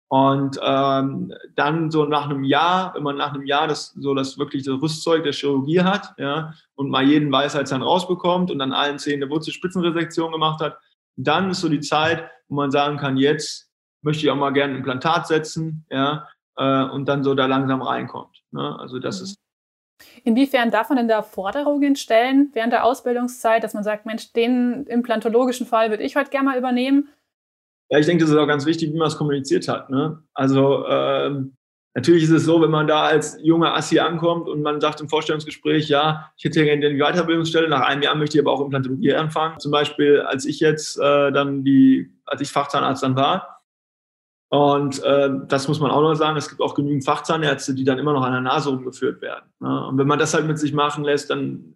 Und 0.09 0.57
ähm, 0.63 1.33
dann 1.55 1.91
so 1.91 2.05
nach 2.05 2.29
einem 2.29 2.45
Jahr, 2.45 2.93
wenn 2.95 3.03
man 3.03 3.17
nach 3.17 3.33
einem 3.33 3.45
Jahr 3.45 3.67
das 3.67 3.93
so 3.99 4.13
das 4.13 4.37
wirklich 4.37 4.63
das 4.63 4.81
Rüstzeug 4.81 5.23
der 5.23 5.33
Chirurgie 5.33 5.81
hat, 5.81 6.13
ja, 6.17 6.53
und 6.75 6.89
mal 6.89 7.03
jeden 7.03 7.29
Weisheitszahn 7.29 7.81
rausbekommt 7.81 8.49
und 8.49 8.59
dann 8.59 8.71
allen 8.71 8.99
Zähnen 8.99 9.23
eine 9.23 9.31
Wurzelspitzenresektion 9.31 10.31
gemacht 10.31 10.61
hat, 10.61 10.77
dann 11.17 11.49
ist 11.49 11.59
so 11.59 11.67
die 11.67 11.81
Zeit, 11.81 12.29
wo 12.47 12.55
man 12.55 12.71
sagen 12.71 12.97
kann, 12.97 13.17
jetzt 13.17 13.69
möchte 14.01 14.23
ich 14.23 14.31
auch 14.31 14.37
mal 14.37 14.51
gerne 14.51 14.73
ein 14.73 14.77
Implantat 14.77 15.27
setzen, 15.27 15.85
ja, 15.89 16.25
äh, 16.55 16.83
und 16.83 17.05
dann 17.05 17.23
so 17.23 17.35
da 17.35 17.45
langsam 17.45 17.81
reinkommt. 17.81 18.43
Ne? 18.51 18.79
Also 18.79 18.99
das 18.99 19.19
mhm. 19.19 19.23
ist. 19.25 19.37
Inwiefern 20.23 20.71
darf 20.71 20.89
man 20.89 20.97
denn 20.97 21.07
da 21.07 21.21
Forderungen 21.21 21.95
stellen 21.95 22.49
während 22.53 22.73
der 22.73 22.83
Ausbildungszeit, 22.83 23.63
dass 23.63 23.73
man 23.73 23.83
sagt, 23.83 24.05
Mensch, 24.05 24.33
den 24.33 24.85
implantologischen 24.85 25.65
Fall 25.65 25.89
würde 25.89 26.03
ich 26.03 26.15
heute 26.15 26.29
gerne 26.29 26.49
mal 26.49 26.57
übernehmen? 26.57 27.09
Ja, 27.89 27.99
ich 27.99 28.05
denke, 28.05 28.23
das 28.23 28.31
ist 28.31 28.37
auch 28.37 28.47
ganz 28.47 28.65
wichtig, 28.65 28.93
wie 28.93 28.97
man 28.97 29.07
es 29.07 29.17
kommuniziert 29.17 29.67
hat. 29.67 29.89
Ne? 29.89 30.21
Also 30.33 30.85
ähm, 30.87 31.57
Natürlich 31.97 32.25
ist 32.25 32.29
es 32.29 32.45
so, 32.45 32.61
wenn 32.61 32.69
man 32.69 32.85
da 32.85 33.05
als 33.05 33.39
junger 33.41 33.73
Assi 33.75 33.97
ankommt 33.97 34.47
und 34.47 34.61
man 34.61 34.79
sagt 34.79 35.01
im 35.01 35.09
Vorstellungsgespräch, 35.09 35.89
ja, 35.89 36.31
ich 36.37 36.43
hätte 36.43 36.63
gerne 36.63 36.91
die 36.91 36.99
Weiterbildungsstelle, 36.99 37.67
nach 37.67 37.81
einem 37.81 38.03
Jahr 38.03 38.13
möchte 38.13 38.37
ich 38.37 38.43
aber 38.43 38.51
auch 38.51 38.61
Implantologie 38.61 39.15
anfangen. 39.15 39.59
Zum 39.59 39.71
Beispiel, 39.71 40.21
als 40.21 40.45
ich 40.45 40.59
jetzt 40.59 40.99
äh, 40.99 41.31
dann 41.31 41.63
die, 41.63 42.13
als 42.27 42.41
ich 42.41 42.51
Fachzahnarzt 42.51 43.01
dann 43.01 43.15
war. 43.15 43.56
Und 44.49 45.03
äh, 45.03 45.29
das 45.47 45.67
muss 45.67 45.79
man 45.79 45.91
auch 45.91 46.01
noch 46.01 46.15
sagen, 46.15 46.37
es 46.37 46.47
gibt 46.47 46.61
auch 46.61 46.73
genügend 46.73 47.03
Fachzahnärzte, 47.03 47.73
die 47.73 47.83
dann 47.83 47.99
immer 47.99 48.13
noch 48.13 48.23
an 48.23 48.31
der 48.31 48.41
Nase 48.41 48.69
rumgeführt 48.69 49.21
werden. 49.21 49.51
Ne? 49.59 49.87
Und 49.87 49.97
wenn 49.97 50.07
man 50.07 50.19
das 50.19 50.33
halt 50.33 50.47
mit 50.47 50.57
sich 50.57 50.73
machen 50.73 51.03
lässt, 51.03 51.29
dann, 51.29 51.75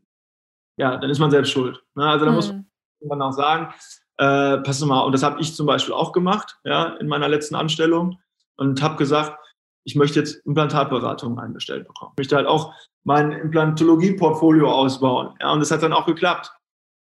ja, 0.78 0.96
dann 0.98 1.10
ist 1.10 1.20
man 1.20 1.32
selbst 1.32 1.52
schuld. 1.52 1.84
Ne? 1.96 2.06
Also 2.06 2.26
da 2.26 2.32
mhm. 2.32 2.38
muss 2.38 2.54
man 3.02 3.22
auch 3.22 3.34
sagen, 3.34 3.74
äh, 4.18 4.60
pass 4.60 4.80
mal, 4.86 5.02
und 5.02 5.12
das 5.12 5.24
habe 5.24 5.42
ich 5.42 5.54
zum 5.56 5.66
Beispiel 5.66 5.94
auch 5.94 6.14
gemacht, 6.14 6.60
ja, 6.64 6.96
in 7.00 7.08
meiner 7.08 7.28
letzten 7.28 7.56
Anstellung 7.56 8.20
und 8.56 8.82
habe 8.82 8.96
gesagt, 8.96 9.38
ich 9.84 9.96
möchte 9.96 10.20
jetzt 10.20 10.46
Implantatberatung 10.46 11.40
eingestellt 11.40 11.88
bekommen. 11.88 12.12
Ich 12.14 12.20
möchte 12.20 12.36
halt 12.36 12.48
auch 12.48 12.74
mein 13.04 13.32
Implantologie-Portfolio 13.32 14.72
ausbauen. 14.72 15.36
Ja, 15.42 15.52
und 15.52 15.60
das 15.60 15.72
hat 15.72 15.82
dann 15.82 15.94
auch 15.94 16.06
geklappt. 16.06 16.52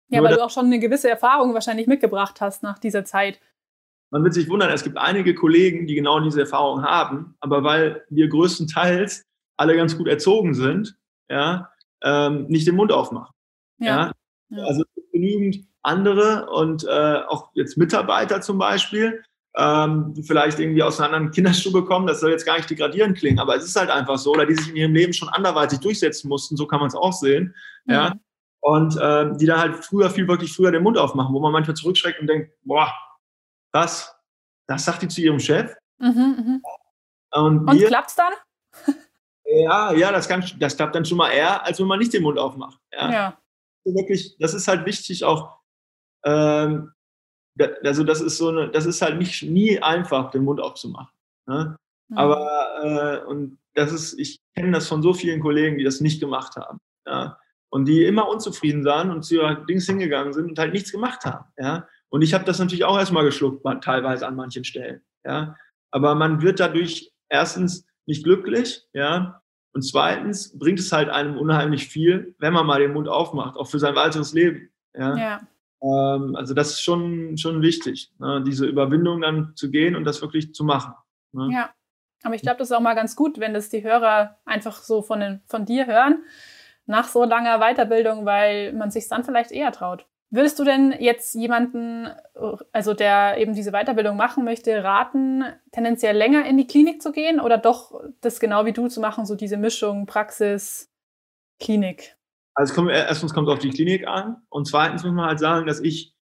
Ja, 0.08 0.20
Nur 0.20 0.28
weil 0.28 0.36
du 0.36 0.44
auch 0.44 0.50
schon 0.50 0.66
eine 0.66 0.78
gewisse 0.78 1.10
Erfahrung 1.10 1.54
wahrscheinlich 1.54 1.86
mitgebracht 1.86 2.40
hast 2.40 2.62
nach 2.62 2.78
dieser 2.78 3.04
Zeit. 3.04 3.38
Man 4.10 4.24
wird 4.24 4.34
sich 4.34 4.48
wundern, 4.48 4.70
es 4.70 4.82
gibt 4.82 4.98
einige 4.98 5.34
Kollegen, 5.34 5.86
die 5.86 5.94
genau 5.94 6.20
diese 6.20 6.40
Erfahrung 6.40 6.82
haben, 6.82 7.34
aber 7.40 7.62
weil 7.62 8.04
wir 8.10 8.28
größtenteils 8.28 9.24
alle 9.56 9.76
ganz 9.76 9.96
gut 9.96 10.08
erzogen 10.08 10.54
sind, 10.54 10.96
ja, 11.28 11.70
ähm, 12.02 12.46
nicht 12.48 12.66
den 12.66 12.76
Mund 12.76 12.92
aufmachen. 12.92 13.32
Ja. 13.78 14.12
ja. 14.48 14.62
Also 14.64 14.84
genügend 15.12 15.64
andere 15.82 16.50
und 16.50 16.84
äh, 16.84 17.20
auch 17.28 17.50
jetzt 17.54 17.76
Mitarbeiter 17.78 18.40
zum 18.40 18.58
Beispiel, 18.58 19.22
ähm, 19.56 20.12
die 20.14 20.22
vielleicht 20.22 20.58
irgendwie 20.58 20.82
aus 20.82 21.00
einer 21.00 21.12
anderen 21.12 21.32
Kinderstube 21.32 21.84
kommen, 21.84 22.06
das 22.06 22.20
soll 22.20 22.30
jetzt 22.30 22.46
gar 22.46 22.56
nicht 22.56 22.70
degradierend 22.70 23.18
klingen, 23.18 23.38
aber 23.38 23.56
es 23.56 23.64
ist 23.64 23.76
halt 23.76 23.90
einfach 23.90 24.18
so, 24.18 24.32
oder 24.32 24.46
die 24.46 24.54
sich 24.54 24.68
in 24.68 24.76
ihrem 24.76 24.94
Leben 24.94 25.12
schon 25.12 25.28
anderweitig 25.28 25.80
durchsetzen 25.80 26.28
mussten, 26.28 26.56
so 26.56 26.66
kann 26.66 26.80
man 26.80 26.88
es 26.88 26.94
auch 26.94 27.12
sehen, 27.12 27.54
mhm. 27.84 27.92
ja, 27.92 28.12
und 28.60 28.98
ähm, 29.00 29.38
die 29.38 29.46
dann 29.46 29.58
halt 29.58 29.84
früher, 29.84 30.10
viel 30.10 30.28
wirklich 30.28 30.52
früher 30.52 30.70
den 30.70 30.82
Mund 30.82 30.98
aufmachen, 30.98 31.34
wo 31.34 31.40
man 31.40 31.52
manchmal 31.52 31.76
zurückschreckt 31.76 32.20
und 32.20 32.26
denkt, 32.26 32.50
boah, 32.64 32.92
was, 33.72 34.14
das 34.66 34.84
sagt 34.84 35.02
die 35.02 35.08
zu 35.08 35.20
ihrem 35.20 35.40
Chef? 35.40 35.74
Mhm, 35.98 36.60
mh. 36.62 37.40
Und, 37.40 37.68
und 37.68 37.86
klappt's 37.86 38.16
dann? 38.16 38.32
ja, 39.44 39.92
ja, 39.92 40.12
das, 40.12 40.28
kann, 40.28 40.44
das 40.58 40.76
klappt 40.76 40.94
dann 40.94 41.04
schon 41.04 41.18
mal 41.18 41.30
eher, 41.30 41.64
als 41.64 41.78
wenn 41.78 41.86
man 41.86 41.98
nicht 41.98 42.12
den 42.12 42.22
Mund 42.22 42.38
aufmacht. 42.38 42.78
Ja. 42.92 43.12
ja. 43.12 43.38
Wirklich, 43.84 44.36
das 44.38 44.54
ist 44.54 44.68
halt 44.68 44.84
wichtig, 44.86 45.24
auch 45.24 45.60
ähm, 46.24 46.92
also 47.84 48.04
das 48.04 48.20
ist 48.20 48.38
so 48.38 48.48
eine, 48.48 48.70
das 48.70 48.86
ist 48.86 49.02
halt 49.02 49.18
nicht 49.18 49.42
nie 49.42 49.80
einfach, 49.80 50.30
den 50.30 50.44
Mund 50.44 50.60
aufzumachen. 50.60 51.12
Ne? 51.46 51.76
Mhm. 52.08 52.18
Aber 52.18 52.82
äh, 52.82 53.24
und 53.26 53.58
das 53.74 53.92
ist, 53.92 54.18
ich 54.18 54.40
kenne 54.54 54.72
das 54.72 54.88
von 54.88 55.02
so 55.02 55.12
vielen 55.14 55.40
Kollegen, 55.40 55.78
die 55.78 55.84
das 55.84 56.00
nicht 56.00 56.20
gemacht 56.20 56.56
haben. 56.56 56.78
Ja? 57.06 57.38
Und 57.70 57.86
die 57.86 58.04
immer 58.04 58.28
unzufrieden 58.28 58.84
waren 58.84 59.10
und 59.10 59.22
zu 59.22 59.36
ihrer 59.36 59.54
Dings 59.66 59.86
hingegangen 59.86 60.32
sind 60.32 60.50
und 60.50 60.58
halt 60.58 60.72
nichts 60.72 60.92
gemacht 60.92 61.24
haben. 61.24 61.46
Ja? 61.58 61.86
Und 62.10 62.22
ich 62.22 62.34
habe 62.34 62.44
das 62.44 62.58
natürlich 62.58 62.84
auch 62.84 62.98
erstmal 62.98 63.24
geschluckt, 63.24 63.64
teilweise 63.82 64.26
an 64.26 64.36
manchen 64.36 64.64
Stellen. 64.64 65.00
Ja? 65.24 65.56
Aber 65.90 66.14
man 66.14 66.42
wird 66.42 66.60
dadurch 66.60 67.12
erstens 67.28 67.86
nicht 68.06 68.24
glücklich, 68.24 68.86
ja. 68.92 69.40
Und 69.72 69.82
zweitens 69.82 70.58
bringt 70.58 70.80
es 70.80 70.90
halt 70.90 71.08
einem 71.08 71.38
unheimlich 71.38 71.86
viel, 71.88 72.34
wenn 72.38 72.52
man 72.52 72.66
mal 72.66 72.80
den 72.80 72.92
Mund 72.92 73.08
aufmacht, 73.08 73.56
auch 73.56 73.68
für 73.68 73.78
sein 73.78 73.94
weiteres 73.94 74.32
Leben. 74.32 74.70
Ja. 74.94 75.16
ja. 75.16 75.40
Ähm, 75.82 76.34
also 76.34 76.54
das 76.54 76.70
ist 76.70 76.82
schon, 76.82 77.38
schon 77.38 77.62
wichtig, 77.62 78.12
ne, 78.18 78.42
diese 78.44 78.66
Überwindung 78.66 79.20
dann 79.20 79.52
zu 79.54 79.70
gehen 79.70 79.94
und 79.94 80.04
das 80.04 80.20
wirklich 80.20 80.52
zu 80.52 80.64
machen. 80.64 80.94
Ne? 81.32 81.50
Ja, 81.52 81.70
aber 82.22 82.34
ich 82.34 82.42
glaube, 82.42 82.58
das 82.58 82.70
ist 82.70 82.76
auch 82.76 82.80
mal 82.80 82.94
ganz 82.94 83.16
gut, 83.16 83.38
wenn 83.38 83.54
das 83.54 83.70
die 83.70 83.82
Hörer 83.82 84.38
einfach 84.44 84.82
so 84.82 85.02
von, 85.02 85.20
den, 85.20 85.40
von 85.46 85.64
dir 85.64 85.86
hören, 85.86 86.24
nach 86.86 87.08
so 87.08 87.24
langer 87.24 87.60
Weiterbildung, 87.60 88.26
weil 88.26 88.72
man 88.72 88.90
sich 88.90 89.08
dann 89.08 89.24
vielleicht 89.24 89.52
eher 89.52 89.72
traut. 89.72 90.06
Würdest 90.32 90.60
du 90.60 90.64
denn 90.64 90.94
jetzt 90.98 91.34
jemanden, 91.34 92.08
also 92.70 92.94
der 92.94 93.38
eben 93.38 93.52
diese 93.52 93.72
Weiterbildung 93.72 94.16
machen 94.16 94.44
möchte, 94.44 94.84
raten, 94.84 95.44
tendenziell 95.72 96.16
länger 96.16 96.46
in 96.46 96.56
die 96.56 96.68
Klinik 96.68 97.02
zu 97.02 97.10
gehen 97.10 97.40
oder 97.40 97.58
doch 97.58 98.00
das 98.20 98.38
genau 98.38 98.64
wie 98.64 98.72
du 98.72 98.86
zu 98.86 99.00
machen, 99.00 99.26
so 99.26 99.34
diese 99.34 99.56
Mischung 99.56 100.06
Praxis, 100.06 100.88
Klinik? 101.58 102.16
Also 102.54 102.74
kommt, 102.74 102.90
erstens 102.90 103.34
kommt 103.34 103.48
es 103.48 103.54
auf 103.54 103.58
die 103.58 103.70
Klinik 103.70 104.06
an 104.06 104.36
und 104.50 104.68
zweitens 104.68 105.02
muss 105.02 105.12
man 105.12 105.26
halt 105.26 105.40
sagen, 105.40 105.66
dass 105.66 105.80
ich, 105.80 106.14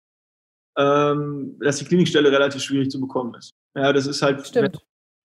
ähm, 0.79 1.59
dass 1.63 1.79
die 1.79 1.85
Klinikstelle 1.85 2.33
relativ 2.33 2.63
schwierig 2.63 2.91
zu 2.91 3.01
bekommen 3.01 3.35
ist. 3.35 3.53
Ja, 3.75 3.93
das 3.93 4.07
ist 4.07 4.23
halt, 4.23 4.55
wenn, 4.55 4.73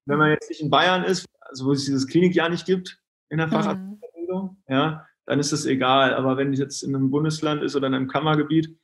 wenn, 0.05 0.17
man 0.17 0.31
jetzt 0.31 0.49
nicht 0.49 0.61
in 0.61 0.69
Bayern 0.69 1.05
ist, 1.05 1.25
also 1.39 1.67
wo 1.67 1.71
es 1.71 1.85
dieses 1.85 2.05
Klinikjahr 2.07 2.49
nicht 2.49 2.65
gibt 2.65 2.99
in 3.29 3.37
der 3.37 3.47
Facharztbildung, 3.47 4.57
mhm. 4.67 4.73
ja, 4.73 5.05
dann 5.25 5.39
ist 5.39 5.51
das 5.51 5.65
egal. 5.65 6.13
Aber 6.13 6.37
wenn 6.37 6.53
es 6.53 6.59
jetzt 6.59 6.83
in 6.83 6.95
einem 6.95 7.09
Bundesland 7.09 7.63
ist 7.63 7.75
oder 7.75 7.87
in 7.87 7.93
einem 7.93 8.07
Kammergebiet, 8.07 8.77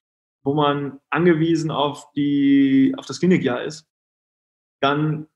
wo 0.43 0.53
man 0.53 0.99
angewiesen 1.09 1.71
auf, 1.71 2.11
die, 2.13 2.93
auf 2.97 3.05
das 3.05 3.19
Klinikjahr 3.19 3.63
ist, 3.63 3.87
dann 4.81 5.27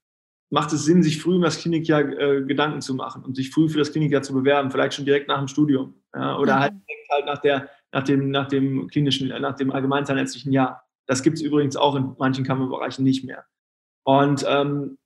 macht 0.49 0.71
es 0.71 0.85
Sinn, 0.85 1.03
sich 1.03 1.21
früh 1.21 1.35
um 1.35 1.41
das 1.41 1.57
Klinikjahr 1.57 2.01
äh, 2.01 2.43
Gedanken 2.43 2.81
zu 2.81 2.93
machen 2.93 3.23
und 3.23 3.35
sich 3.35 3.49
früh 3.49 3.67
für 3.67 3.79
das 3.79 3.91
Klinikjahr 3.91 4.21
zu 4.21 4.33
bewerben, 4.33 4.71
vielleicht 4.71 4.93
schon 4.93 5.05
direkt 5.05 5.27
nach 5.27 5.39
dem 5.39 5.47
Studium. 5.47 5.95
Ja, 6.13 6.37
oder 6.37 6.55
mhm. 6.55 6.59
halt, 6.59 6.73
halt 7.11 7.25
nach, 7.25 7.39
der, 7.39 7.69
nach, 7.91 8.03
dem, 8.03 8.29
nach 8.29 8.47
dem 8.47 8.87
klinischen, 8.87 9.29
nach 9.29 9.55
dem 9.55 9.71
allgemeinzahnärztlichen 9.71 10.51
Jahr. 10.51 10.83
Das 11.07 11.23
gibt 11.23 11.37
es 11.37 11.43
übrigens 11.43 11.75
auch 11.75 11.95
in 11.95 12.15
manchen 12.19 12.45
Kammerbereichen 12.45 13.03
nicht 13.03 13.25
mehr. 13.25 13.45
Und 14.03 14.45
ähm, 14.47 14.97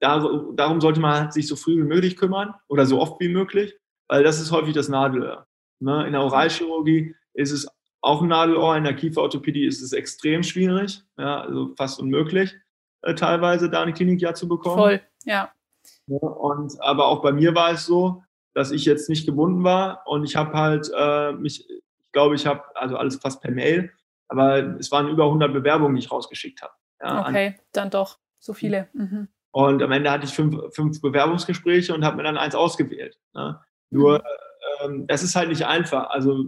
dar, 0.00 0.52
darum 0.54 0.80
sollte 0.80 1.00
man 1.00 1.20
halt 1.20 1.32
sich 1.32 1.46
so 1.46 1.56
früh 1.56 1.76
wie 1.76 1.86
möglich 1.86 2.16
kümmern 2.16 2.54
oder 2.68 2.86
so 2.86 3.00
oft 3.00 3.20
wie 3.20 3.28
möglich, 3.28 3.78
weil 4.08 4.22
das 4.22 4.40
ist 4.40 4.52
häufig 4.52 4.74
das 4.74 4.88
Nadelöhr. 4.88 5.46
Ne? 5.80 6.06
In 6.06 6.12
der 6.12 6.22
Oralchirurgie 6.22 7.14
ist 7.34 7.52
es 7.52 7.68
auch 8.00 8.22
ein 8.22 8.28
Nadelohr, 8.28 8.76
in 8.76 8.84
der 8.84 8.94
Kieferorthopädie 8.94 9.66
ist 9.66 9.82
es 9.82 9.92
extrem 9.92 10.42
schwierig, 10.42 11.02
ja, 11.18 11.40
also 11.40 11.74
fast 11.76 11.98
unmöglich, 11.98 12.54
äh, 13.02 13.14
teilweise 13.14 13.68
da 13.68 13.82
ein 13.82 13.94
Klinikjahr 13.94 14.34
zu 14.34 14.48
bekommen. 14.48 14.78
Voll, 14.78 15.00
ja. 15.24 15.50
ja. 16.06 16.18
Und 16.18 16.80
aber 16.80 17.06
auch 17.06 17.20
bei 17.20 17.32
mir 17.32 17.54
war 17.54 17.72
es 17.72 17.84
so, 17.84 18.22
dass 18.54 18.70
ich 18.70 18.84
jetzt 18.84 19.08
nicht 19.08 19.26
gebunden 19.26 19.64
war 19.64 20.02
und 20.06 20.24
ich 20.24 20.36
habe 20.36 20.52
halt 20.52 20.90
äh, 20.96 21.32
mich, 21.32 21.68
ich 21.68 22.12
glaube, 22.12 22.36
ich 22.36 22.46
habe 22.46 22.62
also 22.76 22.96
alles 22.96 23.16
fast 23.16 23.42
per 23.42 23.50
Mail, 23.50 23.92
aber 24.28 24.78
es 24.78 24.90
waren 24.92 25.08
über 25.08 25.24
100 25.24 25.52
Bewerbungen, 25.52 25.96
die 25.96 26.02
ich 26.02 26.10
rausgeschickt 26.10 26.62
habe. 26.62 26.72
Ja, 27.02 27.28
okay, 27.28 27.46
an, 27.48 27.54
dann 27.72 27.90
doch 27.90 28.18
so 28.38 28.54
viele. 28.54 28.88
Mhm. 28.92 29.28
Und 29.50 29.82
am 29.82 29.90
Ende 29.90 30.10
hatte 30.10 30.26
ich 30.26 30.32
fünf, 30.32 30.74
fünf 30.74 31.00
Bewerbungsgespräche 31.00 31.94
und 31.94 32.04
habe 32.04 32.18
mir 32.18 32.22
dann 32.22 32.36
eins 32.36 32.54
ausgewählt. 32.54 33.18
Ne? 33.34 33.60
Nur, 33.90 34.18
mhm. 34.18 34.24
ähm, 34.84 35.06
das 35.06 35.22
ist 35.22 35.36
halt 35.36 35.48
nicht 35.48 35.66
einfach. 35.66 36.10
Also, 36.10 36.46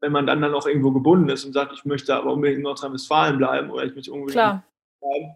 wenn 0.00 0.12
man 0.12 0.26
dann, 0.26 0.42
dann 0.42 0.54
auch 0.54 0.66
irgendwo 0.66 0.92
gebunden 0.92 1.28
ist 1.30 1.44
und 1.44 1.52
sagt, 1.52 1.72
ich 1.72 1.84
möchte 1.84 2.14
aber 2.14 2.32
unbedingt 2.32 2.58
in 2.58 2.64
Nordrhein-Westfalen 2.64 3.38
bleiben 3.38 3.70
oder 3.70 3.84
ich 3.84 3.94
möchte 3.94 4.12
unbedingt 4.12 4.32
Klar. 4.32 4.64
bleiben, 5.00 5.34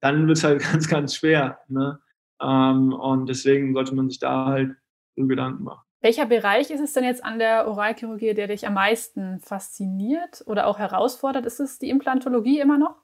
dann 0.00 0.26
wird 0.26 0.38
es 0.38 0.44
halt 0.44 0.60
ganz, 0.72 0.88
ganz 0.88 1.14
schwer. 1.14 1.60
Ne? 1.68 2.00
Ähm, 2.40 2.92
und 2.92 3.28
deswegen 3.28 3.74
sollte 3.74 3.94
man 3.94 4.08
sich 4.08 4.18
da 4.18 4.46
halt 4.46 4.76
Gedanken 5.16 5.64
machen. 5.64 5.82
Welcher 6.02 6.26
Bereich 6.26 6.70
ist 6.70 6.80
es 6.80 6.92
denn 6.92 7.04
jetzt 7.04 7.24
an 7.24 7.38
der 7.38 7.66
Oralchirurgie, 7.66 8.34
der 8.34 8.48
dich 8.48 8.66
am 8.66 8.74
meisten 8.74 9.40
fasziniert 9.40 10.44
oder 10.46 10.66
auch 10.66 10.78
herausfordert? 10.78 11.46
Ist 11.46 11.58
es 11.58 11.78
die 11.78 11.88
Implantologie 11.88 12.60
immer 12.60 12.78
noch? 12.78 13.02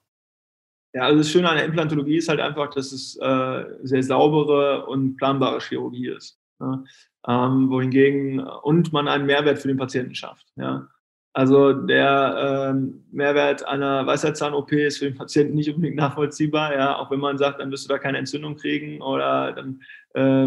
Ja, 0.95 1.05
also 1.05 1.19
das 1.19 1.31
Schöne 1.31 1.49
an 1.49 1.57
der 1.57 1.65
Implantologie 1.65 2.19
ist 2.19 2.29
halt 2.29 2.41
einfach, 2.41 2.71
dass 2.75 2.93
es 2.93 3.17
äh, 3.17 3.65
sehr 3.83 4.03
saubere 4.03 4.87
und 4.87 5.17
planbare 5.17 5.61
Chirurgie 5.61 6.09
ist. 6.09 6.39
Ähm, 6.61 7.71
wohingegen 7.71 8.41
und 8.41 8.93
man 8.93 9.09
einen 9.09 9.27
Mehrwert 9.27 9.59
für 9.59 9.69
den 9.69 9.77
Patienten 9.77 10.15
schafft. 10.15 10.47
Ja? 10.57 10.89
Also 11.35 11.73
der 11.73 12.73
ähm, 12.75 13.05
Mehrwert 13.11 13.67
einer 13.67 14.07
Weisheitszahn-OP 14.07 14.71
ist 14.73 14.99
für 14.99 15.07
den 15.07 15.17
Patienten 15.17 15.55
nicht 15.55 15.71
unbedingt 15.71 15.97
nachvollziehbar, 15.97 16.75
ja, 16.75 16.97
auch 16.97 17.11
wenn 17.11 17.21
man 17.21 17.39
sagt, 17.39 17.59
dann 17.59 17.71
wirst 17.71 17.85
du 17.85 17.89
da 17.89 17.99
keine 17.99 18.19
Entzündung 18.19 18.57
kriegen 18.57 19.01
oder 19.01 19.53
dann 19.53 19.81
äh, 20.13 20.47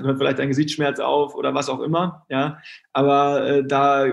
hört 0.00 0.16
vielleicht 0.16 0.40
ein 0.40 0.48
Gesichtsschmerz 0.48 1.00
auf 1.00 1.34
oder 1.34 1.54
was 1.54 1.68
auch 1.68 1.80
immer, 1.80 2.24
ja. 2.30 2.58
Aber 2.94 3.46
äh, 3.46 3.64
da 3.66 4.06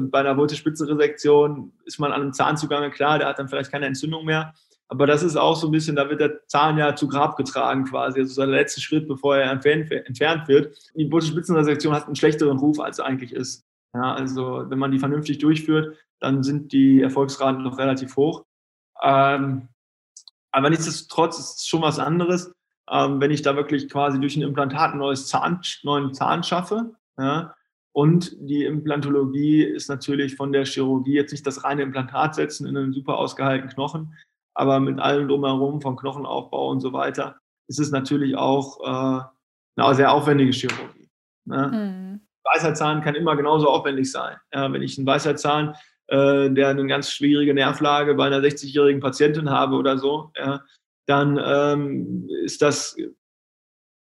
bei 0.00 0.18
einer 0.18 0.36
Wurzelspitzenresektion 0.36 1.72
ist 1.84 2.00
man 2.00 2.10
an 2.10 2.22
einem 2.22 2.32
Zahnzugang 2.32 2.90
klar, 2.90 3.20
der 3.20 3.28
hat 3.28 3.38
dann 3.38 3.48
vielleicht 3.48 3.70
keine 3.70 3.86
Entzündung 3.86 4.24
mehr. 4.24 4.52
Aber 4.90 5.06
das 5.06 5.22
ist 5.22 5.36
auch 5.36 5.54
so 5.54 5.68
ein 5.68 5.70
bisschen, 5.70 5.94
da 5.94 6.10
wird 6.10 6.20
der 6.20 6.46
Zahn 6.48 6.76
ja 6.76 6.96
zu 6.96 7.06
Grab 7.06 7.36
getragen 7.36 7.84
quasi. 7.84 8.18
Also 8.18 8.34
so 8.34 8.40
der 8.42 8.50
letzte 8.50 8.80
Schritt, 8.80 9.06
bevor 9.06 9.36
er 9.36 9.50
entfernt, 9.50 10.48
wird. 10.48 10.76
Die 10.96 11.10
Wurzelspitzenresektion 11.10 11.94
hat 11.94 12.06
einen 12.06 12.16
schlechteren 12.16 12.58
Ruf, 12.58 12.80
als 12.80 12.98
er 12.98 13.06
eigentlich 13.06 13.32
ist. 13.32 13.64
Ja, 13.94 14.14
also 14.14 14.64
wenn 14.68 14.80
man 14.80 14.90
die 14.90 14.98
vernünftig 14.98 15.38
durchführt, 15.38 15.96
dann 16.18 16.42
sind 16.42 16.72
die 16.72 17.02
Erfolgsraten 17.02 17.62
noch 17.62 17.78
relativ 17.78 18.16
hoch. 18.16 18.44
Ähm, 19.00 19.68
aber 20.50 20.70
nichtsdestotrotz 20.70 21.38
ist 21.38 21.58
es 21.58 21.66
schon 21.66 21.82
was 21.82 22.00
anderes, 22.00 22.52
ähm, 22.90 23.20
wenn 23.20 23.30
ich 23.30 23.42
da 23.42 23.54
wirklich 23.54 23.88
quasi 23.88 24.18
durch 24.20 24.36
ein 24.36 24.42
Implantat 24.42 24.92
ein 24.92 24.98
neues 24.98 25.28
Zahn, 25.28 25.60
neuen 25.84 26.14
Zahn 26.14 26.42
schaffe. 26.42 26.96
Ja, 27.16 27.54
und 27.92 28.36
die 28.40 28.64
Implantologie 28.64 29.62
ist 29.62 29.88
natürlich 29.88 30.36
von 30.36 30.52
der 30.52 30.64
Chirurgie 30.64 31.14
jetzt 31.14 31.32
nicht 31.32 31.46
das 31.46 31.64
reine 31.64 31.82
Implantat 31.82 32.34
setzen 32.34 32.66
in 32.66 32.76
einen 32.76 32.92
super 32.92 33.18
ausgeheilten 33.18 33.70
Knochen, 33.70 34.16
aber 34.60 34.78
mit 34.78 35.00
allem 35.00 35.26
drumherum, 35.26 35.80
vom 35.80 35.96
Knochenaufbau 35.96 36.68
und 36.68 36.80
so 36.80 36.92
weiter, 36.92 37.40
ist 37.66 37.80
es 37.80 37.90
natürlich 37.92 38.36
auch 38.36 38.78
äh, 38.80 39.80
eine 39.80 39.94
sehr 39.94 40.12
aufwendige 40.12 40.52
Chirurgie. 40.52 41.08
Ne? 41.46 41.68
Mhm. 41.72 42.20
Weisheitszahn 42.44 43.00
kann 43.00 43.14
immer 43.14 43.36
genauso 43.36 43.70
aufwendig 43.70 44.12
sein. 44.12 44.36
Ja, 44.52 44.70
wenn 44.70 44.82
ich 44.82 44.98
einen 44.98 45.06
Weisheitszahn, 45.06 45.74
äh, 46.08 46.50
der 46.50 46.68
eine 46.68 46.86
ganz 46.86 47.10
schwierige 47.10 47.54
Nervlage 47.54 48.14
bei 48.14 48.26
einer 48.26 48.40
60-jährigen 48.40 49.00
Patientin 49.00 49.48
habe 49.48 49.76
oder 49.76 49.96
so, 49.96 50.30
ja, 50.36 50.62
dann 51.06 51.40
ähm, 51.42 52.28
ist 52.44 52.60
das 52.60 52.96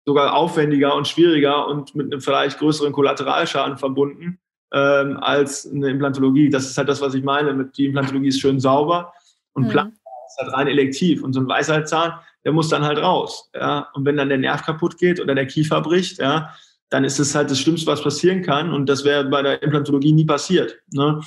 sogar 0.08 0.34
aufwendiger 0.34 0.96
und 0.96 1.06
schwieriger 1.06 1.68
und 1.68 1.94
mit 1.94 2.12
einem 2.12 2.20
vielleicht 2.20 2.58
größeren 2.58 2.92
Kollateralschaden 2.92 3.78
verbunden 3.78 4.40
ähm, 4.74 5.18
als 5.18 5.70
eine 5.70 5.88
Implantologie. 5.88 6.50
Das 6.50 6.66
ist 6.66 6.76
halt 6.76 6.88
das, 6.88 7.00
was 7.00 7.14
ich 7.14 7.22
meine. 7.22 7.52
Mit 7.52 7.78
die 7.78 7.84
Implantologie 7.84 8.28
ist 8.28 8.40
schön 8.40 8.58
sauber 8.58 9.12
und 9.52 9.66
mhm. 9.66 9.68
Plan 9.68 9.98
ist 10.28 10.38
halt 10.38 10.52
rein 10.54 10.68
elektiv. 10.68 11.22
Und 11.22 11.32
so 11.32 11.40
ein 11.40 11.48
Weisheitszahn, 11.48 12.12
der 12.44 12.52
muss 12.52 12.68
dann 12.68 12.84
halt 12.84 12.98
raus. 12.98 13.50
Ja? 13.54 13.88
Und 13.94 14.04
wenn 14.04 14.16
dann 14.16 14.28
der 14.28 14.38
Nerv 14.38 14.62
kaputt 14.62 14.98
geht 14.98 15.20
oder 15.20 15.34
der 15.34 15.46
Kiefer 15.46 15.80
bricht, 15.80 16.18
ja, 16.18 16.50
dann 16.90 17.04
ist 17.04 17.18
es 17.18 17.34
halt 17.34 17.50
das 17.50 17.60
Schlimmste, 17.60 17.90
was 17.90 18.02
passieren 18.02 18.42
kann. 18.42 18.72
Und 18.72 18.88
das 18.88 19.04
wäre 19.04 19.24
bei 19.24 19.42
der 19.42 19.62
Implantologie 19.62 20.12
nie 20.12 20.24
passiert. 20.24 20.78
Ne? 20.92 21.20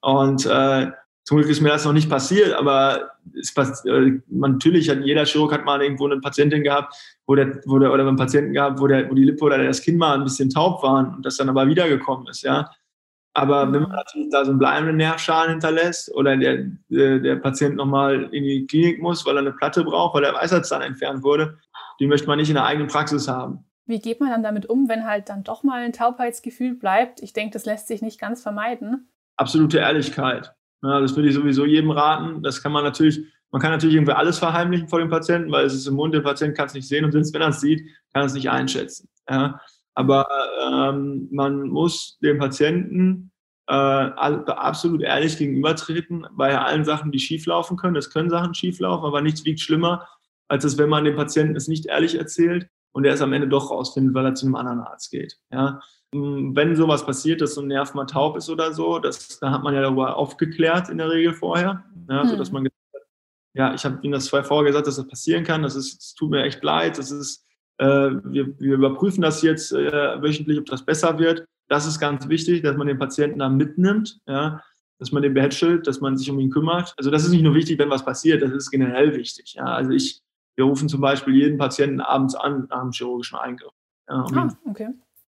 Und 0.00 0.46
äh, 0.46 0.90
zum 1.28 1.36
Glück 1.36 1.50
ist 1.50 1.60
mir 1.60 1.68
das 1.68 1.84
noch 1.84 1.92
nicht 1.92 2.08
passiert, 2.08 2.54
aber 2.54 3.10
es 3.38 3.52
pass 3.52 3.84
äh, 3.84 4.12
natürlich 4.28 4.88
hat 4.88 5.04
jeder 5.04 5.26
Chirurg 5.26 5.52
hat 5.52 5.66
mal 5.66 5.82
irgendwo 5.82 6.06
eine 6.06 6.20
Patientin 6.20 6.64
gehabt, 6.64 6.94
wo 7.26 7.34
der, 7.34 7.60
wo 7.66 7.78
der 7.78 7.92
oder 7.92 8.06
einen 8.06 8.16
Patienten 8.16 8.54
gehabt, 8.54 8.80
wo, 8.80 8.86
der, 8.86 9.10
wo 9.10 9.14
die 9.14 9.24
Lippe 9.24 9.44
oder 9.44 9.62
das 9.62 9.82
Kinn 9.82 9.98
mal 9.98 10.14
ein 10.14 10.24
bisschen 10.24 10.48
taub 10.48 10.82
waren 10.82 11.16
und 11.16 11.26
das 11.26 11.36
dann 11.36 11.50
aber 11.50 11.66
wiedergekommen 11.68 12.26
ist, 12.28 12.44
ja. 12.44 12.70
Aber 13.34 13.72
wenn 13.72 13.82
man 13.82 13.92
natürlich 13.92 14.30
da 14.30 14.44
so 14.44 14.50
einen 14.50 14.58
bleibenden 14.58 14.96
Nervschaden 14.96 15.52
hinterlässt 15.52 16.12
oder 16.14 16.36
der, 16.36 16.66
der, 16.88 17.18
der 17.20 17.36
Patient 17.36 17.76
nochmal 17.76 18.28
in 18.32 18.42
die 18.42 18.66
Klinik 18.66 19.00
muss, 19.00 19.24
weil 19.26 19.36
er 19.36 19.40
eine 19.40 19.52
Platte 19.52 19.84
braucht, 19.84 20.14
weil 20.14 20.22
der 20.22 20.34
Weisheitszahn 20.34 20.82
entfernt 20.82 21.22
wurde, 21.22 21.58
die 22.00 22.06
möchte 22.06 22.26
man 22.26 22.38
nicht 22.38 22.48
in 22.48 22.54
der 22.54 22.64
eigenen 22.64 22.88
Praxis 22.88 23.28
haben. 23.28 23.64
Wie 23.86 24.00
geht 24.00 24.20
man 24.20 24.30
dann 24.30 24.42
damit 24.42 24.66
um, 24.66 24.88
wenn 24.88 25.06
halt 25.06 25.28
dann 25.28 25.44
doch 25.44 25.62
mal 25.62 25.82
ein 25.82 25.92
Taubheitsgefühl 25.92 26.74
bleibt? 26.74 27.22
Ich 27.22 27.32
denke, 27.32 27.54
das 27.54 27.64
lässt 27.64 27.88
sich 27.88 28.02
nicht 28.02 28.20
ganz 28.20 28.42
vermeiden. 28.42 29.08
Absolute 29.36 29.78
Ehrlichkeit. 29.78 30.52
Ja, 30.82 31.00
das 31.00 31.16
würde 31.16 31.28
ich 31.28 31.34
sowieso 31.34 31.64
jedem 31.64 31.90
raten. 31.90 32.42
Das 32.42 32.62
kann 32.62 32.72
man 32.72 32.84
natürlich, 32.84 33.20
man 33.50 33.62
kann 33.62 33.70
natürlich 33.70 33.96
irgendwie 33.96 34.12
alles 34.12 34.38
verheimlichen 34.38 34.88
vor 34.88 34.98
dem 34.98 35.08
Patienten, 35.08 35.50
weil 35.50 35.64
es 35.64 35.74
ist 35.74 35.86
im 35.86 35.94
Mund, 35.94 36.14
der 36.14 36.20
Patient 36.20 36.56
kann 36.56 36.66
es 36.66 36.74
nicht 36.74 36.86
sehen 36.86 37.04
und 37.04 37.12
selbst 37.12 37.32
wenn 37.32 37.40
er 37.40 37.48
es 37.48 37.60
sieht, 37.60 37.80
kann 38.12 38.22
er 38.22 38.26
es 38.26 38.34
nicht 38.34 38.50
einschätzen. 38.50 39.08
Ja. 39.28 39.60
Aber 39.98 40.28
ähm, 40.62 41.26
man 41.32 41.70
muss 41.70 42.20
dem 42.20 42.38
Patienten 42.38 43.32
äh, 43.66 43.72
absolut 43.72 45.02
ehrlich 45.02 45.36
gegenübertreten 45.38 46.24
bei 46.36 46.56
allen 46.56 46.84
Sachen, 46.84 47.10
die 47.10 47.18
schieflaufen 47.18 47.76
können. 47.76 47.96
Es 47.96 48.08
können 48.08 48.30
Sachen 48.30 48.54
schieflaufen, 48.54 49.04
aber 49.04 49.22
nichts 49.22 49.44
wiegt 49.44 49.58
schlimmer, 49.58 50.06
als 50.46 50.62
es, 50.62 50.78
wenn 50.78 50.88
man 50.88 51.04
dem 51.04 51.16
Patienten 51.16 51.56
es 51.56 51.66
nicht 51.66 51.86
ehrlich 51.86 52.14
erzählt 52.14 52.68
und 52.92 53.06
er 53.06 53.14
es 53.14 53.22
am 53.22 53.32
Ende 53.32 53.48
doch 53.48 53.72
rausfindet, 53.72 54.14
weil 54.14 54.26
er 54.26 54.36
zu 54.36 54.46
einem 54.46 54.54
anderen 54.54 54.78
Arzt 54.82 55.10
geht. 55.10 55.36
Ja. 55.50 55.80
Hm, 56.14 56.54
wenn 56.54 56.76
sowas 56.76 57.04
passiert, 57.04 57.40
dass 57.40 57.56
so 57.56 57.62
ein 57.62 57.66
Nerv 57.66 57.92
mal 57.94 58.06
taub 58.06 58.36
ist 58.36 58.48
oder 58.48 58.72
so, 58.72 59.00
das, 59.00 59.40
da 59.40 59.50
hat 59.50 59.64
man 59.64 59.74
ja 59.74 59.80
darüber 59.82 60.16
aufgeklärt 60.16 60.90
in 60.90 60.98
der 60.98 61.10
Regel 61.10 61.34
vorher, 61.34 61.84
ja, 62.08 62.22
hm. 62.22 62.28
sodass 62.28 62.52
man 62.52 62.62
gesagt 62.62 62.94
hat, 62.94 63.02
ja, 63.54 63.74
ich 63.74 63.84
habe 63.84 63.98
Ihnen 64.02 64.12
das 64.12 64.28
vorher 64.28 64.62
gesagt, 64.62 64.86
dass 64.86 64.94
das 64.94 65.08
passieren 65.08 65.42
kann, 65.42 65.64
das, 65.64 65.74
ist, 65.74 65.98
das 65.98 66.14
tut 66.14 66.30
mir 66.30 66.44
echt 66.44 66.62
leid, 66.62 66.98
das 66.98 67.10
ist, 67.10 67.47
wir, 67.84 68.58
wir 68.58 68.74
überprüfen 68.74 69.22
das 69.22 69.42
jetzt 69.42 69.72
äh, 69.72 70.22
wöchentlich, 70.22 70.58
ob 70.58 70.66
das 70.66 70.84
besser 70.84 71.18
wird. 71.18 71.44
Das 71.68 71.86
ist 71.86 71.98
ganz 71.98 72.28
wichtig, 72.28 72.62
dass 72.62 72.76
man 72.76 72.86
den 72.86 72.98
Patienten 72.98 73.38
da 73.38 73.48
mitnimmt, 73.48 74.20
ja, 74.26 74.62
dass 74.98 75.12
man 75.12 75.22
den 75.22 75.34
behätschelt, 75.34 75.86
dass 75.86 76.00
man 76.00 76.16
sich 76.16 76.30
um 76.30 76.40
ihn 76.40 76.50
kümmert. 76.50 76.94
Also 76.96 77.10
das 77.10 77.24
ist 77.24 77.30
nicht 77.30 77.42
nur 77.42 77.54
wichtig, 77.54 77.78
wenn 77.78 77.90
was 77.90 78.04
passiert, 78.04 78.42
das 78.42 78.52
ist 78.52 78.70
generell 78.70 79.14
wichtig. 79.16 79.54
Ja. 79.54 79.64
Also 79.64 79.92
ich, 79.92 80.20
wir 80.56 80.64
rufen 80.64 80.88
zum 80.88 81.00
Beispiel 81.00 81.34
jeden 81.34 81.58
Patienten 81.58 82.00
abends 82.00 82.34
an 82.34 82.66
nach 82.68 82.80
einem 82.80 82.92
chirurgischen 82.92 83.38
Eingriff. 83.38 83.72
Ja, 84.08 84.22
um 84.22 84.38
ah, 84.38 84.58
okay 84.68 84.88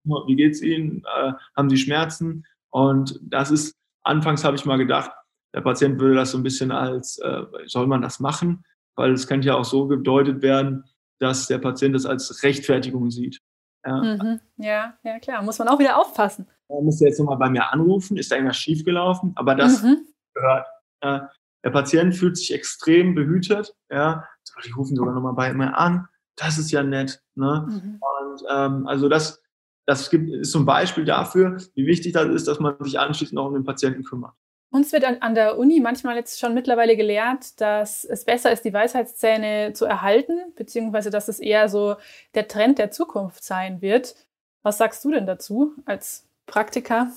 wie 0.04 0.36
geht 0.36 0.52
es 0.52 0.62
Ihnen? 0.62 1.02
Äh, 1.16 1.32
haben 1.56 1.70
Sie 1.70 1.76
Schmerzen? 1.76 2.46
Und 2.70 3.18
das 3.22 3.50
ist, 3.50 3.76
anfangs 4.02 4.44
habe 4.44 4.56
ich 4.56 4.64
mal 4.64 4.76
gedacht, 4.76 5.10
der 5.54 5.60
Patient 5.62 5.98
würde 5.98 6.14
das 6.14 6.30
so 6.30 6.38
ein 6.38 6.42
bisschen 6.42 6.70
als, 6.70 7.18
äh, 7.18 7.42
soll 7.66 7.86
man 7.86 8.02
das 8.02 8.20
machen? 8.20 8.64
Weil 8.94 9.12
es 9.12 9.26
könnte 9.26 9.48
ja 9.48 9.56
auch 9.56 9.64
so 9.64 9.86
gedeutet 9.86 10.42
werden, 10.42 10.84
dass 11.20 11.46
der 11.46 11.58
Patient 11.58 11.94
das 11.94 12.06
als 12.06 12.42
Rechtfertigung 12.42 13.10
sieht. 13.10 13.40
Ja, 13.84 14.02
mhm. 14.02 14.40
ja, 14.56 14.94
ja, 15.04 15.18
klar, 15.20 15.42
muss 15.42 15.58
man 15.58 15.68
auch 15.68 15.78
wieder 15.78 15.98
aufpassen. 15.98 16.46
Er 16.68 16.82
müsste 16.82 17.06
jetzt 17.06 17.18
nochmal 17.18 17.38
bei 17.38 17.50
mir 17.50 17.72
anrufen, 17.72 18.16
ist 18.16 18.30
da 18.30 18.36
irgendwas 18.36 18.58
schiefgelaufen, 18.58 19.32
aber 19.36 19.54
das 19.54 19.82
mhm. 19.82 20.06
gehört. 20.34 20.66
Äh, 21.00 21.20
der 21.64 21.70
Patient 21.70 22.14
fühlt 22.14 22.36
sich 22.36 22.52
extrem 22.54 23.14
behütet, 23.14 23.74
ja, 23.90 24.26
die 24.64 24.70
rufen 24.72 24.96
sogar 24.96 25.14
nochmal 25.14 25.34
bei 25.34 25.52
mir 25.52 25.76
an, 25.76 26.08
das 26.36 26.58
ist 26.58 26.70
ja 26.70 26.82
nett. 26.82 27.22
Ne? 27.34 27.66
Mhm. 27.68 28.00
Und 28.00 28.42
ähm, 28.50 28.86
also 28.86 29.08
das, 29.08 29.42
das 29.86 30.12
ist 30.12 30.52
so 30.52 30.58
ein 30.58 30.66
Beispiel 30.66 31.04
dafür, 31.04 31.58
wie 31.74 31.86
wichtig 31.86 32.12
das 32.12 32.28
ist, 32.28 32.48
dass 32.48 32.60
man 32.60 32.76
sich 32.82 32.98
anschließend 32.98 33.38
auch 33.38 33.46
um 33.46 33.54
den 33.54 33.64
Patienten 33.64 34.04
kümmert. 34.04 34.34
Uns 34.72 34.92
wird 34.92 35.04
an 35.04 35.34
der 35.34 35.58
Uni 35.58 35.80
manchmal 35.80 36.14
jetzt 36.14 36.38
schon 36.38 36.54
mittlerweile 36.54 36.96
gelehrt, 36.96 37.60
dass 37.60 38.04
es 38.04 38.24
besser 38.24 38.52
ist, 38.52 38.64
die 38.64 38.72
Weisheitszähne 38.72 39.72
zu 39.72 39.84
erhalten, 39.84 40.52
beziehungsweise 40.54 41.10
dass 41.10 41.26
es 41.26 41.40
eher 41.40 41.68
so 41.68 41.96
der 42.34 42.46
Trend 42.46 42.78
der 42.78 42.92
Zukunft 42.92 43.42
sein 43.42 43.82
wird. 43.82 44.14
Was 44.62 44.78
sagst 44.78 45.04
du 45.04 45.10
denn 45.10 45.26
dazu 45.26 45.74
als 45.86 46.28
Praktiker? 46.46 47.10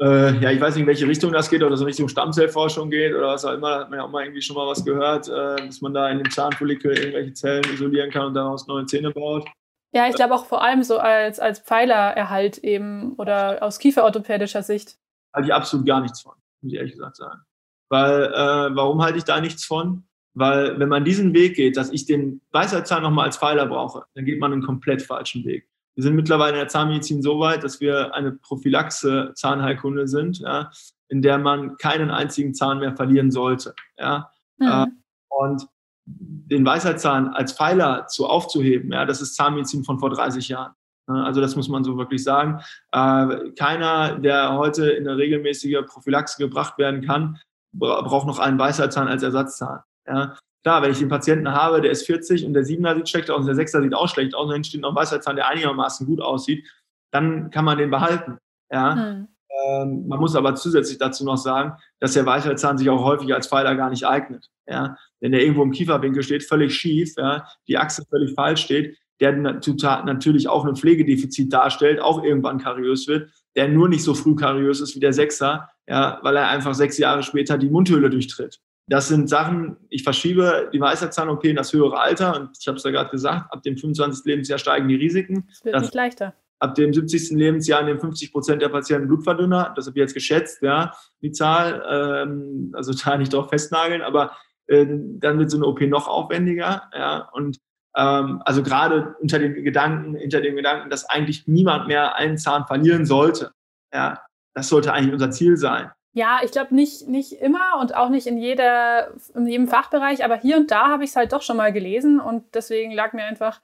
Äh, 0.00 0.38
ja, 0.40 0.50
ich 0.50 0.60
weiß 0.60 0.74
nicht, 0.74 0.82
in 0.82 0.86
welche 0.86 1.06
Richtung 1.06 1.32
das 1.32 1.50
geht, 1.50 1.62
oder 1.62 1.76
so 1.76 1.84
Richtung 1.84 2.08
Stammzellforschung 2.08 2.90
geht 2.90 3.14
oder 3.14 3.28
was 3.28 3.44
auch 3.44 3.52
immer. 3.52 3.80
Hat 3.80 3.90
man 3.90 3.98
ja 3.98 4.04
auch 4.06 4.10
mal 4.10 4.24
irgendwie 4.24 4.42
schon 4.42 4.56
mal 4.56 4.66
was 4.66 4.84
gehört, 4.84 5.28
äh, 5.28 5.66
dass 5.66 5.82
man 5.82 5.92
da 5.92 6.08
in 6.10 6.18
dem 6.18 6.30
Zahnfollikel 6.30 6.98
irgendwelche 6.98 7.34
Zellen 7.34 7.64
isolieren 7.72 8.10
kann 8.10 8.26
und 8.26 8.34
daraus 8.34 8.66
neue 8.66 8.86
Zähne 8.86 9.10
baut. 9.10 9.46
Ja, 9.92 10.08
ich 10.08 10.16
glaube 10.16 10.34
auch 10.34 10.46
vor 10.46 10.62
allem 10.62 10.82
so 10.82 10.98
als, 10.98 11.38
als 11.38 11.60
Pfeilererhalt 11.60 12.58
eben 12.58 13.12
oder 13.12 13.62
aus 13.62 13.78
kieferorthopädischer 13.78 14.62
Sicht. 14.62 14.96
Halte 15.32 15.48
ich 15.48 15.54
absolut 15.54 15.86
gar 15.86 16.00
nichts 16.00 16.22
von, 16.22 16.32
muss 16.64 16.72
ich 16.72 16.78
ehrlich 16.78 16.92
gesagt 16.92 17.16
sagen. 17.16 17.40
Weil, 17.88 18.24
äh, 18.24 18.74
warum 18.74 19.02
halte 19.02 19.18
ich 19.18 19.24
da 19.24 19.40
nichts 19.40 19.64
von? 19.64 20.04
Weil, 20.34 20.78
wenn 20.80 20.88
man 20.88 21.04
diesen 21.04 21.32
Weg 21.32 21.54
geht, 21.54 21.76
dass 21.76 21.90
ich 21.90 22.06
den 22.06 22.40
Weisheitszahn 22.50 23.02
nochmal 23.02 23.26
als 23.26 23.36
Pfeiler 23.36 23.66
brauche, 23.66 24.04
dann 24.14 24.24
geht 24.24 24.40
man 24.40 24.52
einen 24.52 24.62
komplett 24.62 25.02
falschen 25.02 25.44
Weg. 25.44 25.68
Wir 25.94 26.02
sind 26.02 26.16
mittlerweile 26.16 26.54
in 26.54 26.58
der 26.58 26.68
Zahnmedizin 26.68 27.22
so 27.22 27.38
weit, 27.38 27.62
dass 27.62 27.80
wir 27.80 28.14
eine 28.14 28.32
Prophylaxe-Zahnheilkunde 28.32 30.08
sind, 30.08 30.40
ja, 30.40 30.70
in 31.08 31.22
der 31.22 31.38
man 31.38 31.76
keinen 31.76 32.10
einzigen 32.10 32.52
Zahn 32.52 32.80
mehr 32.80 32.96
verlieren 32.96 33.30
sollte. 33.30 33.74
Ja. 33.96 34.30
Mhm. 34.56 34.66
Äh, 34.66 34.86
und 35.28 35.68
den 36.06 36.66
Weisheitszahn 36.66 37.28
als 37.28 37.52
Pfeiler 37.52 38.06
zu 38.08 38.26
aufzuheben, 38.26 38.92
ja, 38.92 39.06
das 39.06 39.22
ist 39.22 39.36
Zahnmedizin 39.36 39.84
von 39.84 39.98
vor 39.98 40.10
30 40.10 40.48
Jahren. 40.48 40.74
Also 41.06 41.40
das 41.40 41.54
muss 41.56 41.68
man 41.68 41.84
so 41.84 41.98
wirklich 41.98 42.24
sagen. 42.24 42.60
Äh, 42.92 43.50
keiner, 43.58 44.18
der 44.18 44.54
heute 44.56 44.90
in 44.90 45.06
eine 45.06 45.18
regelmäßige 45.18 45.84
Prophylaxe 45.86 46.38
gebracht 46.38 46.78
werden 46.78 47.04
kann, 47.04 47.38
braucht 47.72 48.26
noch 48.26 48.38
einen 48.38 48.58
Weisheitszahn 48.58 49.08
als 49.08 49.22
Ersatzzahn. 49.22 49.80
Ja. 50.06 50.36
Klar, 50.62 50.82
wenn 50.82 50.92
ich 50.92 50.98
den 50.98 51.10
Patienten 51.10 51.52
habe, 51.52 51.82
der 51.82 51.90
ist 51.90 52.06
40 52.06 52.46
und 52.46 52.54
der 52.54 52.64
7er 52.64 52.94
sieht 52.96 53.08
schlecht 53.08 53.30
aus 53.30 53.40
und 53.40 53.46
der 53.46 53.54
6er 53.54 53.82
sieht 53.82 53.94
auch 53.94 54.08
schlecht 54.08 54.34
aus 54.34 54.46
und 54.46 54.52
dann 54.52 54.64
steht 54.64 54.80
noch 54.80 54.90
ein 54.90 54.96
Weisheitszahn, 54.96 55.36
der 55.36 55.48
einigermaßen 55.48 56.06
gut 56.06 56.22
aussieht, 56.22 56.66
dann 57.10 57.50
kann 57.50 57.66
man 57.66 57.76
den 57.76 57.90
behalten. 57.90 58.38
Ja. 58.72 58.94
Hm. 58.94 59.28
Ähm, 59.66 60.08
man 60.08 60.18
muss 60.18 60.34
aber 60.34 60.54
zusätzlich 60.54 60.98
dazu 60.98 61.24
noch 61.24 61.36
sagen, 61.36 61.74
dass 62.00 62.14
der 62.14 62.26
Weisheitszahn 62.26 62.78
sich 62.78 62.90
auch 62.90 63.04
häufig 63.04 63.32
als 63.32 63.46
Pfeiler 63.46 63.76
gar 63.76 63.90
nicht 63.90 64.06
eignet. 64.06 64.48
Ja? 64.66 64.96
Wenn 65.20 65.32
der 65.32 65.42
irgendwo 65.42 65.62
im 65.62 65.70
Kieferwinkel 65.70 66.22
steht, 66.22 66.44
völlig 66.44 66.74
schief, 66.74 67.14
ja? 67.16 67.46
die 67.68 67.78
Achse 67.78 68.04
völlig 68.08 68.34
falsch 68.34 68.62
steht, 68.62 68.98
der 69.20 69.32
natürlich 69.32 70.48
auch 70.48 70.64
ein 70.64 70.76
Pflegedefizit 70.76 71.52
darstellt, 71.52 72.00
auch 72.00 72.22
irgendwann 72.22 72.58
kariös 72.58 73.06
wird, 73.06 73.30
der 73.56 73.68
nur 73.68 73.88
nicht 73.88 74.02
so 74.02 74.14
früh 74.14 74.34
kariös 74.34 74.80
ist 74.80 74.96
wie 74.96 75.00
der 75.00 75.12
Sechser, 75.12 75.68
ja, 75.86 76.18
weil 76.22 76.36
er 76.36 76.48
einfach 76.48 76.74
sechs 76.74 76.98
Jahre 76.98 77.22
später 77.22 77.58
die 77.58 77.70
Mundhöhle 77.70 78.10
durchtritt. 78.10 78.60
Das 78.86 79.08
sind 79.08 79.28
Sachen, 79.30 79.76
ich 79.88 80.02
verschiebe 80.02 80.68
die 80.72 80.80
Weisheitszahn-OP 80.80 81.44
in 81.44 81.56
das 81.56 81.72
höhere 81.72 81.98
Alter 81.98 82.38
und 82.38 82.50
ich 82.60 82.66
habe 82.66 82.76
es 82.76 82.84
ja 82.84 82.90
gerade 82.90 83.10
gesagt, 83.10 83.52
ab 83.52 83.62
dem 83.62 83.78
25. 83.78 84.26
Lebensjahr 84.26 84.58
steigen 84.58 84.88
die 84.88 84.96
Risiken. 84.96 85.48
Es 85.50 85.64
wird 85.64 85.74
das, 85.74 85.82
nicht 85.84 85.94
leichter 85.94 86.34
ab 86.64 86.74
dem 86.74 86.92
70. 86.92 87.30
Lebensjahr 87.32 87.82
nehmen 87.82 88.00
50 88.00 88.32
Prozent 88.32 88.62
der 88.62 88.70
Patienten 88.70 89.08
Blutverdünner. 89.08 89.72
Das 89.76 89.86
habe 89.86 89.98
ich 89.98 90.00
jetzt 90.00 90.14
geschätzt, 90.14 90.62
ja, 90.62 90.92
die 91.20 91.30
Zahl. 91.30 91.84
Ähm, 91.88 92.72
also 92.74 92.92
da 93.04 93.16
nicht 93.16 93.32
drauf 93.32 93.50
festnageln, 93.50 94.02
aber 94.02 94.32
äh, 94.66 94.86
dann 94.88 95.38
wird 95.38 95.50
so 95.50 95.58
eine 95.58 95.66
OP 95.66 95.80
noch 95.82 96.08
aufwendiger, 96.08 96.90
ja. 96.94 97.28
Und 97.32 97.58
ähm, 97.96 98.42
also 98.44 98.62
gerade 98.62 99.14
unter 99.20 99.38
dem 99.38 99.54
Gedanken, 99.54 100.16
hinter 100.16 100.40
dem 100.40 100.56
Gedanken, 100.56 100.90
dass 100.90 101.08
eigentlich 101.08 101.46
niemand 101.46 101.86
mehr 101.86 102.16
einen 102.16 102.38
Zahn 102.38 102.66
verlieren 102.66 103.06
sollte. 103.06 103.52
Ja, 103.92 104.20
das 104.54 104.68
sollte 104.68 104.92
eigentlich 104.92 105.12
unser 105.12 105.30
Ziel 105.30 105.56
sein. 105.56 105.90
Ja, 106.12 106.40
ich 106.44 106.52
glaube 106.52 106.74
nicht, 106.74 107.08
nicht 107.08 107.32
immer 107.32 107.80
und 107.80 107.96
auch 107.96 108.08
nicht 108.08 108.28
in, 108.28 108.38
jeder, 108.38 109.12
in 109.34 109.46
jedem 109.46 109.66
Fachbereich, 109.66 110.24
aber 110.24 110.36
hier 110.36 110.56
und 110.56 110.70
da 110.70 110.88
habe 110.88 111.02
ich 111.02 111.10
es 111.10 111.16
halt 111.16 111.32
doch 111.32 111.42
schon 111.42 111.56
mal 111.56 111.72
gelesen 111.72 112.20
und 112.20 112.44
deswegen 112.54 112.92
lag 112.92 113.12
mir 113.14 113.24
einfach 113.24 113.60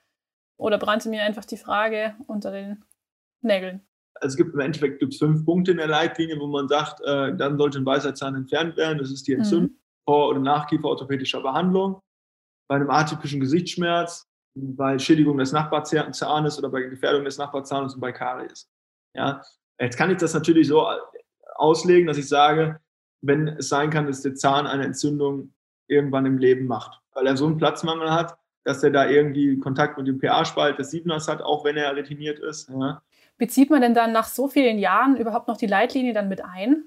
oder 0.57 0.77
brannte 0.77 1.09
mir 1.09 1.23
einfach 1.23 1.45
die 1.45 1.57
Frage 1.57 2.13
unter 2.27 2.51
den 2.51 2.83
Nägeln? 3.41 3.81
Also 4.15 4.33
es 4.33 4.37
gibt 4.37 4.53
im 4.53 4.59
Endeffekt 4.59 4.99
gibt's 4.99 5.17
fünf 5.17 5.45
Punkte 5.45 5.71
in 5.71 5.77
der 5.77 5.87
Leitlinie, 5.87 6.39
wo 6.39 6.47
man 6.47 6.67
sagt, 6.67 7.01
äh, 7.01 7.35
dann 7.35 7.57
sollte 7.57 7.79
ein 7.79 7.85
weißer 7.85 8.13
Zahn 8.13 8.35
entfernt 8.35 8.75
werden. 8.77 8.97
Das 8.97 9.11
ist 9.11 9.27
die 9.27 9.33
Entzündung 9.33 9.71
mhm. 9.71 9.79
vor 10.05 10.27
oder 10.27 10.39
nach 10.39 10.67
kieferorthopädischer 10.67 11.41
Behandlung. 11.41 12.01
Bei 12.67 12.75
einem 12.75 12.89
atypischen 12.89 13.39
Gesichtsschmerz 13.39 14.31
bei 14.53 14.99
Schädigung 14.99 15.37
des 15.37 15.51
Nachbarzahnes 15.51 16.57
oder 16.57 16.69
bei 16.69 16.81
Gefährdung 16.81 17.23
des 17.23 17.37
Nachbarzahnes 17.37 17.95
und 17.95 18.01
bei 18.01 18.11
Karies. 18.11 18.69
Ja, 19.13 19.41
jetzt 19.79 19.97
kann 19.97 20.11
ich 20.11 20.17
das 20.17 20.33
natürlich 20.33 20.67
so 20.67 20.87
auslegen, 21.55 22.07
dass 22.07 22.17
ich 22.17 22.27
sage, 22.27 22.79
wenn 23.21 23.47
es 23.47 23.69
sein 23.69 23.89
kann, 23.89 24.07
dass 24.07 24.21
der 24.21 24.35
Zahn 24.35 24.67
eine 24.67 24.85
Entzündung 24.85 25.53
irgendwann 25.87 26.25
im 26.25 26.37
Leben 26.37 26.67
macht, 26.67 27.01
weil 27.13 27.27
er 27.27 27.37
so 27.37 27.45
einen 27.45 27.57
Platzmangel 27.57 28.11
hat, 28.11 28.37
dass 28.63 28.83
er 28.83 28.91
da 28.91 29.07
irgendwie 29.07 29.57
Kontakt 29.59 29.97
mit 29.97 30.07
dem 30.07 30.19
pH-Spalt 30.19 30.77
des 30.79 30.91
Siebners 30.91 31.27
hat, 31.27 31.41
auch 31.41 31.63
wenn 31.63 31.77
er 31.77 31.95
retiniert 31.95 32.39
ist. 32.39 32.69
Ja. 32.69 33.01
Bezieht 33.37 33.69
man 33.69 33.81
denn 33.81 33.93
dann 33.93 34.11
nach 34.11 34.27
so 34.27 34.47
vielen 34.47 34.77
Jahren 34.77 35.17
überhaupt 35.17 35.47
noch 35.47 35.57
die 35.57 35.67
Leitlinie 35.67 36.13
dann 36.13 36.29
mit 36.29 36.43
ein 36.43 36.83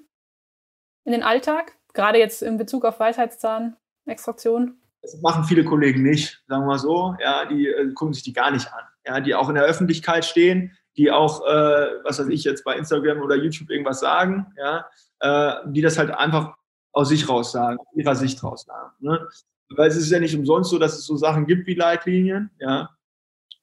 in 1.04 1.12
den 1.12 1.22
Alltag? 1.22 1.76
Gerade 1.92 2.18
jetzt 2.18 2.42
in 2.42 2.56
Bezug 2.56 2.84
auf 2.84 3.00
Weisheitszahnextraktion? 3.00 4.78
Das 5.04 5.20
machen 5.20 5.44
viele 5.44 5.64
Kollegen 5.64 6.02
nicht, 6.02 6.42
sagen 6.48 6.62
wir 6.62 6.68
mal 6.68 6.78
so. 6.78 7.14
Ja, 7.20 7.44
die 7.44 7.68
äh, 7.68 7.92
gucken 7.92 8.14
sich 8.14 8.22
die 8.22 8.32
gar 8.32 8.50
nicht 8.50 8.66
an. 8.72 8.84
Ja, 9.06 9.20
die 9.20 9.34
auch 9.34 9.50
in 9.50 9.54
der 9.54 9.64
Öffentlichkeit 9.64 10.24
stehen, 10.24 10.72
die 10.96 11.10
auch, 11.10 11.46
äh, 11.46 11.88
was 12.04 12.18
weiß 12.18 12.28
ich, 12.28 12.42
jetzt 12.44 12.64
bei 12.64 12.74
Instagram 12.74 13.20
oder 13.20 13.36
YouTube 13.36 13.68
irgendwas 13.68 14.00
sagen, 14.00 14.46
ja, 14.56 14.86
äh, 15.20 15.56
die 15.66 15.82
das 15.82 15.98
halt 15.98 16.10
einfach 16.10 16.54
aus 16.92 17.10
sich 17.10 17.28
raus 17.28 17.52
sagen, 17.52 17.78
aus 17.78 17.94
ihrer 17.94 18.14
Sicht 18.14 18.42
raus 18.42 18.64
sagen. 18.64 18.92
Ne? 19.00 19.28
Weil 19.76 19.88
es 19.88 19.96
ist 19.96 20.10
ja 20.10 20.20
nicht 20.20 20.36
umsonst 20.36 20.70
so, 20.70 20.78
dass 20.78 20.96
es 20.96 21.04
so 21.04 21.16
Sachen 21.16 21.46
gibt 21.46 21.66
wie 21.66 21.74
Leitlinien, 21.74 22.50
ja. 22.58 22.88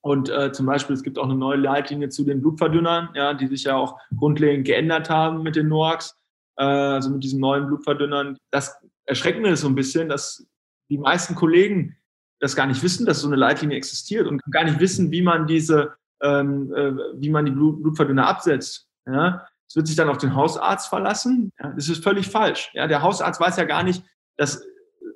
Und 0.04 0.30
äh, 0.30 0.52
zum 0.52 0.66
Beispiel, 0.66 0.96
es 0.96 1.04
gibt 1.04 1.20
auch 1.20 1.26
eine 1.26 1.36
neue 1.36 1.58
Leitlinie 1.58 2.10
zu 2.10 2.24
den 2.24 2.42
Blutverdünnern, 2.42 3.10
ja, 3.14 3.36
die 3.36 3.48
sich 3.48 3.66
ja 3.66 3.76
auch 3.76 4.00
grundlegend 4.18 4.66
geändert 4.66 5.10
haben 5.12 5.44
mit 5.44 5.56
den 5.56 5.68
NOACs, 5.68 6.18
äh, 6.58 6.64
also 6.64 7.12
mit 7.12 7.24
diesen 7.24 7.40
neuen 7.40 7.68
Blutverdünnern. 7.68 8.38
Das 8.50 8.76
erschreckt 9.06 9.40
mir 9.40 9.56
so 9.56 9.68
ein 9.68 9.76
bisschen, 9.76 10.10
dass 10.10 10.48
die 10.92 10.98
meisten 10.98 11.36
Kollegen 11.36 11.96
das 12.40 12.56
gar 12.56 12.68
nicht 12.68 12.84
wissen, 12.84 13.06
dass 13.06 13.22
so 13.22 13.28
eine 13.28 13.38
Leitlinie 13.38 13.78
existiert 13.78 14.28
und 14.28 14.42
gar 14.52 14.66
nicht 14.66 14.80
wissen, 14.80 15.12
wie 15.12 15.22
man 15.22 15.48
diese, 15.48 15.94
ähm, 16.22 16.74
äh, 16.74 16.94
wie 17.16 17.30
man 17.30 17.46
die 17.46 17.52
Blut 17.52 17.82
Blutverdünner 17.82 18.28
absetzt. 18.28 18.88
Ja? 19.06 19.48
Es 19.68 19.76
wird 19.76 19.88
sich 19.88 19.96
dann 19.96 20.10
auf 20.10 20.18
den 20.18 20.36
Hausarzt 20.36 20.90
verlassen. 20.90 21.52
Ja? 21.60 21.72
Das 21.72 21.88
ist 21.88 22.04
völlig 22.04 22.28
falsch. 22.28 22.72
Ja? 22.74 22.88
Der 22.88 23.02
Hausarzt 23.04 23.40
weiß 23.40 23.58
ja 23.58 23.64
gar 23.64 23.84
nicht, 23.84 24.04
dass, 24.38 24.66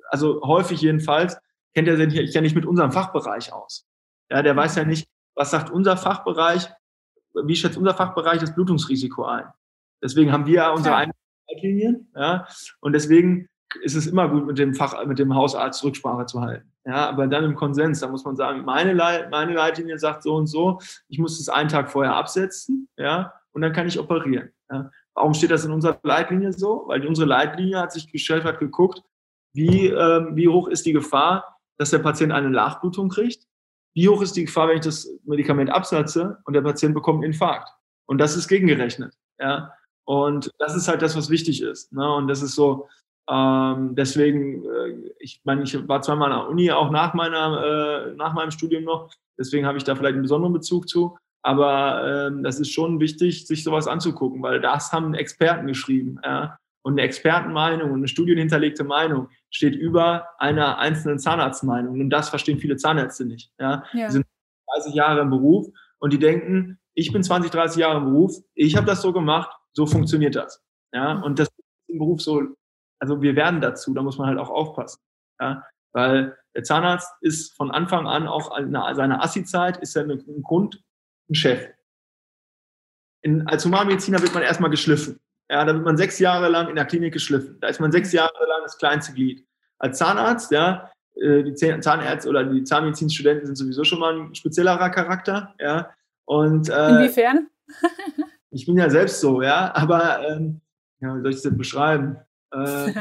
also 0.08 0.40
häufig 0.42 0.80
jedenfalls, 0.80 1.36
kennt 1.74 1.88
er 1.88 1.96
sich 1.98 2.32
ja 2.32 2.40
nicht 2.40 2.56
mit 2.56 2.64
unserem 2.64 2.90
Fachbereich 2.90 3.52
aus. 3.52 3.86
Ja, 4.30 4.42
der 4.42 4.56
weiß 4.56 4.76
ja 4.76 4.84
nicht, 4.84 5.08
was 5.34 5.50
sagt 5.50 5.68
unser 5.68 5.98
Fachbereich, 5.98 6.70
wie 7.44 7.54
schätzt 7.54 7.76
unser 7.76 7.92
Fachbereich 7.92 8.40
das 8.40 8.54
Blutungsrisiko 8.54 9.24
ein. 9.26 9.44
Deswegen 10.02 10.32
haben 10.32 10.46
wir 10.46 10.54
ja 10.54 10.70
unsere 10.70 10.96
eigenen 10.96 11.18
Leitlinien, 11.50 12.10
ja, 12.14 12.46
und 12.80 12.94
deswegen 12.94 13.48
ist 13.82 13.94
es 13.94 14.06
immer 14.06 14.28
gut, 14.28 14.46
mit 14.46 14.58
dem 14.58 14.74
Fach, 14.74 15.04
mit 15.06 15.18
dem 15.18 15.34
Hausarzt 15.34 15.82
Rücksprache 15.84 16.26
zu 16.26 16.40
halten. 16.40 16.70
Ja, 16.84 17.08
aber 17.08 17.26
dann 17.26 17.44
im 17.44 17.54
Konsens, 17.54 18.00
da 18.00 18.08
muss 18.08 18.24
man 18.24 18.36
sagen, 18.36 18.64
meine, 18.64 18.92
Leit 18.92 19.30
meine 19.30 19.54
Leitlinie 19.54 19.98
sagt 19.98 20.22
so 20.22 20.34
und 20.34 20.46
so, 20.46 20.78
ich 21.08 21.18
muss 21.18 21.40
es 21.40 21.48
einen 21.48 21.68
Tag 21.68 21.90
vorher 21.90 22.14
absetzen, 22.14 22.88
ja, 22.96 23.32
und 23.52 23.62
dann 23.62 23.72
kann 23.72 23.88
ich 23.88 23.98
operieren. 23.98 24.50
Ja. 24.70 24.90
Warum 25.14 25.34
steht 25.34 25.50
das 25.50 25.64
in 25.64 25.72
unserer 25.72 25.98
Leitlinie 26.02 26.52
so? 26.52 26.84
Weil 26.86 27.06
unsere 27.06 27.26
Leitlinie 27.26 27.80
hat 27.80 27.92
sich 27.92 28.10
gestellt, 28.12 28.44
hat 28.44 28.58
geguckt, 28.58 29.02
wie, 29.54 29.86
ähm, 29.86 30.36
wie 30.36 30.48
hoch 30.48 30.68
ist 30.68 30.84
die 30.84 30.92
Gefahr, 30.92 31.58
dass 31.78 31.90
der 31.90 31.98
Patient 32.00 32.32
eine 32.32 32.50
Nachblutung 32.50 33.08
kriegt 33.08 33.46
wie 33.96 34.10
hoch 34.10 34.20
ist 34.20 34.36
die 34.36 34.44
Gefahr, 34.44 34.68
wenn 34.68 34.76
ich 34.76 34.84
das 34.84 35.08
Medikament 35.24 35.70
absetze 35.70 36.36
und 36.44 36.52
der 36.52 36.60
Patient 36.60 36.94
bekommt 36.94 37.24
einen 37.24 37.32
Infarkt? 37.32 37.70
Und 38.04 38.18
das 38.18 38.36
ist 38.36 38.46
gegengerechnet. 38.46 39.14
Ja? 39.40 39.72
Und 40.04 40.52
das 40.58 40.76
ist 40.76 40.86
halt 40.86 41.00
das, 41.00 41.16
was 41.16 41.30
wichtig 41.30 41.62
ist. 41.62 41.94
Ne? 41.94 42.14
Und 42.14 42.28
das 42.28 42.42
ist 42.42 42.54
so, 42.54 42.88
ähm, 43.28 43.94
deswegen, 43.96 44.64
äh, 44.64 45.12
ich 45.18 45.40
meine, 45.44 45.62
ich 45.62 45.88
war 45.88 46.02
zweimal 46.02 46.32
an 46.32 46.38
der 46.40 46.48
Uni, 46.48 46.70
auch 46.70 46.90
nach, 46.90 47.14
meiner, 47.14 48.10
äh, 48.10 48.14
nach 48.14 48.34
meinem 48.34 48.50
Studium 48.50 48.84
noch. 48.84 49.10
Deswegen 49.38 49.66
habe 49.66 49.78
ich 49.78 49.84
da 49.84 49.94
vielleicht 49.94 50.14
einen 50.14 50.22
besonderen 50.22 50.52
Bezug 50.52 50.88
zu. 50.88 51.16
Aber 51.42 52.28
ähm, 52.28 52.42
das 52.42 52.58
ist 52.58 52.72
schon 52.72 52.98
wichtig, 52.98 53.46
sich 53.46 53.62
sowas 53.62 53.86
anzugucken, 53.86 54.42
weil 54.42 54.60
das 54.60 54.92
haben 54.92 55.14
Experten 55.14 55.66
geschrieben. 55.66 56.18
Ja? 56.24 56.58
Und 56.82 56.94
eine 56.94 57.02
Expertenmeinung 57.02 57.90
und 57.90 57.98
eine 57.98 58.08
studienhinterlegte 58.08 58.84
Meinung 58.84 59.28
steht 59.50 59.74
über 59.74 60.26
einer 60.38 60.78
einzelnen 60.78 61.18
Zahnarztmeinung. 61.18 62.00
Und 62.00 62.10
das 62.10 62.30
verstehen 62.30 62.58
viele 62.58 62.76
Zahnärzte 62.76 63.24
nicht. 63.24 63.52
Ja? 63.60 63.84
ja. 63.92 64.06
Die 64.06 64.12
sind 64.12 64.26
30 64.74 64.94
Jahre 64.94 65.20
im 65.20 65.30
Beruf 65.30 65.68
und 65.98 66.12
die 66.12 66.18
denken, 66.18 66.78
ich 66.94 67.12
bin 67.12 67.22
20, 67.22 67.50
30 67.50 67.80
Jahre 67.80 67.98
im 67.98 68.06
Beruf, 68.06 68.36
ich 68.54 68.76
habe 68.76 68.86
das 68.86 69.02
so 69.02 69.12
gemacht, 69.12 69.50
so 69.72 69.86
funktioniert 69.86 70.34
das. 70.34 70.64
Ja? 70.92 71.14
Mhm. 71.14 71.22
Und 71.22 71.38
das 71.38 71.48
ist 71.48 71.88
im 71.88 71.98
Beruf 71.98 72.22
so, 72.22 72.42
also 72.98 73.22
wir 73.22 73.36
werden 73.36 73.60
dazu, 73.60 73.94
da 73.94 74.02
muss 74.02 74.18
man 74.18 74.28
halt 74.28 74.38
auch 74.38 74.50
aufpassen. 74.50 75.00
Ja? 75.40 75.64
Weil 75.92 76.36
der 76.54 76.62
Zahnarzt 76.62 77.12
ist 77.20 77.54
von 77.56 77.70
Anfang 77.70 78.06
an 78.06 78.26
auch 78.26 78.56
in 78.58 78.72
seiner 78.72 79.22
Assi-Zeit, 79.22 79.78
ist 79.78 79.96
er 79.96 80.04
ein 80.04 80.42
Grund, 80.42 80.82
ein 81.30 81.34
Chef. 81.34 81.68
In, 83.22 83.46
als 83.46 83.64
Humanmediziner 83.64 84.20
wird 84.22 84.34
man 84.34 84.42
erstmal 84.42 84.70
geschliffen. 84.70 85.18
Ja, 85.50 85.64
da 85.64 85.74
wird 85.74 85.84
man 85.84 85.96
sechs 85.96 86.18
Jahre 86.18 86.48
lang 86.48 86.68
in 86.68 86.76
der 86.76 86.86
Klinik 86.86 87.12
geschliffen. 87.12 87.58
Da 87.60 87.68
ist 87.68 87.80
man 87.80 87.92
sechs 87.92 88.12
Jahre 88.12 88.46
lang 88.48 88.62
das 88.62 88.78
kleinste 88.78 89.12
Glied. 89.12 89.46
Als 89.78 89.98
Zahnarzt, 89.98 90.50
ja, 90.50 90.90
äh, 91.14 91.42
die 91.42 91.54
Zahnärzte 91.54 92.28
oder 92.28 92.44
die 92.44 92.64
Zahnmedizinstudenten 92.64 93.46
sind 93.46 93.56
sowieso 93.56 93.84
schon 93.84 94.00
mal 94.00 94.18
ein 94.18 94.34
speziellerer 94.34 94.90
Charakter, 94.90 95.54
ja. 95.60 95.90
Und, 96.24 96.68
äh, 96.68 96.88
Inwiefern? 96.88 97.48
ich 98.50 98.66
bin 98.66 98.76
ja 98.76 98.90
selbst 98.90 99.20
so, 99.20 99.42
ja, 99.42 99.74
aber 99.74 100.28
ähm, 100.28 100.60
ja, 101.00 101.16
wie 101.16 101.20
soll 101.20 101.30
ich 101.30 101.36
das 101.36 101.42
denn 101.42 101.56
beschreiben? 101.56 102.16
Äh, 102.52 102.56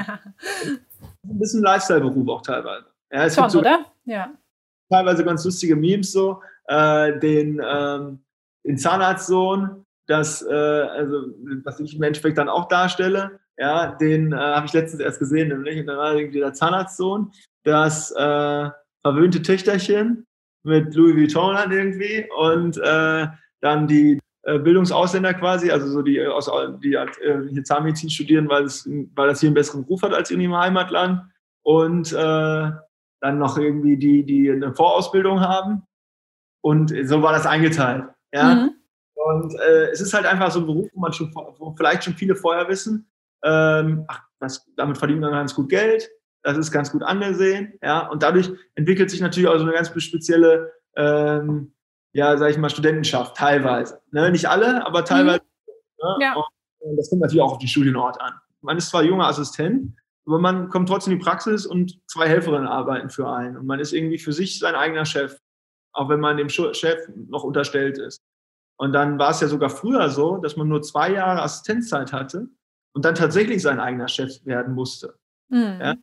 ein 1.23 1.39
bisschen 1.39 1.61
Lifestyle-Beruf 1.61 2.27
auch 2.27 2.41
teilweise. 2.41 2.87
Ja, 3.11 3.25
es 3.25 3.35
Schon, 3.35 3.49
so 3.49 3.59
oder? 3.59 3.85
Ja. 4.05 4.33
Teilweise 4.89 5.23
ganz 5.23 5.43
lustige 5.45 5.75
Memes 5.75 6.11
so. 6.11 6.41
Äh, 6.67 7.19
den, 7.19 7.61
ähm, 7.63 8.23
den 8.65 8.77
Zahnarztsohn, 8.77 9.85
das, 10.07 10.41
äh, 10.41 10.53
also, 10.53 11.27
was 11.63 11.79
ich 11.79 11.95
im 11.95 12.03
Endeffekt 12.03 12.37
dann 12.37 12.49
auch 12.49 12.67
darstelle, 12.67 13.39
ja, 13.57 13.93
den 13.93 14.33
äh, 14.33 14.35
habe 14.35 14.65
ich 14.65 14.73
letztens 14.73 15.01
erst 15.01 15.19
gesehen, 15.19 15.49
nämlich, 15.49 15.79
und 15.79 15.87
dann 15.87 15.97
war 15.97 16.15
irgendwie 16.15 16.39
der 16.39 16.53
Zahnarztsohn, 16.53 17.31
das 17.63 18.11
äh, 18.11 18.69
verwöhnte 19.01 19.41
Töchterchen 19.41 20.25
mit 20.63 20.93
Louis 20.95 21.15
Vuitton 21.15 21.55
dann 21.55 21.71
irgendwie 21.71 22.27
und 22.37 22.77
äh, 22.77 23.27
dann 23.61 23.87
die 23.87 24.19
Bildungsausländer 24.45 25.33
quasi, 25.33 25.71
also 25.71 25.87
so 25.87 26.01
die, 26.01 26.23
aus, 26.25 26.51
die 26.83 26.93
äh, 26.93 27.49
hier 27.49 27.63
Zahnmedizin 27.63 28.09
studieren, 28.09 28.47
weil, 28.47 28.65
es, 28.65 28.87
weil 29.15 29.27
das 29.27 29.39
hier 29.39 29.47
einen 29.47 29.55
besseren 29.55 29.83
Ruf 29.85 30.03
hat 30.03 30.13
als 30.13 30.29
in 30.29 30.39
ihrem 30.39 30.55
Heimatland 30.55 31.21
und 31.63 32.13
äh, 32.13 32.71
dann 33.21 33.39
noch 33.39 33.57
irgendwie 33.57 33.97
die, 33.97 34.23
die 34.23 34.51
eine 34.51 34.73
Vorausbildung 34.73 35.41
haben 35.41 35.83
und 36.61 36.93
so 37.05 37.21
war 37.21 37.33
das 37.33 37.47
eingeteilt. 37.47 38.05
Ja. 38.31 38.55
Mhm. 38.55 38.71
Und 39.15 39.55
äh, 39.55 39.89
es 39.89 40.01
ist 40.01 40.13
halt 40.13 40.27
einfach 40.27 40.51
so 40.51 40.59
ein 40.59 40.67
Beruf, 40.67 40.87
wo 40.93 40.99
man 40.99 41.13
schon, 41.13 41.33
wo 41.33 41.73
vielleicht 41.75 42.03
schon 42.03 42.13
viele 42.13 42.35
vorher 42.35 42.67
wissen, 42.67 43.09
ähm, 43.43 44.05
ach, 44.07 44.21
das, 44.39 44.67
damit 44.75 44.97
verdient 44.97 45.21
man 45.21 45.31
ganz 45.31 45.55
gut 45.55 45.69
Geld, 45.69 46.09
das 46.43 46.57
ist 46.57 46.71
ganz 46.71 46.91
gut 46.91 47.01
angesehen, 47.01 47.73
ja, 47.81 48.07
und 48.07 48.21
dadurch 48.21 48.51
entwickelt 48.75 49.09
sich 49.09 49.21
natürlich 49.21 49.49
auch 49.49 49.57
so 49.57 49.63
eine 49.63 49.73
ganz 49.73 49.91
spezielle, 50.01 50.73
ähm, 50.95 51.73
ja, 52.15 52.37
sag 52.37 52.49
ich 52.49 52.57
mal, 52.57 52.69
Studentenschaft, 52.69 53.35
teilweise. 53.35 54.01
Ne? 54.11 54.31
Nicht 54.31 54.47
alle, 54.47 54.85
aber 54.85 55.03
teilweise. 55.03 55.41
Mhm. 55.41 55.73
Ne? 56.01 56.17
Ja. 56.21 56.35
Und 56.79 56.95
das 56.95 57.09
kommt 57.09 57.21
natürlich 57.21 57.41
auch 57.41 57.51
auf 57.51 57.57
den 57.57 57.67
Studienort 57.67 58.19
an. 58.21 58.33
Man 58.61 58.77
ist 58.77 58.89
zwar 58.89 59.03
junger 59.03 59.27
Assistent, 59.27 59.93
aber 60.25 60.39
man 60.39 60.69
kommt 60.69 60.87
trotzdem 60.87 61.11
in 61.11 61.19
die 61.19 61.25
Praxis 61.25 61.65
und 61.65 61.99
zwei 62.07 62.29
Helferinnen 62.29 62.67
arbeiten 62.67 63.09
für 63.09 63.29
einen. 63.29 63.57
Und 63.57 63.65
man 63.65 63.81
ist 63.81 63.91
irgendwie 63.91 64.17
für 64.17 64.31
sich 64.31 64.59
sein 64.59 64.75
eigener 64.75 65.05
Chef, 65.05 65.37
auch 65.91 66.07
wenn 66.07 66.21
man 66.21 66.37
dem 66.37 66.47
Chef 66.47 66.99
noch 67.15 67.43
unterstellt 67.43 67.97
ist. 67.97 68.21
Und 68.77 68.93
dann 68.93 69.19
war 69.19 69.31
es 69.31 69.41
ja 69.41 69.47
sogar 69.47 69.69
früher 69.69 70.09
so, 70.09 70.37
dass 70.37 70.55
man 70.55 70.69
nur 70.69 70.81
zwei 70.83 71.11
Jahre 71.11 71.41
Assistenzzeit 71.41 72.13
hatte 72.13 72.47
und 72.93 73.03
dann 73.03 73.15
tatsächlich 73.15 73.61
sein 73.61 73.81
eigener 73.81 74.07
Chef 74.07 74.45
werden 74.45 74.73
musste. 74.73 75.15
Mhm. 75.49 75.79
Ja? 75.81 75.95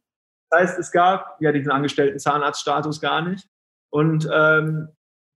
Das 0.51 0.61
heißt, 0.61 0.79
es 0.79 0.93
gab 0.93 1.41
ja 1.41 1.53
diesen 1.53 1.73
angestellten 1.73 2.19
Zahnarztstatus 2.19 3.01
gar 3.01 3.23
nicht. 3.23 3.49
Und 3.91 4.29
ähm, 4.31 4.89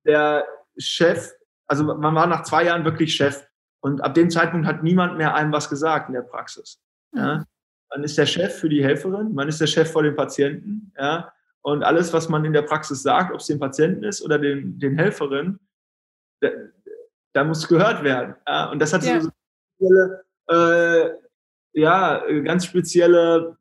der 0.05 0.47
Chef, 0.79 1.33
also 1.67 1.85
man 1.85 2.15
war 2.15 2.27
nach 2.27 2.43
zwei 2.43 2.65
Jahren 2.65 2.85
wirklich 2.85 3.15
Chef. 3.15 3.47
Und 3.81 4.01
ab 4.03 4.15
dem 4.15 4.31
Zeitpunkt 4.31 4.67
hat 4.67 4.83
niemand 4.83 5.17
mehr 5.17 5.35
einem 5.35 5.53
was 5.53 5.69
gesagt 5.69 6.09
in 6.09 6.15
der 6.15 6.23
Praxis. 6.23 6.81
Mhm. 7.13 7.19
Ja? 7.19 7.45
Man 7.91 8.05
ist 8.05 8.19
der 8.19 8.27
Chef 8.27 8.59
für 8.59 8.69
die 8.69 8.83
Helferin, 8.83 9.35
man 9.35 9.49
ist 9.49 9.61
der 9.61 9.67
Chef 9.67 9.91
vor 9.91 10.03
den 10.03 10.17
Patienten. 10.17 10.93
Ja? 10.99 11.33
Und 11.63 11.83
alles, 11.83 12.13
was 12.13 12.29
man 12.29 12.45
in 12.45 12.53
der 12.53 12.63
Praxis 12.63 13.03
sagt, 13.03 13.33
ob 13.33 13.41
es 13.41 13.47
den 13.47 13.59
Patienten 13.59 14.05
ist 14.05 14.23
oder 14.23 14.39
den, 14.39 14.79
den 14.79 14.99
Helferinnen, 14.99 15.61
da 17.33 17.45
muss 17.45 17.69
gehört 17.69 18.03
werden. 18.03 18.35
Ja? 18.47 18.71
Und 18.71 18.81
das 18.81 18.93
hat 18.93 19.05
ja. 19.05 19.21
so 19.21 19.31
eine 19.31 19.33
spezielle, 19.77 20.25
äh, 20.49 21.81
ja, 21.81 22.23
ganz 22.43 22.65
spezielle 22.65 23.57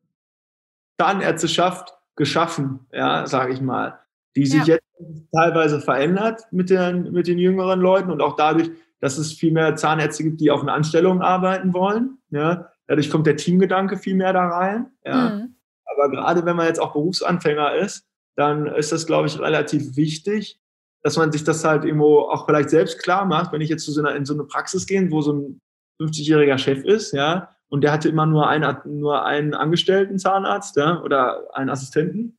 Zahnärzteschaft 0.98 1.94
geschaffen, 2.16 2.86
ja, 2.92 3.26
sage 3.26 3.52
ich 3.52 3.60
mal, 3.60 4.00
die 4.34 4.46
sich 4.46 4.66
ja. 4.66 4.74
jetzt 4.74 4.85
teilweise 5.32 5.80
verändert 5.80 6.42
mit 6.50 6.70
den, 6.70 7.12
mit 7.12 7.26
den 7.26 7.38
jüngeren 7.38 7.80
Leuten 7.80 8.10
und 8.10 8.20
auch 8.22 8.36
dadurch, 8.36 8.70
dass 9.00 9.18
es 9.18 9.32
viel 9.32 9.52
mehr 9.52 9.76
Zahnärzte 9.76 10.24
gibt, 10.24 10.40
die 10.40 10.50
auf 10.50 10.62
eine 10.62 10.72
Anstellung 10.72 11.20
arbeiten 11.20 11.74
wollen. 11.74 12.18
Ja. 12.30 12.70
Dadurch 12.86 13.10
kommt 13.10 13.26
der 13.26 13.36
Teamgedanke 13.36 13.98
viel 13.98 14.14
mehr 14.14 14.32
da 14.32 14.46
rein. 14.48 14.86
Ja. 15.04 15.30
Mhm. 15.30 15.56
Aber 15.84 16.10
gerade 16.10 16.44
wenn 16.44 16.56
man 16.56 16.66
jetzt 16.66 16.80
auch 16.80 16.92
Berufsanfänger 16.92 17.74
ist, 17.74 18.06
dann 18.36 18.66
ist 18.66 18.92
das, 18.92 19.06
glaube 19.06 19.28
ich, 19.28 19.38
relativ 19.38 19.96
wichtig, 19.96 20.60
dass 21.02 21.16
man 21.16 21.32
sich 21.32 21.44
das 21.44 21.64
halt 21.64 21.84
irgendwo 21.84 22.20
auch 22.20 22.46
vielleicht 22.46 22.70
selbst 22.70 23.02
klar 23.02 23.24
macht, 23.24 23.52
wenn 23.52 23.60
ich 23.60 23.68
jetzt 23.68 23.84
zu 23.84 23.92
so 23.92 24.00
einer, 24.00 24.14
in 24.14 24.24
so 24.24 24.34
eine 24.34 24.44
Praxis 24.44 24.86
gehe, 24.86 25.10
wo 25.10 25.22
so 25.22 25.32
ein 25.32 25.60
50-jähriger 26.00 26.58
Chef 26.58 26.84
ist, 26.84 27.12
ja, 27.12 27.50
und 27.68 27.82
der 27.82 27.92
hatte 27.92 28.08
immer 28.08 28.26
nur 28.26 28.48
einen, 28.48 28.76
nur 28.84 29.24
einen 29.24 29.54
angestellten 29.54 30.18
Zahnarzt, 30.18 30.76
ja, 30.76 31.02
oder 31.02 31.44
einen 31.54 31.70
Assistenten, 31.70 32.36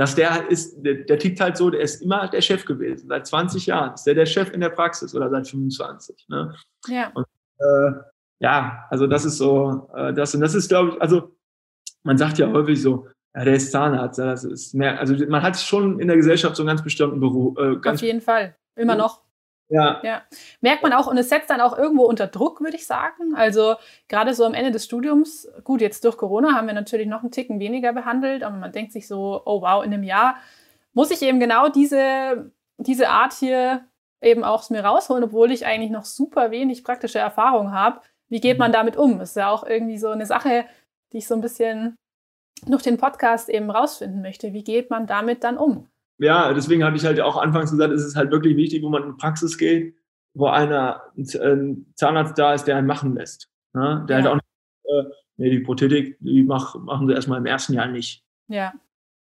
dass 0.00 0.14
der 0.14 0.50
ist, 0.50 0.80
der, 0.80 0.94
der 0.94 1.18
tickt 1.18 1.38
halt 1.40 1.58
so, 1.58 1.68
der 1.68 1.82
ist 1.82 2.00
immer 2.00 2.26
der 2.26 2.40
Chef 2.40 2.64
gewesen. 2.64 3.06
Seit 3.06 3.26
20 3.26 3.66
Jahren 3.66 3.92
ist 3.92 4.04
der 4.04 4.14
der 4.14 4.24
Chef 4.24 4.50
in 4.50 4.62
der 4.62 4.70
Praxis 4.70 5.14
oder 5.14 5.28
seit 5.28 5.46
25. 5.46 6.24
Ne? 6.28 6.54
Ja. 6.86 7.10
Und, 7.12 7.26
äh, 7.58 7.92
ja, 8.38 8.86
also 8.88 9.06
das 9.06 9.26
ist 9.26 9.36
so, 9.36 9.90
äh, 9.94 10.14
das 10.14 10.34
und 10.34 10.40
das 10.40 10.54
ist, 10.54 10.70
glaube 10.70 10.92
ich, 10.92 11.02
also 11.02 11.36
man 12.02 12.16
sagt 12.16 12.38
ja 12.38 12.50
häufig 12.50 12.80
so, 12.80 13.08
ja, 13.34 13.44
der 13.44 13.56
ist 13.56 13.72
Zahnarzt, 13.72 14.18
das 14.18 14.44
ist 14.44 14.72
mehr, 14.72 14.98
also 14.98 15.14
man 15.28 15.42
hat 15.42 15.58
schon 15.58 16.00
in 16.00 16.08
der 16.08 16.16
Gesellschaft 16.16 16.56
so 16.56 16.62
einen 16.62 16.68
ganz 16.68 16.82
bestimmten 16.82 17.20
Beruf. 17.20 17.58
Äh, 17.58 17.76
ganz 17.76 18.00
Auf 18.00 18.06
jeden 18.06 18.22
Fall, 18.22 18.56
immer 18.76 18.94
noch. 18.94 19.20
Ja. 19.70 20.00
ja. 20.02 20.22
Merkt 20.60 20.82
man 20.82 20.92
auch, 20.92 21.06
und 21.06 21.16
es 21.16 21.28
setzt 21.28 21.48
dann 21.48 21.60
auch 21.60 21.78
irgendwo 21.78 22.04
unter 22.04 22.26
Druck, 22.26 22.60
würde 22.60 22.76
ich 22.76 22.86
sagen. 22.86 23.34
Also 23.34 23.76
gerade 24.08 24.34
so 24.34 24.44
am 24.44 24.54
Ende 24.54 24.72
des 24.72 24.84
Studiums, 24.84 25.48
gut, 25.64 25.80
jetzt 25.80 26.04
durch 26.04 26.16
Corona 26.16 26.54
haben 26.54 26.66
wir 26.66 26.74
natürlich 26.74 27.06
noch 27.06 27.22
einen 27.22 27.30
Ticken 27.30 27.60
weniger 27.60 27.92
behandelt, 27.92 28.42
aber 28.42 28.56
man 28.56 28.72
denkt 28.72 28.92
sich 28.92 29.06
so, 29.06 29.40
oh 29.44 29.62
wow, 29.62 29.84
in 29.84 29.94
einem 29.94 30.02
Jahr 30.02 30.36
muss 30.92 31.12
ich 31.12 31.22
eben 31.22 31.38
genau 31.38 31.68
diese, 31.68 32.50
diese 32.78 33.08
Art 33.08 33.32
hier 33.32 33.84
eben 34.20 34.44
auch 34.44 34.68
mir 34.70 34.84
rausholen, 34.84 35.24
obwohl 35.24 35.52
ich 35.52 35.64
eigentlich 35.64 35.90
noch 35.90 36.04
super 36.04 36.50
wenig 36.50 36.84
praktische 36.84 37.20
Erfahrung 37.20 37.72
habe. 37.72 38.00
Wie 38.28 38.40
geht 38.40 38.58
man 38.58 38.72
damit 38.72 38.96
um? 38.96 39.20
Ist 39.20 39.36
ja 39.36 39.50
auch 39.50 39.64
irgendwie 39.64 39.98
so 39.98 40.08
eine 40.08 40.26
Sache, 40.26 40.66
die 41.12 41.18
ich 41.18 41.26
so 41.26 41.34
ein 41.34 41.40
bisschen 41.40 41.96
durch 42.66 42.82
den 42.82 42.98
Podcast 42.98 43.48
eben 43.48 43.70
rausfinden 43.70 44.20
möchte. 44.20 44.52
Wie 44.52 44.64
geht 44.64 44.90
man 44.90 45.06
damit 45.06 45.44
dann 45.44 45.56
um? 45.56 45.88
Ja, 46.20 46.52
deswegen 46.52 46.84
hatte 46.84 46.96
ich 46.96 47.04
halt 47.04 47.20
auch 47.20 47.38
anfangs 47.38 47.70
gesagt, 47.70 47.92
es 47.92 48.04
ist 48.04 48.14
halt 48.14 48.30
wirklich 48.30 48.56
wichtig, 48.56 48.82
wo 48.82 48.90
man 48.90 49.04
in 49.04 49.10
die 49.12 49.16
Praxis 49.16 49.56
geht, 49.56 49.96
wo 50.34 50.46
einer, 50.46 51.02
ein 51.16 51.92
Zahnarzt 51.96 52.38
da 52.38 52.52
ist, 52.52 52.64
der 52.64 52.76
einen 52.76 52.86
machen 52.86 53.14
lässt. 53.14 53.48
Ne? 53.72 54.04
Der 54.06 54.18
ja. 54.18 54.24
halt 54.24 54.32
auch 54.32 54.34
nicht, 54.34 54.44
äh, 54.84 55.14
nee, 55.38 55.50
die 55.50 55.60
Prothetik, 55.60 56.18
die 56.20 56.42
mach, 56.42 56.74
machen 56.76 57.08
sie 57.08 57.14
erstmal 57.14 57.38
im 57.38 57.46
ersten 57.46 57.72
Jahr 57.72 57.88
nicht. 57.88 58.22
Ja. 58.48 58.72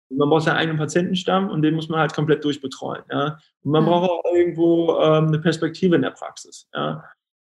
Man 0.09 0.29
braucht 0.29 0.45
seinen 0.45 0.57
eigenen 0.57 0.79
Patientenstamm 0.79 1.49
und 1.49 1.61
den 1.61 1.75
muss 1.75 1.89
man 1.89 1.99
halt 1.99 2.13
komplett 2.13 2.43
durchbetreuen. 2.43 3.03
Ja? 3.11 3.37
Und 3.61 3.71
man 3.71 3.83
mhm. 3.83 3.87
braucht 3.87 4.09
auch 4.09 4.33
irgendwo 4.33 4.97
ähm, 4.99 5.27
eine 5.27 5.39
Perspektive 5.39 5.95
in 5.95 6.01
der 6.01 6.11
Praxis. 6.11 6.67
Ja? 6.73 7.05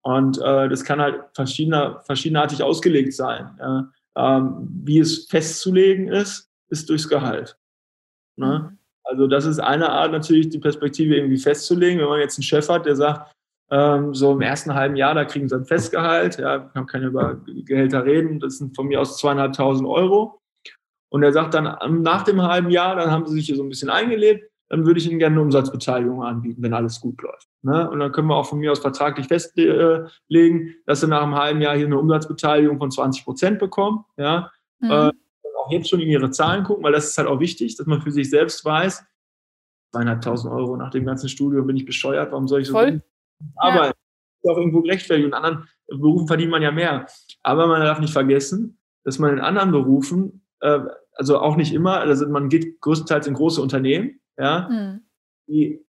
Und 0.03 0.39
äh, 0.39 0.69
das 0.69 0.85
kann 0.85 1.01
halt 1.01 1.21
verschiedener, 1.35 2.03
verschiedenartig 2.05 2.63
ausgelegt 2.63 3.15
sein. 3.15 3.59
Ja? 3.59 3.91
Ähm, 4.17 4.69
wie 4.85 5.01
es 5.01 5.27
festzulegen 5.27 6.07
ist, 6.07 6.53
ist 6.69 6.89
durchs 6.89 7.09
Gehalt. 7.09 7.59
Ne? 8.37 8.79
Also 9.05 9.27
das 9.27 9.45
ist 9.45 9.59
eine 9.59 9.91
Art 9.91 10.13
natürlich, 10.13 10.49
die 10.49 10.59
Perspektive 10.59 11.17
irgendwie 11.17 11.39
festzulegen. 11.39 12.01
Wenn 12.01 12.09
man 12.09 12.21
jetzt 12.21 12.39
einen 12.39 12.45
Chef 12.45 12.69
hat, 12.69 12.87
der 12.87 12.97
sagt, 12.97 13.35
ähm, 13.71 14.15
so 14.15 14.33
im 14.33 14.41
ersten 14.41 14.75
halben 14.75 14.97
Jahr, 14.97 15.15
da 15.15 15.25
kriegen 15.25 15.49
sie 15.49 15.57
ein 15.57 15.65
Festgehalt, 15.65 16.39
ja, 16.39 16.71
man 16.75 16.87
kann 16.87 17.03
über 17.03 17.41
Gehälter 17.47 18.05
reden, 18.05 18.41
das 18.41 18.59
sind 18.59 18.75
von 18.77 18.87
mir 18.87 19.01
aus 19.01 19.19
zweieinhalbtausend 19.19 19.89
Euro. 19.89 20.41
Und 21.11 21.23
er 21.23 21.33
sagt 21.33 21.55
dann, 21.55 21.77
nach 22.03 22.23
dem 22.25 22.43
halben 22.43 22.71
Jahr, 22.71 22.97
dann 22.97 23.11
haben 23.11 23.27
sie 23.27 23.35
sich 23.35 23.47
hier 23.47 23.57
so 23.57 23.63
ein 23.63 23.69
bisschen 23.69 23.91
eingelebt, 23.91 24.51
dann 24.69 24.87
würde 24.87 24.99
ich 24.99 25.09
ihnen 25.09 25.19
gerne 25.19 25.35
eine 25.35 25.43
Umsatzbeteiligung 25.43 26.23
anbieten, 26.23 26.63
wenn 26.63 26.75
alles 26.75 27.01
gut 27.01 27.23
läuft. 27.23 27.49
Ne? 27.63 27.89
Und 27.89 28.01
dann 28.01 28.13
können 28.13 28.29
wir 28.29 28.37
auch 28.37 28.47
von 28.47 28.59
mir 28.59 28.73
aus 28.73 28.81
vertraglich 28.81 29.29
festlegen, 29.29 30.75
dass 30.87 31.01
sie 31.01 31.07
nach 31.07 31.23
einem 31.23 31.37
halben 31.37 31.61
Jahr 31.61 31.77
hier 31.77 31.87
eine 31.87 31.99
Umsatzbeteiligung 31.99 32.79
von 32.79 32.91
20 32.91 33.25
Prozent 33.25 33.59
bekommen. 33.59 34.05
Ja? 34.17 34.51
Mhm. 34.81 34.91
Äh, 34.91 35.11
auch 35.65 35.71
jetzt 35.71 35.89
schon 35.89 36.01
in 36.01 36.09
ihre 36.09 36.31
Zahlen 36.31 36.65
gucken, 36.65 36.85
weil 36.85 36.93
das 36.93 37.09
ist 37.09 37.19
halt 37.19 37.29
auch 37.29 37.41
wichtig, 37.41 37.77
dass 37.77 37.87
man 37.87 38.01
für 38.01 38.13
sich 38.13 38.31
selbst 38.31 38.65
weiß, 38.65 39.05
zweieinhalbtausend 39.93 40.53
Euro 40.53 40.77
nach 40.77 40.91
dem 40.91 41.05
ganzen 41.05 41.29
Studium 41.29 41.67
bin 41.67 41.77
ich 41.77 41.85
bescheuert, 41.85 42.33
warum 42.33 42.49
soll 42.49 42.63
ich 42.63 42.67
so 42.67 42.75
Voll. 42.75 43.03
arbeiten? 43.57 43.87
Ja. 43.87 43.91
Ist 44.43 44.51
auch 44.51 44.59
irgendwo 44.59 44.83
gerechtfertigt. 44.83 45.27
In 45.27 45.35
anderen 45.35 45.69
Berufen 45.87 46.27
verdient 46.27 46.51
man 46.51 46.63
ja 46.63 46.71
mehr. 46.71 47.07
Aber 47.43 47.67
man 47.67 47.81
darf 47.81 48.01
nicht 48.01 48.13
vergessen, 48.13 48.79
dass 49.05 49.19
man 49.19 49.33
in 49.33 49.41
anderen 49.41 49.73
Berufen, 49.73 50.45
äh, 50.61 50.81
also 51.15 51.39
auch 51.39 51.57
nicht 51.57 51.73
immer, 51.73 52.01
also 52.01 52.29
man 52.29 52.49
geht 52.49 52.81
größtenteils 52.81 53.27
in 53.27 53.35
große 53.35 53.63
Unternehmen, 53.63 54.21
ja, 54.37 54.69
mhm. 54.69 55.07
die 55.47 55.87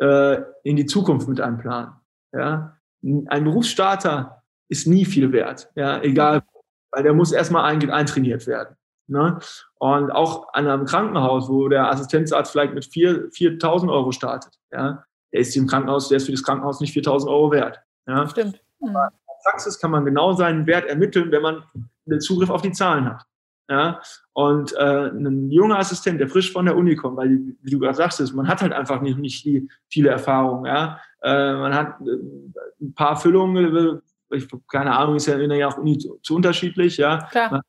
äh, 0.00 0.42
in 0.62 0.76
die 0.76 0.86
Zukunft 0.86 1.28
mit 1.28 1.40
einem 1.40 1.58
planen. 1.58 1.94
Ja. 2.32 2.78
Ein 3.02 3.44
Berufsstarter 3.44 4.42
ist 4.68 4.86
nie 4.86 5.04
viel 5.04 5.32
wert, 5.32 5.70
ja, 5.74 6.00
egal, 6.02 6.42
weil 6.90 7.02
der 7.02 7.12
muss 7.12 7.32
erstmal 7.32 7.64
eintrainiert 7.64 8.46
werden. 8.46 8.76
Ne? 9.06 9.38
Und 9.78 10.10
auch 10.10 10.52
an 10.54 10.66
einem 10.66 10.86
Krankenhaus, 10.86 11.48
wo 11.48 11.68
der 11.68 11.90
Assistenzarzt 11.90 12.52
vielleicht 12.52 12.74
mit 12.74 12.84
4.000 12.84 13.92
Euro 13.92 14.12
startet, 14.12 14.58
ja, 14.72 15.04
der 15.32 15.40
ist 15.40 15.54
im 15.56 15.66
Krankenhaus, 15.66 16.08
der 16.08 16.16
ist 16.16 16.26
für 16.26 16.32
das 16.32 16.42
Krankenhaus 16.42 16.80
nicht 16.80 16.96
4.000 16.96 17.28
Euro 17.28 17.50
wert. 17.52 17.80
Ja? 18.06 18.26
Stimmt. 18.28 18.62
Mhm. 18.80 18.88
In 18.88 18.94
der 18.94 19.10
Praxis 19.44 19.78
kann 19.78 19.90
man 19.90 20.04
genau 20.04 20.32
seinen 20.32 20.66
Wert 20.66 20.86
ermitteln, 20.86 21.30
wenn 21.32 21.42
man 21.42 21.64
den 22.06 22.20
Zugriff 22.20 22.50
auf 22.50 22.62
die 22.62 22.72
Zahlen 22.72 23.06
hat. 23.06 23.22
Ja? 23.68 24.00
Und 24.32 24.74
äh, 24.74 25.08
ein 25.08 25.50
junger 25.50 25.78
Assistent, 25.78 26.20
der 26.20 26.28
frisch 26.28 26.52
von 26.52 26.64
der 26.64 26.76
Uni 26.76 26.96
kommt, 26.96 27.18
weil, 27.18 27.40
wie 27.60 27.70
du 27.70 27.78
gerade 27.78 27.96
sagst, 27.96 28.34
man 28.34 28.48
hat 28.48 28.62
halt 28.62 28.72
einfach 28.72 29.02
nicht, 29.02 29.18
nicht 29.18 29.44
die, 29.44 29.68
viele 29.90 30.08
Erfahrungen. 30.08 30.64
Ja? 30.64 30.98
Äh, 31.22 31.54
man 31.54 31.74
hat 31.74 32.00
äh, 32.00 32.84
ein 32.84 32.94
paar 32.94 33.16
Füllungen, 33.16 34.02
äh, 34.30 34.36
ich, 34.36 34.48
keine 34.68 34.96
Ahnung, 34.96 35.16
ist 35.16 35.26
ja 35.26 35.36
in 35.36 35.50
der 35.50 35.78
Uni 35.78 35.98
zu, 35.98 36.18
zu 36.22 36.36
unterschiedlich. 36.36 36.96
Ja? 36.96 37.18
Klar 37.30 37.62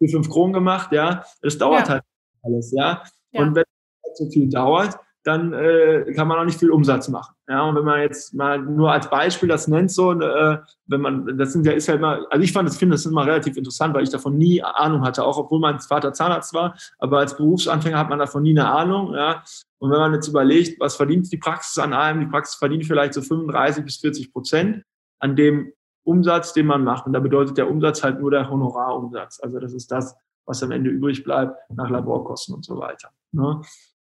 vier, 0.00 0.08
fünf 0.08 0.28
Kronen 0.28 0.52
gemacht, 0.52 0.92
ja. 0.92 1.24
Das 1.42 1.58
dauert 1.58 1.86
ja. 1.86 1.94
halt 1.94 2.02
alles, 2.42 2.72
ja. 2.72 3.02
ja. 3.32 3.42
Und 3.42 3.54
wenn 3.54 3.62
es 3.62 4.02
halt 4.04 4.16
so 4.16 4.30
viel 4.30 4.48
dauert, 4.48 4.98
dann 5.22 5.52
äh, 5.52 6.12
kann 6.16 6.28
man 6.28 6.38
auch 6.38 6.44
nicht 6.44 6.58
viel 6.58 6.70
Umsatz 6.70 7.08
machen. 7.08 7.34
Ja, 7.46 7.62
und 7.62 7.76
wenn 7.76 7.84
man 7.84 8.00
jetzt 8.00 8.32
mal 8.32 8.58
nur 8.58 8.90
als 8.90 9.10
Beispiel 9.10 9.50
das 9.50 9.68
nennt, 9.68 9.90
so, 9.90 10.12
äh, 10.12 10.58
wenn 10.86 11.00
man, 11.00 11.36
das 11.36 11.52
sind 11.52 11.66
ja, 11.66 11.72
ist 11.72 11.88
ja 11.88 11.94
immer, 11.94 12.26
also 12.30 12.42
ich 12.42 12.52
fand 12.52 12.66
das, 12.66 12.78
finde 12.78 12.94
das 12.94 13.04
immer 13.04 13.26
relativ 13.26 13.56
interessant, 13.58 13.94
weil 13.94 14.04
ich 14.04 14.10
davon 14.10 14.38
nie 14.38 14.62
Ahnung 14.62 15.02
hatte, 15.02 15.24
auch 15.24 15.36
obwohl 15.36 15.60
mein 15.60 15.78
Vater 15.78 16.14
Zahnarzt 16.14 16.54
war, 16.54 16.74
aber 16.98 17.18
als 17.18 17.36
Berufsanfänger 17.36 17.98
hat 17.98 18.08
man 18.08 18.18
davon 18.18 18.42
nie 18.42 18.58
eine 18.58 18.70
Ahnung, 18.70 19.14
ja. 19.14 19.42
Und 19.78 19.90
wenn 19.90 19.98
man 19.98 20.14
jetzt 20.14 20.28
überlegt, 20.28 20.80
was 20.80 20.96
verdient 20.96 21.30
die 21.30 21.38
Praxis 21.38 21.78
an 21.78 21.92
einem, 21.92 22.20
die 22.20 22.26
Praxis 22.26 22.54
verdient 22.54 22.86
vielleicht 22.86 23.12
so 23.12 23.20
35 23.20 23.84
bis 23.84 23.98
40 23.98 24.32
Prozent 24.32 24.84
an 25.18 25.36
dem 25.36 25.72
Umsatz, 26.10 26.52
den 26.52 26.66
man 26.66 26.82
macht. 26.82 27.06
Und 27.06 27.12
da 27.12 27.20
bedeutet 27.20 27.56
der 27.56 27.70
Umsatz 27.70 28.02
halt 28.02 28.20
nur 28.20 28.32
der 28.32 28.50
Honorarumsatz. 28.50 29.40
Also 29.40 29.60
das 29.60 29.72
ist 29.72 29.92
das, 29.92 30.16
was 30.44 30.62
am 30.62 30.72
Ende 30.72 30.90
übrig 30.90 31.22
bleibt 31.22 31.56
nach 31.70 31.88
Laborkosten 31.88 32.54
und 32.54 32.64
so 32.64 32.78
weiter. 32.78 33.10
Ne? 33.32 33.62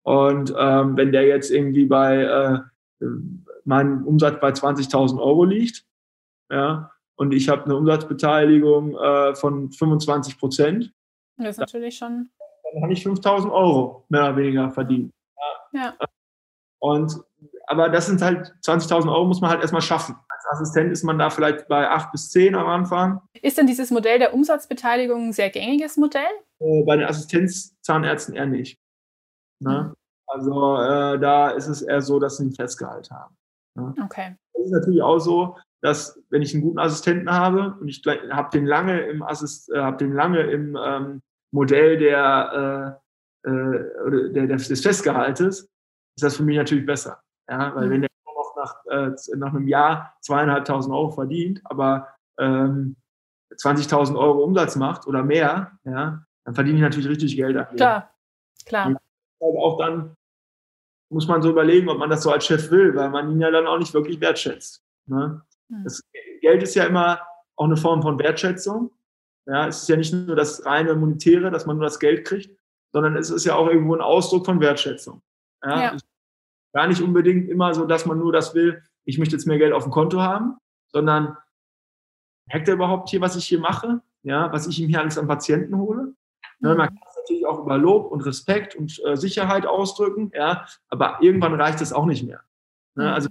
Und 0.03 0.53
ähm, 0.57 0.97
wenn 0.97 1.11
der 1.11 1.23
jetzt 1.23 1.49
irgendwie 1.51 1.85
bei 1.85 2.21
äh, 2.21 3.05
mein 3.63 4.03
Umsatz 4.03 4.39
bei 4.41 4.49
20.000 4.49 5.19
Euro 5.19 5.45
liegt, 5.45 5.85
ja, 6.51 6.91
und 7.15 7.33
ich 7.33 7.47
habe 7.47 7.63
eine 7.63 7.75
Umsatzbeteiligung 7.77 8.95
äh, 8.97 9.35
von 9.35 9.71
25 9.71 10.37
Prozent, 10.37 10.93
das 11.37 11.49
ist 11.51 11.57
natürlich 11.59 11.97
schon. 11.97 12.29
Dann 12.73 12.83
habe 12.83 12.93
ich 12.93 13.05
5.000 13.05 13.51
Euro 13.51 14.05
mehr 14.09 14.23
oder 14.23 14.37
weniger 14.37 14.71
verdient. 14.71 15.13
Ja. 15.73 15.81
ja. 15.81 16.07
Und 16.79 17.19
aber 17.67 17.89
das 17.89 18.07
sind 18.07 18.21
halt 18.21 18.53
20.000 18.63 19.11
Euro 19.11 19.25
muss 19.25 19.41
man 19.41 19.49
halt 19.49 19.61
erstmal 19.61 19.81
schaffen. 19.81 20.15
Als 20.29 20.45
Assistent 20.51 20.91
ist 20.91 21.03
man 21.03 21.17
da 21.17 21.29
vielleicht 21.29 21.67
bei 21.67 21.89
8 21.89 22.11
bis 22.11 22.29
10 22.29 22.55
am 22.55 22.67
Anfang. 22.67 23.21
Ist 23.41 23.57
denn 23.57 23.67
dieses 23.67 23.91
Modell 23.91 24.19
der 24.19 24.33
Umsatzbeteiligung 24.33 25.27
ein 25.27 25.33
sehr 25.33 25.49
gängiges 25.49 25.97
Modell? 25.97 26.21
Äh, 26.59 26.83
bei 26.83 26.97
den 26.97 27.07
Assistenzzahnärzten 27.07 28.35
eher 28.35 28.45
nicht. 28.45 28.79
Ne? 29.59 29.89
Mhm. 29.89 29.95
Also 30.27 30.75
äh, 30.77 31.19
da 31.19 31.49
ist 31.49 31.67
es 31.67 31.81
eher 31.81 32.01
so, 32.01 32.19
dass 32.19 32.37
sie 32.37 32.45
ein 32.45 32.53
Festgehalt 32.53 33.09
haben. 33.09 33.35
Ne? 33.75 33.93
Okay. 34.03 34.35
Es 34.53 34.65
ist 34.65 34.71
natürlich 34.71 35.01
auch 35.01 35.19
so, 35.19 35.57
dass 35.81 36.19
wenn 36.29 36.41
ich 36.41 36.53
einen 36.53 36.63
guten 36.63 36.79
Assistenten 36.79 37.31
habe 37.31 37.75
und 37.79 37.87
ich 37.87 38.01
habe 38.31 38.49
den 38.51 38.65
lange 38.65 39.01
im 39.01 39.21
Assist, 39.23 39.71
äh, 39.71 39.79
habe 39.79 39.97
den 39.97 40.13
lange 40.13 40.41
im 40.41 40.77
ähm, 40.83 41.21
Modell 41.51 41.97
der, 41.97 42.99
äh, 43.45 43.49
äh, 43.49 44.31
der, 44.33 44.47
des 44.47 44.81
Festgehaltes, 44.81 45.69
ist 46.15 46.23
das 46.23 46.37
für 46.37 46.43
mich 46.43 46.57
natürlich 46.57 46.85
besser. 46.85 47.21
Ja, 47.49 47.75
weil 47.75 47.87
mhm. 47.87 47.91
wenn 47.91 48.01
der 48.01 48.09
noch 48.25 48.55
nach, 48.55 48.85
äh, 48.87 49.11
nach 49.35 49.53
einem 49.53 49.67
Jahr 49.67 50.15
zweieinhalbtausend 50.21 50.93
Euro 50.93 51.11
verdient, 51.11 51.61
aber 51.65 52.07
ähm, 52.39 52.95
20.000 53.53 54.17
Euro 54.17 54.43
Umsatz 54.43 54.75
macht 54.75 55.07
oder 55.07 55.23
mehr, 55.23 55.71
ja, 55.83 56.25
dann 56.43 56.55
verdiene 56.55 56.77
ich 56.77 56.83
natürlich 56.83 57.09
richtig 57.09 57.35
Geld. 57.35 57.55
Dafür. 57.55 57.75
Klar, 57.75 58.13
klar. 58.65 58.87
Und 58.87 58.97
halt 59.41 59.57
auch 59.57 59.77
dann 59.77 60.15
muss 61.09 61.27
man 61.27 61.41
so 61.41 61.49
überlegen, 61.49 61.89
ob 61.89 61.99
man 61.99 62.09
das 62.09 62.23
so 62.23 62.31
als 62.31 62.45
Chef 62.45 62.71
will, 62.71 62.95
weil 62.95 63.09
man 63.09 63.31
ihn 63.31 63.39
ja 63.39 63.51
dann 63.51 63.67
auch 63.67 63.77
nicht 63.77 63.93
wirklich 63.93 64.19
wertschätzt. 64.19 64.83
Ne? 65.05 65.41
Mhm. 65.69 65.83
Das 65.83 66.01
Geld 66.41 66.63
ist 66.63 66.75
ja 66.75 66.85
immer 66.85 67.21
auch 67.55 67.65
eine 67.65 67.77
Form 67.77 68.01
von 68.01 68.19
Wertschätzung. 68.19 68.91
Ja, 69.47 69.67
es 69.67 69.83
ist 69.83 69.89
ja 69.89 69.95
nicht 69.95 70.13
nur 70.13 70.35
das 70.35 70.65
reine 70.65 70.95
Monetäre, 70.95 71.51
dass 71.51 71.65
man 71.65 71.77
nur 71.77 71.85
das 71.85 71.99
Geld 71.99 72.25
kriegt, 72.25 72.57
sondern 72.91 73.15
es 73.15 73.29
ist 73.29 73.45
ja 73.45 73.55
auch 73.55 73.67
irgendwo 73.67 73.93
ein 73.93 74.01
Ausdruck 74.01 74.45
von 74.45 74.59
Wertschätzung. 74.59 75.21
Ja, 75.65 75.81
ja 75.81 75.97
gar 76.75 76.87
nicht 76.87 77.01
unbedingt 77.01 77.47
immer 77.47 77.73
so, 77.73 77.85
dass 77.85 78.05
man 78.05 78.19
nur 78.19 78.33
das 78.33 78.53
will, 78.53 78.83
ich 79.05 79.17
möchte 79.17 79.35
jetzt 79.35 79.45
mehr 79.45 79.57
Geld 79.57 79.71
auf 79.71 79.83
dem 79.83 79.93
Konto 79.93 80.21
haben, 80.21 80.57
sondern 80.91 81.37
merkt 82.51 82.67
er 82.67 82.73
überhaupt 82.73 83.09
hier, 83.09 83.21
was 83.21 83.37
ich 83.37 83.47
hier 83.47 83.61
mache? 83.61 84.01
Ja, 84.23 84.51
was 84.51 84.67
ich 84.67 84.79
ihm 84.79 84.89
hier 84.89 84.99
alles 84.99 85.17
an 85.17 85.25
Patienten 85.25 85.77
hole? 85.77 86.13
Mhm. 86.59 86.67
Man 86.67 86.77
kann 86.77 86.99
das 87.01 87.15
natürlich 87.15 87.45
auch 87.45 87.59
über 87.59 87.77
Lob 87.77 88.11
und 88.11 88.25
Respekt 88.25 88.75
und 88.75 89.01
äh, 89.05 89.15
Sicherheit 89.15 89.65
ausdrücken, 89.65 90.31
ja, 90.35 90.65
aber 90.89 91.19
irgendwann 91.21 91.53
reicht 91.53 91.79
es 91.79 91.93
auch 91.93 92.05
nicht 92.05 92.25
mehr. 92.25 92.41
Ne? 92.95 93.05
Mhm. 93.05 93.13
Also 93.13 93.29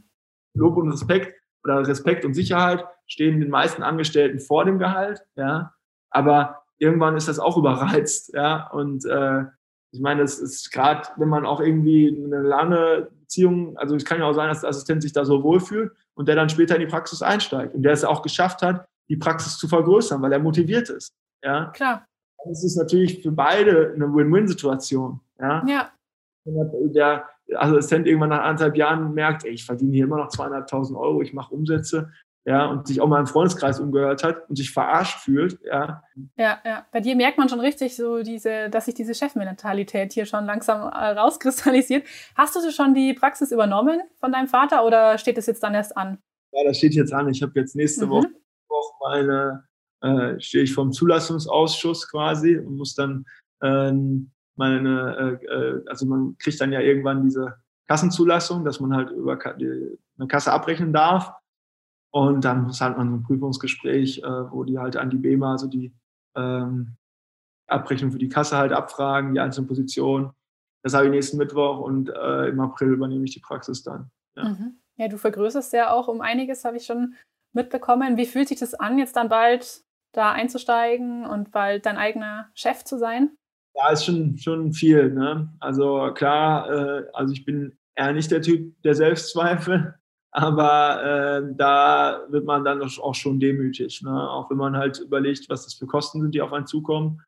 Lob 0.54 0.78
und 0.78 0.90
Respekt 0.90 1.38
oder 1.64 1.86
Respekt 1.86 2.24
und 2.24 2.32
Sicherheit 2.32 2.86
stehen 3.06 3.40
den 3.40 3.50
meisten 3.50 3.82
Angestellten 3.82 4.40
vor 4.40 4.64
dem 4.64 4.78
Gehalt, 4.78 5.22
ja, 5.36 5.74
aber 6.08 6.62
irgendwann 6.78 7.16
ist 7.16 7.28
das 7.28 7.38
auch 7.38 7.58
überreizt, 7.58 8.32
ja, 8.32 8.68
und 8.68 9.04
äh, 9.04 9.44
ich 9.94 10.00
meine, 10.00 10.22
es 10.22 10.40
ist 10.40 10.72
gerade, 10.72 11.08
wenn 11.16 11.28
man 11.28 11.46
auch 11.46 11.60
irgendwie 11.60 12.08
eine 12.08 12.42
lange 12.42 13.08
Beziehung, 13.20 13.78
also 13.78 13.94
es 13.94 14.04
kann 14.04 14.18
ja 14.18 14.26
auch 14.26 14.32
sein, 14.32 14.48
dass 14.48 14.62
der 14.62 14.70
Assistent 14.70 15.02
sich 15.02 15.12
da 15.12 15.24
so 15.24 15.44
wohlfühlt 15.44 15.92
und 16.14 16.26
der 16.26 16.34
dann 16.34 16.48
später 16.48 16.74
in 16.74 16.80
die 16.80 16.88
Praxis 16.88 17.22
einsteigt 17.22 17.74
und 17.74 17.82
der 17.82 17.92
es 17.92 18.04
auch 18.04 18.22
geschafft 18.22 18.62
hat, 18.62 18.86
die 19.08 19.16
Praxis 19.16 19.56
zu 19.56 19.68
vergrößern, 19.68 20.20
weil 20.20 20.32
er 20.32 20.40
motiviert 20.40 20.88
ist. 20.90 21.12
Ja, 21.44 21.66
klar. 21.66 22.06
Das 22.44 22.64
ist 22.64 22.76
natürlich 22.76 23.22
für 23.22 23.30
beide 23.30 23.92
eine 23.94 24.12
Win-Win-Situation. 24.12 25.20
Ja. 25.38 25.64
ja. 25.66 25.90
Der 26.44 27.28
Assistent 27.54 28.08
irgendwann 28.08 28.30
nach 28.30 28.42
anderthalb 28.42 28.76
Jahren 28.76 29.14
merkt, 29.14 29.44
ey, 29.44 29.52
ich 29.52 29.64
verdiene 29.64 29.92
hier 29.92 30.04
immer 30.04 30.16
noch 30.18 30.28
zweieinhalbtausend 30.28 30.98
Euro, 30.98 31.22
ich 31.22 31.32
mache 31.32 31.54
Umsätze, 31.54 32.10
ja, 32.46 32.66
und 32.66 32.86
sich 32.86 33.00
auch 33.00 33.08
mal 33.08 33.20
im 33.20 33.26
Freundeskreis 33.26 33.80
umgehört 33.80 34.22
hat 34.22 34.48
und 34.48 34.56
sich 34.56 34.70
verarscht 34.70 35.20
fühlt, 35.20 35.58
ja. 35.64 36.02
Ja, 36.36 36.58
ja. 36.64 36.86
Bei 36.92 37.00
dir 37.00 37.16
merkt 37.16 37.38
man 37.38 37.48
schon 37.48 37.60
richtig 37.60 37.96
so 37.96 38.22
diese, 38.22 38.68
dass 38.68 38.84
sich 38.84 38.94
diese 38.94 39.14
Chefmentalität 39.14 40.12
hier 40.12 40.26
schon 40.26 40.44
langsam 40.44 40.82
äh, 40.82 41.18
rauskristallisiert. 41.18 42.06
Hast 42.34 42.54
du 42.54 42.70
schon 42.70 42.94
die 42.94 43.14
Praxis 43.14 43.50
übernommen 43.50 44.00
von 44.20 44.30
deinem 44.30 44.48
Vater 44.48 44.84
oder 44.84 45.16
steht 45.16 45.38
das 45.38 45.46
jetzt 45.46 45.62
dann 45.62 45.74
erst 45.74 45.96
an? 45.96 46.18
Ja, 46.52 46.64
das 46.64 46.76
steht 46.76 46.94
jetzt 46.94 47.12
an. 47.14 47.28
Ich 47.30 47.42
habe 47.42 47.52
jetzt 47.58 47.76
nächste 47.76 48.06
mhm. 48.06 48.10
Woche, 48.10 48.28
meine, 49.00 49.64
äh, 50.02 50.38
stehe 50.40 50.64
ich 50.64 50.74
vom 50.74 50.92
Zulassungsausschuss 50.92 52.10
quasi 52.10 52.58
und 52.58 52.76
muss 52.76 52.94
dann 52.94 53.24
ähm, 53.62 54.30
meine, 54.56 55.40
äh, 55.42 55.46
äh, 55.46 55.82
also 55.88 56.06
man 56.06 56.36
kriegt 56.38 56.60
dann 56.60 56.72
ja 56.72 56.80
irgendwann 56.80 57.22
diese 57.22 57.54
Kassenzulassung, 57.88 58.64
dass 58.64 58.80
man 58.80 58.94
halt 58.94 59.10
über 59.10 59.38
eine 59.44 60.28
Kasse 60.28 60.52
abrechnen 60.52 60.92
darf. 60.92 61.32
Und 62.14 62.44
dann 62.44 62.62
muss 62.62 62.80
halt 62.80 62.96
man 62.96 63.10
so 63.10 63.16
ein 63.16 63.22
Prüfungsgespräch, 63.24 64.22
äh, 64.22 64.52
wo 64.52 64.62
die 64.62 64.78
halt 64.78 64.96
an 64.96 65.10
die 65.10 65.16
BEMA, 65.16 65.50
also 65.50 65.66
die 65.66 65.92
ähm, 66.36 66.94
Abrechnung 67.66 68.12
für 68.12 68.18
die 68.18 68.28
Kasse 68.28 68.56
halt 68.56 68.70
abfragen, 68.70 69.34
die 69.34 69.40
einzelnen 69.40 69.66
Positionen. 69.66 70.30
Das 70.84 70.94
habe 70.94 71.06
ich 71.06 71.10
nächsten 71.10 71.38
Mittwoch 71.38 71.80
und 71.80 72.10
äh, 72.10 72.50
im 72.50 72.60
April 72.60 72.92
übernehme 72.92 73.24
ich 73.24 73.32
die 73.32 73.40
Praxis 73.40 73.82
dann. 73.82 74.12
Ja. 74.36 74.44
Mhm. 74.44 74.78
ja, 74.96 75.08
du 75.08 75.18
vergrößerst 75.18 75.72
ja 75.72 75.90
auch 75.90 76.06
um 76.06 76.20
einiges, 76.20 76.64
habe 76.64 76.76
ich 76.76 76.86
schon 76.86 77.14
mitbekommen. 77.52 78.16
Wie 78.16 78.26
fühlt 78.26 78.46
sich 78.46 78.60
das 78.60 78.74
an, 78.74 78.96
jetzt 78.98 79.16
dann 79.16 79.28
bald 79.28 79.82
da 80.12 80.30
einzusteigen 80.30 81.26
und 81.26 81.50
bald 81.50 81.84
dein 81.84 81.96
eigener 81.96 82.48
Chef 82.54 82.84
zu 82.84 82.96
sein? 82.96 83.36
Ja, 83.74 83.90
ist 83.90 84.04
schon, 84.04 84.38
schon 84.38 84.72
viel. 84.72 85.10
Ne? 85.10 85.52
Also 85.58 86.12
klar, 86.14 86.70
äh, 86.70 87.06
also 87.12 87.32
ich 87.32 87.44
bin 87.44 87.76
eher 87.96 88.12
nicht 88.12 88.30
der 88.30 88.40
Typ 88.40 88.80
der 88.82 88.94
Selbstzweifel. 88.94 89.98
Aber 90.36 91.04
äh, 91.04 91.54
da 91.54 92.26
wird 92.28 92.44
man 92.44 92.64
dann 92.64 92.82
auch 92.82 93.14
schon 93.14 93.38
demütig, 93.38 94.02
ne? 94.02 94.30
auch 94.30 94.50
wenn 94.50 94.56
man 94.56 94.76
halt 94.76 94.98
überlegt, 94.98 95.48
was 95.48 95.64
das 95.64 95.74
für 95.74 95.86
Kosten 95.86 96.20
sind, 96.20 96.34
die 96.34 96.42
auf 96.42 96.52
einen 96.52 96.66
zukommen. 96.66 97.22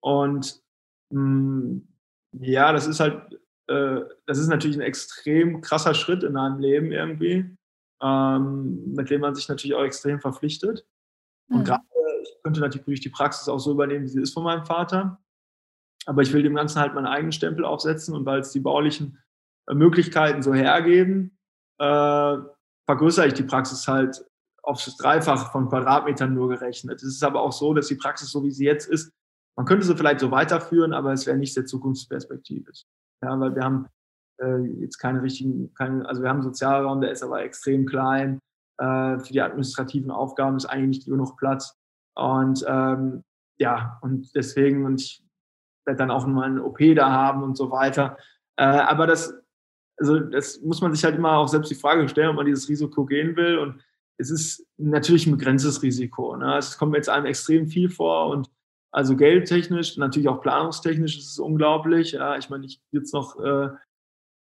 Und 0.00 0.62
mh, 1.10 1.20
hm, 1.20 1.88
ja, 2.32 2.72
das 2.72 2.86
ist 2.86 3.00
halt, 3.00 3.38
äh, 3.66 4.00
das 4.24 4.38
ist 4.38 4.48
natürlich 4.48 4.78
ein 4.78 4.82
extrem 4.82 5.60
krasser 5.60 5.92
Schritt 5.92 6.22
in 6.22 6.38
einem 6.38 6.58
Leben 6.58 6.90
irgendwie, 6.90 7.54
ähm, 8.00 8.94
mit 8.94 9.10
dem 9.10 9.20
man 9.20 9.34
sich 9.34 9.46
natürlich 9.50 9.76
auch 9.76 9.84
extrem 9.84 10.18
verpflichtet. 10.18 10.86
Und 11.50 11.58
mhm. 11.58 11.64
gerade, 11.64 11.84
ich 12.22 12.42
könnte 12.42 12.60
natürlich 12.60 13.00
die 13.00 13.10
Praxis 13.10 13.48
auch 13.50 13.58
so 13.58 13.72
übernehmen, 13.72 14.04
wie 14.04 14.08
sie 14.08 14.22
ist 14.22 14.32
von 14.32 14.44
meinem 14.44 14.64
Vater. 14.64 15.20
Aber 16.06 16.22
ich 16.22 16.32
will 16.32 16.42
dem 16.42 16.54
Ganzen 16.54 16.80
halt 16.80 16.94
meinen 16.94 17.06
eigenen 17.06 17.32
Stempel 17.32 17.66
aufsetzen 17.66 18.14
und 18.14 18.24
weil 18.24 18.40
es 18.40 18.52
die 18.52 18.60
baulichen 18.60 19.18
äh, 19.66 19.74
Möglichkeiten 19.74 20.42
so 20.42 20.54
hergeben, 20.54 21.37
äh, 21.78 22.36
vergrößere 22.86 23.26
ich 23.26 23.34
die 23.34 23.42
Praxis 23.42 23.86
halt 23.86 24.24
aufs 24.62 24.96
Dreifache 24.96 25.50
von 25.50 25.68
Quadratmetern 25.68 26.34
nur 26.34 26.48
gerechnet. 26.48 27.02
Es 27.02 27.14
ist 27.14 27.24
aber 27.24 27.40
auch 27.40 27.52
so, 27.52 27.72
dass 27.74 27.88
die 27.88 27.94
Praxis, 27.94 28.30
so 28.30 28.42
wie 28.42 28.50
sie 28.50 28.64
jetzt 28.64 28.88
ist, 28.88 29.12
man 29.56 29.66
könnte 29.66 29.86
sie 29.86 29.96
vielleicht 29.96 30.20
so 30.20 30.30
weiterführen, 30.30 30.92
aber 30.92 31.12
es 31.12 31.26
wäre 31.26 31.36
nicht 31.36 31.56
der 31.56 31.66
Zukunftsperspektive. 31.66 32.70
Ja, 33.22 33.40
weil 33.40 33.54
wir 33.56 33.64
haben 33.64 33.88
äh, 34.40 34.58
jetzt 34.80 34.98
keine 34.98 35.22
richtigen, 35.22 35.74
keine, 35.74 36.06
also 36.06 36.22
wir 36.22 36.28
haben 36.28 36.36
einen 36.36 36.44
Sozialraum, 36.44 37.00
der 37.00 37.10
ist 37.10 37.22
aber 37.22 37.42
extrem 37.42 37.86
klein. 37.86 38.38
Äh, 38.78 39.18
für 39.18 39.32
die 39.32 39.40
administrativen 39.40 40.10
Aufgaben 40.10 40.56
ist 40.56 40.66
eigentlich 40.66 40.98
nicht 40.98 41.06
genug 41.06 41.36
Platz. 41.36 41.74
Und 42.14 42.64
ähm, 42.68 43.24
ja, 43.58 43.98
und 44.02 44.34
deswegen, 44.36 44.86
und 44.86 45.00
ich 45.00 45.24
werde 45.84 45.98
dann 45.98 46.10
auch 46.10 46.26
mal 46.26 46.44
eine 46.44 46.62
OP 46.62 46.78
da 46.94 47.10
haben 47.10 47.42
und 47.42 47.56
so 47.56 47.70
weiter. 47.70 48.16
Äh, 48.56 48.64
aber 48.64 49.06
das 49.06 49.34
also 49.98 50.20
das 50.20 50.60
muss 50.60 50.80
man 50.80 50.94
sich 50.94 51.04
halt 51.04 51.16
immer 51.16 51.38
auch 51.38 51.48
selbst 51.48 51.70
die 51.70 51.74
Frage 51.74 52.08
stellen, 52.08 52.30
ob 52.30 52.36
man 52.36 52.46
dieses 52.46 52.68
Risiko 52.68 53.04
gehen 53.04 53.36
will. 53.36 53.58
Und 53.58 53.82
es 54.18 54.30
ist 54.30 54.66
natürlich 54.76 55.26
ein 55.26 55.36
begrenztes 55.36 55.82
Risiko. 55.82 56.36
Ne? 56.36 56.56
Es 56.56 56.78
kommt 56.78 56.94
jetzt 56.94 57.08
einem 57.08 57.26
extrem 57.26 57.66
viel 57.68 57.88
vor 57.88 58.28
und 58.28 58.50
also 58.90 59.16
geldtechnisch, 59.16 59.96
natürlich 59.96 60.28
auch 60.28 60.40
planungstechnisch 60.40 61.18
ist 61.18 61.32
es 61.32 61.38
unglaublich. 61.38 62.12
Ja, 62.12 62.36
ich 62.36 62.48
meine, 62.48 62.64
ich 62.64 62.80
jetzt 62.90 63.12
noch, 63.12 63.38
äh, 63.38 63.68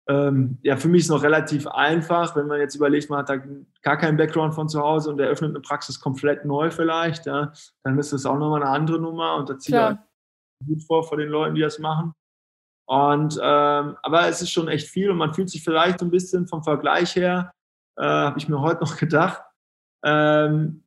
ähm, 0.07 0.57
ja, 0.61 0.75
für 0.77 0.89
mich 0.89 1.01
ist 1.01 1.05
es 1.05 1.11
noch 1.11 1.23
relativ 1.23 1.67
einfach, 1.67 2.35
wenn 2.35 2.47
man 2.47 2.59
jetzt 2.59 2.75
überlegt, 2.75 3.09
man 3.09 3.19
hat 3.19 3.29
da 3.29 3.37
gar 3.81 3.97
keinen 3.97 4.17
Background 4.17 4.53
von 4.53 4.67
zu 4.67 4.81
Hause 4.81 5.09
und 5.09 5.19
eröffnet 5.19 5.51
eine 5.51 5.61
Praxis 5.61 5.99
komplett 5.99 6.43
neu 6.43 6.69
vielleicht, 6.69 7.25
ja, 7.25 7.53
dann 7.83 7.97
ist 7.97 8.11
das 8.11 8.25
auch 8.25 8.37
nochmal 8.37 8.61
eine 8.61 8.71
andere 8.71 8.99
Nummer 8.99 9.37
und 9.37 9.49
da 9.49 9.57
zieht 9.57 9.75
er 9.75 10.05
gut 10.65 10.83
vor 10.83 11.03
vor 11.03 11.17
den 11.17 11.29
Leuten, 11.29 11.55
die 11.55 11.61
das 11.61 11.79
machen. 11.79 12.13
Und 12.87 13.39
ähm, 13.41 13.97
aber 14.03 14.27
es 14.27 14.41
ist 14.41 14.51
schon 14.51 14.67
echt 14.67 14.87
viel 14.87 15.09
und 15.09 15.17
man 15.17 15.33
fühlt 15.33 15.49
sich 15.49 15.63
vielleicht 15.63 15.99
so 15.99 16.05
ein 16.05 16.11
bisschen 16.11 16.47
vom 16.47 16.63
Vergleich 16.63 17.15
her, 17.15 17.51
äh, 17.97 18.03
habe 18.03 18.37
ich 18.37 18.47
mir 18.47 18.61
heute 18.61 18.81
noch 18.81 18.97
gedacht. 18.97 19.41
Ähm, 20.03 20.83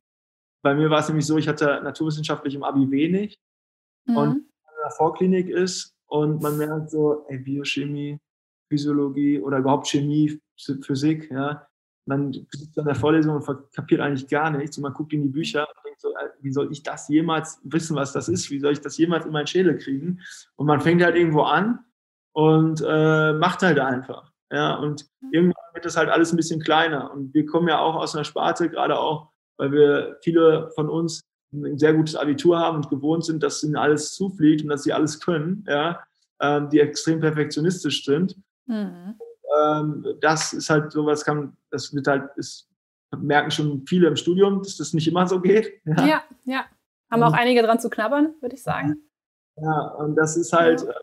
bei 0.61 0.75
mir 0.75 0.89
war 0.89 0.99
es 0.99 1.07
nämlich 1.07 1.25
so, 1.25 1.37
ich 1.37 1.47
hatte 1.47 1.81
naturwissenschaftlich 1.83 2.55
im 2.55 2.63
Abi 2.63 2.89
wenig 2.89 3.39
mhm. 4.05 4.17
und 4.17 4.35
in 4.37 4.83
der 4.83 4.91
Vorklinik 4.91 5.49
ist 5.49 5.93
und 6.07 6.41
man 6.41 6.57
merkt 6.57 6.89
so, 6.89 7.25
ey, 7.27 7.37
Biochemie, 7.37 8.17
Physiologie 8.69 9.39
oder 9.39 9.57
überhaupt 9.57 9.87
Chemie, 9.87 10.39
Physik, 10.81 11.29
ja, 11.31 11.67
man 12.05 12.33
sitzt 12.33 12.77
in 12.77 12.85
der 12.85 12.95
Vorlesung 12.95 13.35
und 13.35 13.71
kapiert 13.73 14.01
eigentlich 14.01 14.27
gar 14.27 14.49
nichts 14.49 14.77
und 14.77 14.83
man 14.83 14.93
guckt 14.93 15.13
in 15.13 15.21
die 15.21 15.29
Bücher 15.29 15.67
und 15.67 15.85
denkt 15.85 16.01
so, 16.01 16.09
äh, 16.09 16.29
wie 16.41 16.51
soll 16.51 16.71
ich 16.71 16.81
das 16.81 17.07
jemals 17.07 17.59
wissen, 17.63 17.95
was 17.95 18.13
das 18.13 18.27
ist? 18.29 18.49
Wie 18.49 18.59
soll 18.59 18.73
ich 18.73 18.81
das 18.81 18.97
jemals 18.97 19.25
in 19.25 19.31
meinen 19.31 19.47
Schädel 19.47 19.77
kriegen? 19.77 20.19
Und 20.55 20.65
man 20.65 20.81
fängt 20.81 21.03
halt 21.03 21.15
irgendwo 21.15 21.43
an 21.43 21.85
und 22.39 22.81
äh, 22.87 23.33
macht 23.33 23.63
halt 23.63 23.79
einfach. 23.79 24.31
Ja, 24.49 24.75
und 24.75 25.05
mhm. 25.19 25.29
irgendwann 25.33 25.73
wird 25.73 25.83
das 25.83 25.97
halt 25.97 26.09
alles 26.09 26.31
ein 26.31 26.37
bisschen 26.37 26.61
kleiner. 26.61 27.11
Und 27.11 27.33
wir 27.33 27.45
kommen 27.45 27.67
ja 27.67 27.79
auch 27.79 27.95
aus 27.95 28.15
einer 28.15 28.23
Sparte, 28.23 28.69
gerade 28.69 28.97
auch, 28.97 29.31
weil 29.57 29.73
wir 29.73 30.17
viele 30.21 30.71
von 30.73 30.89
uns 30.89 31.21
ein 31.51 31.77
sehr 31.77 31.93
gutes 31.93 32.15
Abitur 32.15 32.57
haben 32.57 32.77
und 32.77 32.89
gewohnt 32.89 33.25
sind, 33.25 33.43
dass 33.43 33.61
ihnen 33.61 33.75
alles 33.75 34.13
zufliegt 34.13 34.63
und 34.63 34.69
dass 34.69 34.83
sie 34.83 34.93
alles 34.93 35.19
können, 35.19 35.65
ja, 35.67 36.01
ähm, 36.39 36.69
die 36.69 36.79
extrem 36.79 37.19
perfektionistisch 37.19 38.05
sind. 38.05 38.37
Mhm. 38.67 39.19
Ähm, 39.61 40.05
das 40.21 40.53
ist 40.53 40.69
halt 40.69 40.93
sowas, 40.93 41.25
kann, 41.25 41.57
das 41.71 41.93
wird 41.93 42.07
halt, 42.07 42.29
ist, 42.37 42.69
merken 43.17 43.51
schon 43.51 43.85
viele 43.85 44.07
im 44.07 44.15
Studium, 44.15 44.63
dass 44.63 44.77
das 44.77 44.93
nicht 44.93 45.09
immer 45.09 45.27
so 45.27 45.41
geht. 45.41 45.81
Ja, 45.83 46.05
ja. 46.05 46.23
ja. 46.45 46.65
Haben 47.11 47.23
auch 47.23 47.33
einige 47.33 47.63
dran 47.63 47.79
zu 47.79 47.89
knabbern, 47.89 48.35
würde 48.39 48.55
ich 48.55 48.63
sagen. 48.63 49.09
Ja, 49.57 49.87
und 49.95 50.15
das 50.15 50.37
ist 50.37 50.53
halt, 50.53 50.83
ja. 50.83 50.93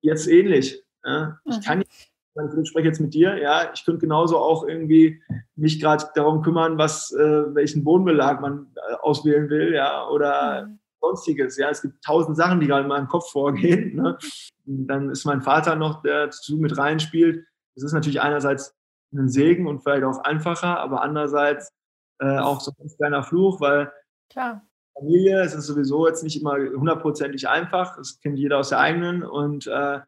Jetzt 0.00 0.28
ähnlich. 0.28 0.82
Ja. 1.04 1.38
Ich 1.44 1.56
mhm. 1.56 1.60
kann 1.62 1.82
ich 1.82 2.68
spreche 2.68 2.88
jetzt 2.88 3.00
mit 3.00 3.12
dir, 3.12 3.36
ja, 3.38 3.70
ich 3.74 3.84
könnte 3.84 4.00
genauso 4.00 4.38
auch 4.38 4.66
irgendwie 4.66 5.20
mich 5.56 5.80
gerade 5.80 6.04
darum 6.14 6.42
kümmern, 6.42 6.78
was, 6.78 7.12
äh, 7.12 7.54
welchen 7.54 7.84
Bodenbelag 7.84 8.40
man 8.40 8.72
äh, 8.76 8.94
auswählen 9.02 9.50
will, 9.50 9.74
ja, 9.74 10.08
oder 10.08 10.66
mhm. 10.66 10.78
sonstiges. 11.00 11.56
Ja, 11.58 11.70
es 11.70 11.82
gibt 11.82 12.02
tausend 12.04 12.36
Sachen, 12.36 12.60
die 12.60 12.66
gerade 12.66 12.82
in 12.82 12.88
meinem 12.88 13.08
Kopf 13.08 13.30
vorgehen. 13.30 13.96
Ne? 13.96 14.16
Dann 14.64 15.10
ist 15.10 15.24
mein 15.24 15.42
Vater 15.42 15.76
noch, 15.76 16.02
der 16.02 16.26
dazu 16.26 16.56
mit 16.56 16.78
reinspielt. 16.78 17.44
Das 17.74 17.84
ist 17.84 17.92
natürlich 17.92 18.20
einerseits 18.20 18.74
ein 19.12 19.28
Segen 19.28 19.66
und 19.66 19.80
vielleicht 19.80 20.04
auch 20.04 20.22
einfacher, 20.22 20.78
aber 20.78 21.02
andererseits 21.02 21.72
äh, 22.20 22.38
auch 22.38 22.60
so 22.60 22.72
ein 22.78 22.88
kleiner 22.96 23.22
Fluch, 23.22 23.60
weil 23.60 23.92
Klar. 24.30 24.62
Familie. 25.00 25.42
Es 25.42 25.54
ist 25.54 25.66
sowieso 25.66 26.06
jetzt 26.06 26.22
nicht 26.22 26.40
immer 26.40 26.56
hundertprozentig 26.56 27.48
einfach. 27.48 27.96
Das 27.96 28.20
kennt 28.20 28.38
jeder 28.38 28.58
aus 28.58 28.68
der 28.68 28.80
eigenen. 28.80 29.22
Und 29.22 29.66
äh, 29.66 30.00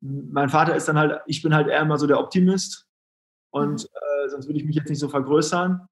mein 0.00 0.48
Vater 0.48 0.74
ist 0.74 0.88
dann 0.88 0.98
halt, 0.98 1.20
ich 1.26 1.42
bin 1.42 1.54
halt 1.54 1.68
eher 1.68 1.82
immer 1.82 1.98
so 1.98 2.06
der 2.06 2.18
Optimist. 2.18 2.86
Und 3.50 3.82
mhm. 3.82 4.24
äh, 4.24 4.28
sonst 4.30 4.46
würde 4.46 4.58
ich 4.58 4.64
mich 4.64 4.76
jetzt 4.76 4.88
nicht 4.88 4.98
so 4.98 5.08
vergrößern. 5.08 5.86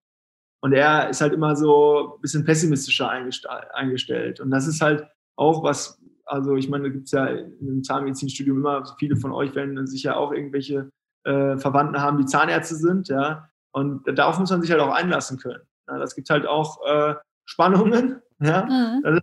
Und 0.63 0.73
er 0.73 1.09
ist 1.09 1.21
halt 1.21 1.33
immer 1.33 1.57
so 1.57 2.17
ein 2.17 2.21
bisschen 2.21 2.45
pessimistischer 2.45 3.09
eingestellt. 3.09 4.41
Und 4.41 4.51
das 4.51 4.67
ist 4.67 4.81
halt 4.81 5.07
auch 5.37 5.63
was, 5.63 5.99
also 6.27 6.57
ich 6.57 6.69
meine, 6.69 6.85
da 6.85 6.91
gibt 6.91 7.07
es 7.07 7.13
ja 7.13 7.27
im 7.27 7.83
Zahnmedizinstudium 7.83 8.59
immer, 8.59 8.85
viele 8.99 9.17
von 9.17 9.33
euch 9.33 9.55
werden 9.55 9.87
sicher 9.87 10.19
auch 10.19 10.33
irgendwelche 10.33 10.91
äh, 11.25 11.57
Verwandten 11.57 12.01
haben, 12.01 12.19
die 12.19 12.27
Zahnärzte 12.27 12.77
sind, 12.77 13.09
ja. 13.09 13.49
Und 13.73 14.03
darauf 14.19 14.39
muss 14.39 14.51
man 14.51 14.61
sich 14.61 14.71
halt 14.71 14.81
auch 14.81 14.93
einlassen 14.93 15.39
können. 15.39 15.63
Ja, 15.89 15.99
das 15.99 16.15
gibt 16.15 16.29
halt 16.29 16.47
auch 16.47 16.85
äh, 16.85 17.15
Spannungen. 17.47 18.21
Ja? 18.41 18.65
Mhm. 18.65 19.03
Das 19.03 19.17
ist 19.17 19.23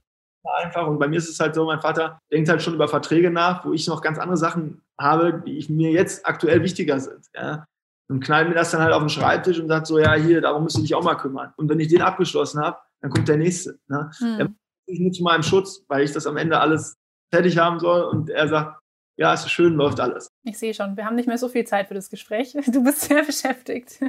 einfach. 0.58 0.88
Und 0.88 1.00
bei 1.00 1.08
mir 1.08 1.18
ist 1.18 1.30
es 1.30 1.40
halt 1.40 1.56
so, 1.56 1.66
mein 1.66 1.82
Vater 1.82 2.20
denkt 2.32 2.50
halt 2.50 2.62
schon 2.62 2.74
über 2.74 2.88
Verträge 2.88 3.30
nach, 3.30 3.66
wo 3.66 3.74
ich 3.74 3.88
noch 3.88 4.02
ganz 4.02 4.18
andere 4.18 4.38
Sachen 4.38 4.82
habe, 5.00 5.44
die 5.46 5.58
ich, 5.58 5.70
mir 5.70 5.92
jetzt 5.92 6.26
aktuell 6.26 6.64
wichtiger 6.64 7.00
sind. 7.00 7.26
Ja? 7.36 7.66
Und 8.10 8.24
knallt 8.24 8.50
mir 8.50 8.56
das 8.56 8.72
dann 8.72 8.82
halt 8.82 8.94
auf 8.94 9.02
den 9.02 9.10
Schreibtisch 9.10 9.60
und 9.60 9.68
sagt 9.68 9.88
so, 9.88 10.00
ja, 10.00 10.14
hier, 10.14 10.42
darum 10.42 10.64
musst 10.64 10.78
du 10.78 10.82
dich 10.82 10.96
auch 10.96 11.04
mal 11.04 11.16
kümmern. 11.16 11.54
Und 11.58 11.70
wenn 11.70 11.80
ich 11.80 11.90
den 11.90 12.02
abgeschlossen 12.02 12.62
habe, 12.62 12.78
dann 13.02 13.12
kommt 13.12 13.28
der 13.28 13.38
nächste. 13.38 13.80
Ne? 13.88 14.10
Hm. 14.18 14.38
Der 14.38 14.46
macht 14.46 14.56
nur 14.88 15.12
zu 15.12 15.24
meinem 15.24 15.44
Schutz, 15.44 15.84
weil 15.88 16.04
ich 16.04 16.14
das 16.14 16.26
am 16.26 16.38
Ende 16.38 16.60
alles 16.60 16.98
fertig 17.32 17.58
haben 17.58 17.80
soll. 17.80 18.04
Und 18.04 18.30
er 18.30 18.48
sagt, 18.48 18.80
ja, 19.18 19.34
es 19.34 19.44
ist 19.44 19.52
schön, 19.52 19.74
läuft 19.74 20.00
alles. 20.00 20.32
Ich 20.44 20.60
sehe 20.60 20.76
schon, 20.76 20.96
wir 20.96 21.04
haben 21.04 21.16
nicht 21.16 21.28
mehr 21.28 21.40
so 21.40 21.50
viel 21.50 21.66
Zeit 21.66 21.88
für 21.88 21.96
das 21.96 22.12
Gespräch. 22.12 22.56
Du 22.68 22.84
bist 22.84 23.02
sehr 23.02 23.24
beschäftigt. 23.24 24.00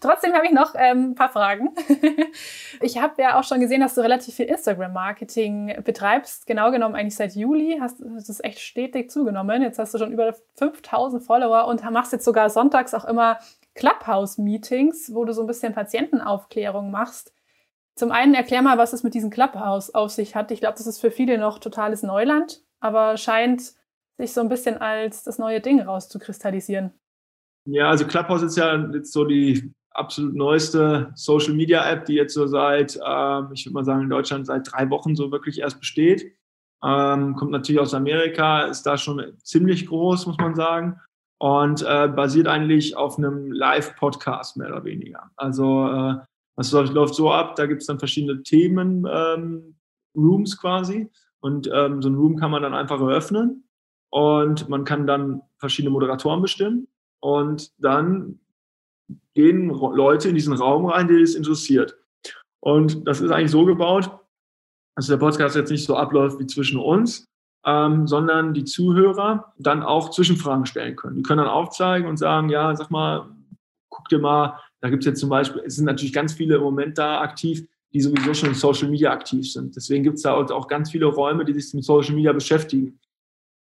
Trotzdem 0.00 0.32
habe 0.34 0.46
ich 0.46 0.52
noch 0.52 0.74
ähm, 0.76 1.10
ein 1.10 1.14
paar 1.14 1.30
Fragen. 1.30 1.70
Ich 2.80 2.98
habe 2.98 3.20
ja 3.20 3.38
auch 3.38 3.44
schon 3.44 3.60
gesehen, 3.60 3.80
dass 3.80 3.94
du 3.94 4.00
relativ 4.00 4.34
viel 4.34 4.46
Instagram-Marketing 4.46 5.82
betreibst. 5.84 6.46
Genau 6.46 6.70
genommen 6.70 6.94
eigentlich 6.94 7.16
seit 7.16 7.34
Juli 7.34 7.78
hast 7.80 8.00
das 8.00 8.42
echt 8.42 8.60
stetig 8.60 9.10
zugenommen. 9.10 9.62
Jetzt 9.62 9.78
hast 9.78 9.92
du 9.94 9.98
schon 9.98 10.12
über 10.12 10.34
5000 10.56 11.22
Follower 11.22 11.66
und 11.66 11.88
machst 11.90 12.12
jetzt 12.12 12.24
sogar 12.24 12.48
sonntags 12.50 12.94
auch 12.94 13.04
immer 13.04 13.38
Clubhouse-Meetings, 13.74 15.14
wo 15.14 15.24
du 15.24 15.32
so 15.32 15.42
ein 15.42 15.46
bisschen 15.46 15.74
Patientenaufklärung 15.74 16.90
machst. 16.90 17.32
Zum 17.94 18.10
einen 18.10 18.34
erklär 18.34 18.62
mal, 18.62 18.78
was 18.78 18.92
es 18.92 19.02
mit 19.02 19.14
diesem 19.14 19.30
Clubhouse 19.30 19.94
auf 19.94 20.10
sich 20.10 20.34
hat. 20.34 20.50
Ich 20.50 20.60
glaube, 20.60 20.78
das 20.78 20.86
ist 20.86 21.00
für 21.00 21.10
viele 21.10 21.36
noch 21.38 21.58
totales 21.58 22.02
Neuland, 22.02 22.62
aber 22.80 23.16
scheint 23.16 23.74
sich 24.18 24.32
so 24.32 24.40
ein 24.40 24.48
bisschen 24.48 24.78
als 24.78 25.24
das 25.24 25.38
neue 25.38 25.60
Ding 25.60 25.80
rauszukristallisieren. 25.80 26.92
Ja, 27.64 27.90
also 27.90 28.06
Clubhouse 28.06 28.42
ist 28.42 28.56
ja 28.56 28.76
jetzt 28.92 29.12
so 29.12 29.24
die 29.24 29.72
absolut 29.90 30.34
neueste 30.34 31.12
Social 31.14 31.54
Media 31.54 31.88
App, 31.88 32.06
die 32.06 32.14
jetzt 32.14 32.34
so 32.34 32.46
seit, 32.46 32.98
ähm, 33.06 33.50
ich 33.52 33.66
würde 33.66 33.74
mal 33.74 33.84
sagen, 33.84 34.02
in 34.02 34.10
Deutschland 34.10 34.46
seit 34.46 34.70
drei 34.70 34.90
Wochen 34.90 35.14
so 35.14 35.30
wirklich 35.30 35.60
erst 35.60 35.78
besteht. 35.78 36.34
Ähm, 36.84 37.36
kommt 37.36 37.52
natürlich 37.52 37.80
aus 37.80 37.94
Amerika, 37.94 38.62
ist 38.62 38.82
da 38.82 38.96
schon 38.98 39.22
ziemlich 39.42 39.86
groß, 39.86 40.26
muss 40.26 40.38
man 40.38 40.54
sagen. 40.54 41.00
Und 41.38 41.82
äh, 41.82 42.08
basiert 42.08 42.46
eigentlich 42.46 42.96
auf 42.96 43.18
einem 43.18 43.50
Live-Podcast 43.50 44.56
mehr 44.56 44.68
oder 44.68 44.84
weniger. 44.84 45.30
Also 45.36 45.88
äh, 45.88 46.14
das 46.56 46.72
läuft 46.72 47.14
so 47.14 47.32
ab, 47.32 47.56
da 47.56 47.66
gibt 47.66 47.80
es 47.80 47.86
dann 47.86 47.98
verschiedene 47.98 48.42
Themen, 48.42 49.06
ähm, 49.10 49.76
Rooms 50.16 50.58
quasi. 50.60 51.10
Und 51.40 51.68
ähm, 51.72 52.00
so 52.00 52.08
ein 52.08 52.14
Room 52.14 52.36
kann 52.36 52.52
man 52.52 52.62
dann 52.62 52.74
einfach 52.74 53.00
eröffnen 53.00 53.64
und 54.12 54.68
man 54.68 54.84
kann 54.84 55.06
dann 55.06 55.40
verschiedene 55.56 55.90
Moderatoren 55.90 56.42
bestimmen 56.42 56.86
und 57.20 57.72
dann 57.78 58.40
gehen 59.32 59.70
Leute 59.70 60.28
in 60.28 60.34
diesen 60.34 60.52
Raum 60.52 60.84
rein, 60.84 61.08
die 61.08 61.14
es 61.14 61.34
interessiert. 61.34 61.96
Und 62.60 63.08
das 63.08 63.22
ist 63.22 63.30
eigentlich 63.30 63.50
so 63.50 63.64
gebaut, 63.64 64.10
dass 64.96 65.06
der 65.06 65.16
Podcast 65.16 65.56
jetzt 65.56 65.70
nicht 65.70 65.86
so 65.86 65.96
abläuft 65.96 66.38
wie 66.38 66.46
zwischen 66.46 66.78
uns, 66.78 67.26
ähm, 67.64 68.06
sondern 68.06 68.52
die 68.52 68.64
Zuhörer 68.64 69.54
dann 69.58 69.82
auch 69.82 70.10
Zwischenfragen 70.10 70.66
stellen 70.66 70.94
können. 70.94 71.16
Die 71.16 71.22
können 71.22 71.38
dann 71.38 71.48
aufzeigen 71.48 72.06
und 72.06 72.18
sagen, 72.18 72.50
ja, 72.50 72.76
sag 72.76 72.90
mal, 72.90 73.30
guck 73.88 74.10
dir 74.10 74.18
mal, 74.18 74.58
da 74.82 74.90
gibt 74.90 75.04
es 75.04 75.06
jetzt 75.06 75.20
zum 75.20 75.30
Beispiel, 75.30 75.62
es 75.64 75.76
sind 75.76 75.86
natürlich 75.86 76.12
ganz 76.12 76.34
viele 76.34 76.56
im 76.56 76.62
Moment 76.62 76.98
da 76.98 77.22
aktiv, 77.22 77.66
die 77.94 78.00
sowieso 78.02 78.34
schon 78.34 78.50
in 78.50 78.54
Social 78.56 78.90
Media 78.90 79.10
aktiv 79.10 79.50
sind. 79.50 79.74
Deswegen 79.74 80.04
gibt 80.04 80.16
es 80.16 80.22
da 80.22 80.34
auch 80.34 80.68
ganz 80.68 80.90
viele 80.90 81.06
Räume, 81.06 81.46
die 81.46 81.58
sich 81.58 81.72
mit 81.72 81.84
Social 81.84 82.14
Media 82.14 82.34
beschäftigen. 82.34 82.98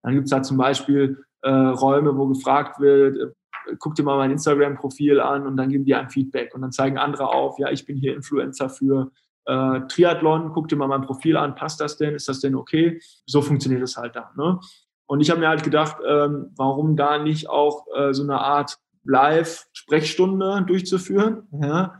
Dann 0.04 0.14
gibt 0.14 0.26
es 0.26 0.32
da 0.32 0.42
zum 0.42 0.58
Beispiel 0.58 1.24
äh, 1.42 1.50
Räume, 1.50 2.18
wo 2.18 2.28
gefragt 2.28 2.80
wird, 2.80 3.18
äh, 3.18 3.76
guck 3.80 3.96
dir 3.96 4.04
mal 4.04 4.18
mein 4.18 4.32
Instagram-Profil 4.32 5.20
an 5.20 5.46
und 5.46 5.58
dann 5.58 5.70
geben 5.70 5.86
die 5.86 5.96
ein 5.96 6.10
Feedback 6.10 6.54
und 6.56 6.62
dann 6.62 6.72
zeigen 6.72 6.98
andere 6.98 7.30
auf, 7.30 7.60
ja, 7.60 7.70
ich 7.70 7.86
bin 7.86 7.98
hier 7.98 8.16
Influencer 8.16 8.70
für 8.70 9.12
äh, 9.46 9.82
Triathlon, 9.88 10.52
guck 10.54 10.68
dir 10.68 10.76
mal 10.76 10.88
mein 10.88 11.02
Profil 11.02 11.38
an, 11.38 11.56
passt 11.56 11.82
das 11.82 11.98
denn, 11.98 12.16
ist 12.16 12.28
das 12.28 12.40
denn 12.40 12.56
okay? 12.56 13.02
So 13.26 13.42
funktioniert 13.42 13.82
es 13.84 13.98
halt 13.98 14.16
da. 14.16 14.32
Ne? 14.36 14.60
Und 15.08 15.22
ich 15.22 15.30
habe 15.30 15.40
mir 15.40 15.50
halt 15.50 15.64
gedacht, 15.64 15.98
ähm, 16.08 16.52
warum 16.56 16.96
da 16.96 17.18
nicht 17.18 17.50
auch 17.50 17.86
äh, 17.96 18.14
so 18.14 18.24
eine 18.24 18.40
Art 18.40 18.78
Live-Sprechstunde 19.04 20.64
durchzuführen. 20.68 21.48
Ja? 21.52 22.00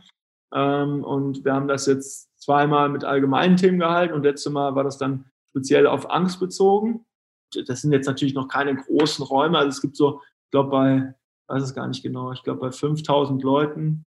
Ähm, 0.54 1.04
und 1.04 1.44
wir 1.44 1.52
haben 1.52 1.68
das 1.68 1.86
jetzt 1.86 2.30
zweimal 2.40 2.88
mit 2.88 3.04
allgemeinen 3.04 3.56
Themen 3.56 3.78
gehalten 3.78 4.14
und 4.14 4.22
letztes 4.22 4.52
Mal 4.52 4.74
war 4.74 4.84
das 4.84 4.98
dann 4.98 5.26
speziell 5.50 5.86
auf 5.86 6.10
Angst 6.10 6.40
bezogen 6.40 7.04
das 7.66 7.82
sind 7.82 7.92
jetzt 7.92 8.06
natürlich 8.06 8.34
noch 8.34 8.48
keine 8.48 8.74
großen 8.74 9.24
Räume. 9.24 9.58
Also 9.58 9.68
es 9.68 9.80
gibt 9.80 9.96
so, 9.96 10.20
ich 10.44 10.50
glaube 10.50 10.70
bei, 10.70 11.14
weiß 11.48 11.62
es 11.62 11.74
gar 11.74 11.88
nicht 11.88 12.02
genau, 12.02 12.32
ich 12.32 12.42
glaube 12.42 12.60
bei 12.60 12.70
5000 12.70 13.42
Leuten 13.42 14.04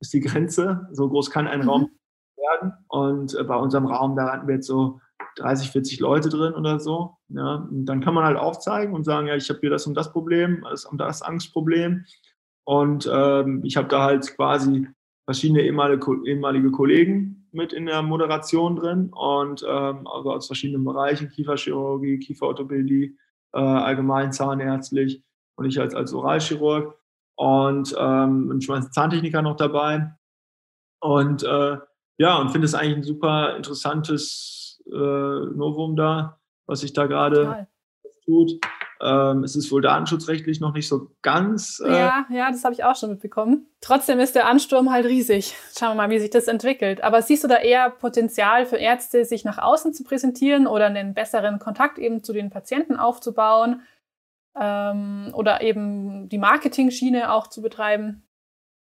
ist 0.00 0.12
die 0.12 0.20
Grenze. 0.20 0.88
So 0.92 1.08
groß 1.08 1.30
kann 1.30 1.46
ein 1.46 1.62
mhm. 1.62 1.68
Raum 1.68 1.90
werden. 2.36 2.72
Und 2.88 3.34
äh, 3.34 3.44
bei 3.44 3.56
unserem 3.56 3.86
Raum, 3.86 4.16
da 4.16 4.32
hatten 4.32 4.46
wir 4.46 4.56
jetzt 4.56 4.66
so 4.66 5.00
30, 5.36 5.70
40 5.70 6.00
Leute 6.00 6.28
drin 6.28 6.54
oder 6.54 6.78
so. 6.80 7.16
Ja, 7.28 7.66
und 7.70 7.86
dann 7.86 8.00
kann 8.00 8.14
man 8.14 8.24
halt 8.24 8.36
aufzeigen 8.36 8.94
und 8.94 9.04
sagen, 9.04 9.28
ja, 9.28 9.36
ich 9.36 9.48
habe 9.48 9.60
hier 9.60 9.70
das 9.70 9.86
und 9.86 9.94
das 9.94 10.12
Problem, 10.12 10.64
das 10.68 10.84
und 10.84 10.98
das 10.98 11.22
Angstproblem. 11.22 12.04
Und 12.64 13.10
ähm, 13.12 13.62
ich 13.64 13.76
habe 13.76 13.88
da 13.88 14.02
halt 14.02 14.36
quasi 14.36 14.86
verschiedene 15.24 15.62
ehemalige, 15.62 16.20
ehemalige 16.26 16.70
Kollegen 16.70 17.41
mit 17.52 17.72
in 17.72 17.86
der 17.86 18.02
Moderation 18.02 18.76
drin 18.76 19.12
und 19.12 19.64
ähm, 19.68 20.06
also 20.06 20.32
aus 20.32 20.46
verschiedenen 20.46 20.84
Bereichen, 20.84 21.28
Kieferchirurgie, 21.28 22.18
Kieferorthopädie, 22.18 23.16
äh, 23.52 23.58
allgemein 23.58 24.32
zahnärztlich 24.32 25.22
und 25.56 25.66
ich 25.66 25.78
als, 25.80 25.94
als 25.94 26.12
Oralchirurg 26.14 26.98
und 27.36 27.94
ähm, 27.98 28.58
ich 28.60 28.68
meine 28.68 28.90
Zahntechniker 28.90 29.42
noch 29.42 29.56
dabei 29.56 30.12
und 31.00 31.42
äh, 31.42 31.78
ja 32.18 32.38
und 32.38 32.50
finde 32.50 32.66
es 32.66 32.74
eigentlich 32.74 32.96
ein 32.96 33.02
super 33.04 33.56
interessantes 33.56 34.82
äh, 34.86 34.96
Novum 34.96 35.96
da, 35.96 36.40
was 36.66 36.80
sich 36.80 36.92
da 36.92 37.06
gerade 37.06 37.68
tut. 38.24 38.52
Ähm, 39.02 39.42
es 39.42 39.56
ist 39.56 39.72
wohl 39.72 39.82
datenschutzrechtlich 39.82 40.60
noch 40.60 40.72
nicht 40.72 40.86
so 40.86 41.10
ganz. 41.22 41.82
Äh 41.84 41.90
ja, 41.90 42.26
ja, 42.30 42.50
das 42.52 42.62
habe 42.62 42.72
ich 42.72 42.84
auch 42.84 42.94
schon 42.94 43.10
mitbekommen. 43.10 43.66
Trotzdem 43.80 44.20
ist 44.20 44.36
der 44.36 44.46
Ansturm 44.46 44.92
halt 44.92 45.06
riesig. 45.06 45.56
Schauen 45.76 45.90
wir 45.90 45.94
mal, 45.96 46.10
wie 46.10 46.20
sich 46.20 46.30
das 46.30 46.46
entwickelt. 46.46 47.02
Aber 47.02 47.20
siehst 47.20 47.42
du 47.42 47.48
da 47.48 47.56
eher 47.56 47.90
Potenzial 47.90 48.64
für 48.64 48.76
Ärzte, 48.76 49.24
sich 49.24 49.44
nach 49.44 49.58
außen 49.58 49.92
zu 49.92 50.04
präsentieren 50.04 50.68
oder 50.68 50.86
einen 50.86 51.14
besseren 51.14 51.58
Kontakt 51.58 51.98
eben 51.98 52.22
zu 52.22 52.32
den 52.32 52.50
Patienten 52.50 52.94
aufzubauen? 52.94 53.82
Ähm, 54.54 55.30
oder 55.34 55.62
eben 55.62 56.28
die 56.28 56.38
Marketing-Schiene 56.38 57.32
auch 57.32 57.48
zu 57.48 57.60
betreiben? 57.60 58.22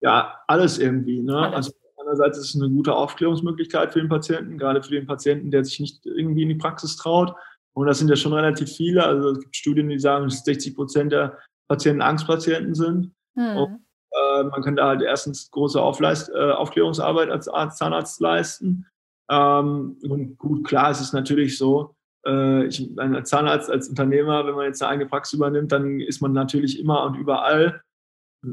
Ja, 0.01 0.41
alles 0.47 0.79
irgendwie. 0.79 1.21
Ne? 1.21 1.37
Alles. 1.37 1.55
Also 1.55 1.71
einerseits 2.01 2.37
ist 2.39 2.55
es 2.55 2.61
eine 2.61 2.69
gute 2.69 2.93
Aufklärungsmöglichkeit 2.93 3.93
für 3.93 3.99
den 3.99 4.09
Patienten, 4.09 4.57
gerade 4.57 4.83
für 4.83 4.91
den 4.91 5.07
Patienten, 5.07 5.51
der 5.51 5.63
sich 5.63 5.79
nicht 5.79 6.05
irgendwie 6.05 6.43
in 6.43 6.49
die 6.49 6.55
Praxis 6.55 6.97
traut. 6.97 7.35
Und 7.79 7.87
das 7.87 7.99
sind 7.99 8.09
ja 8.09 8.17
schon 8.17 8.33
relativ 8.33 8.69
viele. 8.69 9.05
Also 9.05 9.29
es 9.29 9.39
gibt 9.39 9.55
Studien, 9.55 9.87
die 9.87 9.99
sagen, 9.99 10.25
dass 10.25 10.43
60 10.43 10.75
Prozent 10.75 11.13
der 11.13 11.37
Patienten 11.69 12.01
Angstpatienten 12.01 12.75
sind. 12.75 13.13
Hm. 13.37 13.55
Und, 13.55 13.79
äh, 14.11 14.43
man 14.43 14.61
kann 14.61 14.75
da 14.75 14.87
halt 14.87 15.01
erstens 15.01 15.49
große 15.49 15.81
Aufleist, 15.81 16.29
äh, 16.29 16.51
Aufklärungsarbeit 16.51 17.29
als 17.29 17.47
Arzt, 17.47 17.77
Zahnarzt 17.77 18.19
leisten. 18.19 18.85
Ähm, 19.31 19.95
und 20.03 20.37
gut, 20.37 20.67
klar, 20.67 20.91
es 20.91 20.99
ist 20.99 21.13
natürlich 21.13 21.57
so, 21.57 21.95
äh, 22.25 22.65
ich, 22.65 22.91
als 22.97 23.29
Zahnarzt, 23.29 23.69
als 23.69 23.87
Unternehmer, 23.87 24.45
wenn 24.45 24.55
man 24.55 24.65
jetzt 24.65 24.83
eine 24.83 24.91
eigene 24.91 25.09
Praxis 25.09 25.35
übernimmt, 25.35 25.71
dann 25.71 26.01
ist 26.01 26.21
man 26.21 26.33
natürlich 26.33 26.81
immer 26.81 27.05
und 27.05 27.15
überall, 27.15 27.81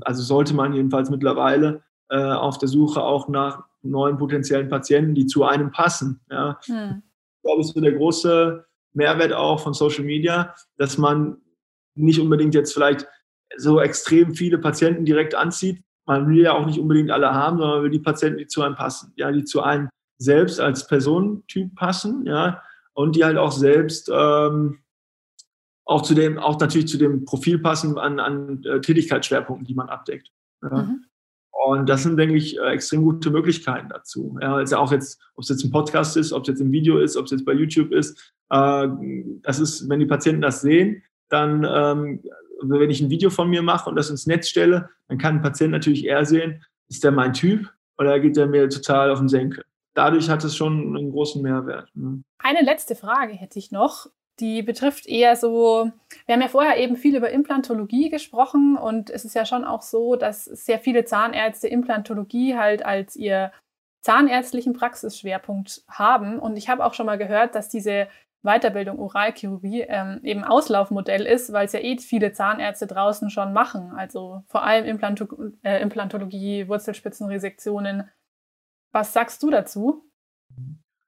also 0.03 0.22
sollte 0.22 0.55
man 0.55 0.72
jedenfalls 0.72 1.11
mittlerweile 1.11 1.83
äh, 2.11 2.16
auf 2.16 2.59
der 2.59 2.68
Suche 2.68 3.03
auch 3.03 3.27
nach 3.27 3.64
neuen 3.83 4.18
potenziellen 4.18 4.68
Patienten, 4.68 5.16
die 5.16 5.27
zu 5.27 5.43
einem 5.43 5.72
passen. 5.72 6.20
Ja. 6.31 6.61
Hm. 6.66 7.03
Ich 7.03 7.43
glaube, 7.43 7.61
es 7.62 7.68
ist 7.68 7.74
so 7.74 7.81
der 7.81 7.93
große 7.93 8.66
Mehrwert 8.97 9.32
auch 9.32 9.61
von 9.61 9.74
Social 9.74 10.05
Media, 10.05 10.55
dass 10.76 10.99
man 10.99 11.38
nicht 11.94 12.20
unbedingt 12.20 12.55
jetzt 12.55 12.72
vielleicht 12.72 13.07
so 13.57 13.80
extrem 13.80 14.34
viele 14.34 14.59
Patienten 14.59 15.05
direkt 15.05 15.34
anzieht. 15.34 15.82
Man 16.07 16.28
will 16.28 16.40
ja 16.40 16.53
auch 16.53 16.66
nicht 16.66 16.78
unbedingt 16.78 17.11
alle 17.11 17.32
haben, 17.32 17.59
sondern 17.59 17.76
man 17.76 17.84
will 17.84 17.90
die 17.90 17.99
Patienten, 17.99 18.38
die 18.38 18.47
zu 18.47 18.62
einem 18.62 18.74
passen, 18.74 19.12
ja, 19.16 19.30
die 19.30 19.44
zu 19.44 19.62
einem 19.62 19.88
selbst 20.18 20.61
als 20.61 20.86
Personentyp 20.86 21.74
passen, 21.74 22.24
ja, 22.26 22.62
und 22.94 23.16
die 23.16 23.24
halt 23.24 23.36
auch 23.36 23.53
selbst 23.53 24.11
ähm, 24.12 24.78
auch 25.84 26.03
zu 26.03 26.14
dem, 26.14 26.38
auch 26.38 26.59
natürlich 26.59 26.88
zu 26.88 26.99
dem 26.99 27.24
Profil 27.24 27.59
passen 27.59 27.99
an, 27.99 28.18
an 28.18 28.62
äh, 28.64 28.80
Tätigkeitsschwerpunkten, 28.80 29.66
die 29.66 29.74
man 29.74 29.88
abdeckt. 29.88 30.32
Ja. 30.62 30.82
Mhm. 30.82 31.05
Und 31.64 31.88
das 31.88 32.02
sind, 32.02 32.16
denke 32.16 32.36
ich, 32.36 32.59
äh, 32.59 32.70
extrem 32.70 33.02
gute 33.02 33.30
Möglichkeiten 33.30 33.88
dazu. 33.88 34.38
Ja, 34.40 34.57
also 34.57 34.76
auch 34.76 34.92
jetzt, 34.92 35.20
ob 35.34 35.42
es 35.42 35.48
jetzt 35.48 35.64
ein 35.64 35.70
Podcast 35.70 36.16
ist, 36.16 36.32
ob 36.32 36.42
es 36.42 36.48
jetzt 36.48 36.61
ein 36.61 36.70
Video 36.70 36.98
ist, 36.98 37.16
ob 37.16 37.24
es 37.24 37.30
jetzt 37.30 37.44
bei 37.44 37.52
YouTube 37.52 37.92
ist. 37.92 38.32
Äh, 38.50 38.88
das 39.42 39.59
ist, 39.59 39.88
wenn 39.88 40.00
die 40.00 40.07
Patienten 40.07 40.42
das 40.42 40.61
sehen, 40.61 41.02
dann, 41.28 41.64
ähm, 41.68 42.22
wenn 42.62 42.90
ich 42.90 43.00
ein 43.00 43.11
Video 43.11 43.30
von 43.30 43.48
mir 43.48 43.62
mache 43.62 43.88
und 43.88 43.96
das 43.96 44.11
ins 44.11 44.26
Netz 44.26 44.48
stelle, 44.48 44.90
dann 45.09 45.18
kann 45.18 45.36
ein 45.36 45.42
Patient 45.42 45.70
natürlich 45.70 46.04
eher 46.04 46.24
sehen, 46.24 46.64
ist 46.88 47.02
der 47.04 47.11
mein 47.11 47.32
Typ 47.32 47.68
oder 47.98 48.20
geht 48.20 48.36
der 48.36 48.46
mir 48.46 48.68
total 48.68 49.11
auf 49.11 49.18
den 49.18 49.28
Senkel. 49.28 49.64
Dadurch 49.94 50.28
hat 50.28 50.44
es 50.44 50.54
schon 50.54 50.96
einen 50.96 51.11
großen 51.11 51.40
Mehrwert. 51.42 51.88
Ne? 51.94 52.22
Eine 52.38 52.62
letzte 52.62 52.94
Frage 52.94 53.32
hätte 53.32 53.59
ich 53.59 53.72
noch 53.72 54.11
die 54.41 54.62
betrifft 54.62 55.07
eher 55.07 55.37
so, 55.37 55.91
wir 56.26 56.34
haben 56.34 56.43
ja 56.43 56.49
vorher 56.49 56.76
eben 56.78 56.97
viel 56.97 57.16
über 57.16 57.30
Implantologie 57.30 58.11
gesprochen 58.11 58.76
und 58.76 59.11
es 59.11 59.24
ist 59.24 59.34
ja 59.34 59.47
schon 59.47 59.64
auch 59.64 59.82
so, 59.82 60.16
dass 60.16 60.45
sehr 60.45 60.78
viele 60.78 61.05
Zahnärzte 61.05 61.68
Implantologie 61.68 62.57
halt 62.57 62.84
als 62.84 63.16
ihr 63.16 63.53
zahnärztlichen 64.03 64.72
Praxisschwerpunkt 64.72 65.82
haben. 65.89 66.39
Und 66.39 66.57
ich 66.57 66.68
habe 66.68 66.84
auch 66.84 66.95
schon 66.95 67.07
mal 67.07 67.18
gehört, 67.18 67.55
dass 67.55 67.68
diese 67.68 68.09
Weiterbildung 68.43 69.01
Oralchirurgie 69.01 69.80
ähm, 69.80 70.20
eben 70.22 70.45
Auslaufmodell 70.45 71.26
ist, 71.26 71.53
weil 71.53 71.66
es 71.66 71.72
ja 71.72 71.80
eh 71.80 71.99
viele 71.99 72.32
Zahnärzte 72.32 72.87
draußen 72.87 73.30
schon 73.30 73.53
machen. 73.53 73.93
Also 73.97 74.45
vor 74.47 74.62
allem 74.62 74.84
Implanto 74.84 75.26
äh, 75.64 75.82
Implantologie, 75.82 76.68
Wurzelspitzenresektionen. 76.68 78.09
Was 78.93 79.12
sagst 79.12 79.43
du 79.43 79.51
dazu? 79.51 80.05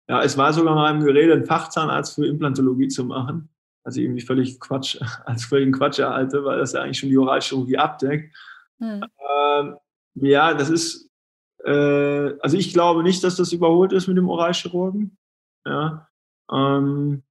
Ja, 0.08 0.22
es 0.22 0.38
war 0.38 0.52
sogar 0.52 0.74
mal 0.74 0.94
im 0.94 1.04
Gerede, 1.04 1.34
einen 1.34 1.44
Fachzahnarzt 1.44 2.14
für 2.14 2.26
Implantologie 2.26 2.88
zu 2.88 3.04
machen. 3.04 3.50
Also 3.84 4.00
irgendwie 4.00 4.22
völlig 4.22 4.58
Quatsch, 4.58 4.98
als 5.24 5.44
völligen 5.44 5.72
Quatsch 5.72 5.98
erhalte, 5.98 6.44
weil 6.44 6.58
das 6.58 6.72
ja 6.72 6.82
eigentlich 6.82 6.98
schon 6.98 7.10
die 7.10 7.18
Oralchirurgie 7.18 7.78
abdeckt. 7.78 8.34
Hm. 8.78 9.04
Ähm, 9.04 9.76
ja, 10.14 10.54
das 10.54 10.70
ist, 10.70 11.10
äh, 11.64 12.32
also 12.40 12.56
ich 12.56 12.72
glaube 12.72 13.02
nicht, 13.02 13.22
dass 13.22 13.36
das 13.36 13.52
überholt 13.52 13.92
ist 13.92 14.06
mit 14.08 14.16
dem 14.16 14.28
Oralchirurgen. 14.28 15.16
Ja. 15.66 16.08
Ähm, 16.50 17.22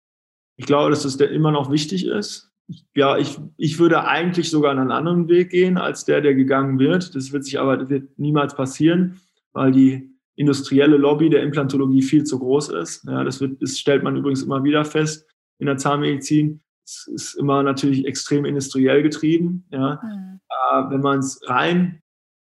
ich 0.58 0.66
glaube, 0.66 0.90
dass 0.92 1.04
das 1.04 1.16
immer 1.16 1.52
noch 1.52 1.72
wichtig 1.72 2.06
ist. 2.06 2.52
Ja, 2.96 3.18
ich, 3.18 3.40
ich 3.56 3.80
würde 3.80 4.04
eigentlich 4.04 4.50
sogar 4.50 4.72
einen 4.72 4.92
anderen 4.92 5.30
Weg 5.30 5.52
gehen 5.52 5.78
als 5.78 6.06
der, 6.06 6.22
der 6.22 6.36
gegangen 6.36 6.80
wird. 6.80 7.16
Das 7.16 7.32
wird 7.32 7.46
sich 7.46 7.60
aber 7.60 7.90
wird 7.90 8.20
niemals 8.20 8.56
passieren, 8.56 9.22
weil 9.54 9.72
die 9.72 10.17
industrielle 10.38 10.98
Lobby 10.98 11.30
der 11.30 11.44
Implantologie 11.44 12.02
viel 12.02 12.24
zu 12.24 12.40
groß 12.40 12.70
ist. 12.70 13.04
Ja, 13.06 13.24
das, 13.24 13.42
wird, 13.42 13.62
das 13.62 13.78
stellt 13.78 14.04
man 14.04 14.16
übrigens 14.16 14.44
immer 14.44 14.64
wieder 14.64 14.86
fest 14.86 15.28
in 15.60 15.66
der 15.66 15.78
Zahnmedizin. 15.78 16.62
Es 16.86 17.08
ist 17.08 17.34
immer 17.34 17.64
natürlich 17.64 18.06
extrem 18.06 18.46
industriell 18.46 19.04
getrieben. 19.04 19.66
Ja. 19.72 20.00
Mhm. 20.02 20.40
Äh, 20.50 20.92
wenn 20.92 21.02
man 21.02 21.20
es 21.20 21.42
rein 21.46 22.02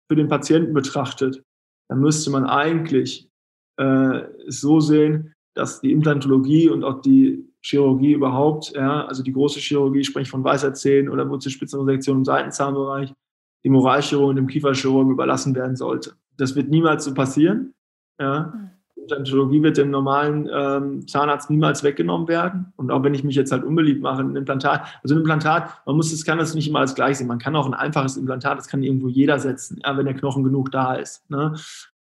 für 0.09 0.17
den 0.17 0.29
Patienten 0.29 0.75
betrachtet, 0.75 1.43
dann 1.89 2.01
müsste 2.01 2.31
man 2.31 2.45
eigentlich 2.45 3.31
äh, 3.77 4.23
so 4.49 4.81
sehen, 4.81 5.33
dass 5.55 5.81
die 5.81 5.93
Implantologie 5.93 6.69
und 6.69 6.83
auch 6.83 7.01
die 7.01 7.49
Chirurgie 7.63 8.13
überhaupt, 8.13 8.73
ja, 8.75 9.07
also 9.07 9.23
die 9.23 9.33
große 9.33 9.61
Chirurgie, 9.61 10.05
sprich 10.05 10.29
von 10.29 10.43
Weisheitszähnen 10.43 11.09
oder 11.09 11.29
Wurzelspitzenresektion 11.31 12.19
im 12.19 12.25
Seitenzahnbereich, 12.25 13.13
dem 13.65 13.73
Moralchirurgen 13.73 14.31
und 14.31 14.37
dem 14.37 14.47
Kieferchirurgen 14.49 15.13
überlassen 15.13 15.55
werden 15.55 15.77
sollte. 15.77 16.15
Das 16.37 16.57
wird 16.57 16.69
niemals 16.69 17.05
so 17.05 17.15
passieren. 17.15 17.73
Ja. 18.21 18.53
Implantologie 18.97 19.63
wird 19.63 19.77
dem 19.77 19.91
normalen 19.91 20.49
ähm, 20.53 21.07
Zahnarzt 21.07 21.51
niemals 21.51 21.83
weggenommen 21.83 22.27
werden. 22.29 22.73
Und 22.77 22.91
auch 22.91 23.03
wenn 23.03 23.15
ich 23.15 23.25
mich 23.25 23.37
jetzt 23.37 23.53
halt 23.53 23.65
unbeliebt 23.65 24.01
mache, 24.01 24.23
ein 24.23 24.37
Implantat, 24.37 24.87
also 25.03 25.15
ein 25.15 25.19
Implantat, 25.19 25.83
man 25.85 25.97
muss 25.97 26.11
das, 26.11 26.25
kann 26.25 26.39
das 26.39 26.55
nicht 26.55 26.69
immer 26.69 26.81
als 26.81 26.95
gleich 26.95 27.19
sehen. 27.19 27.27
Man 27.27 27.39
kann 27.39 27.57
auch 27.57 27.67
ein 27.67 27.75
einfaches 27.75 28.17
Implantat, 28.17 28.57
das 28.57 28.69
kann 28.69 28.83
irgendwo 28.83 29.09
jeder 29.09 29.39
setzen, 29.39 29.79
ja, 29.85 29.97
wenn 29.97 30.07
der 30.07 30.15
Knochen 30.15 30.45
genug 30.45 30.71
da 30.71 30.95
ist. 30.95 31.29
Ne? 31.29 31.55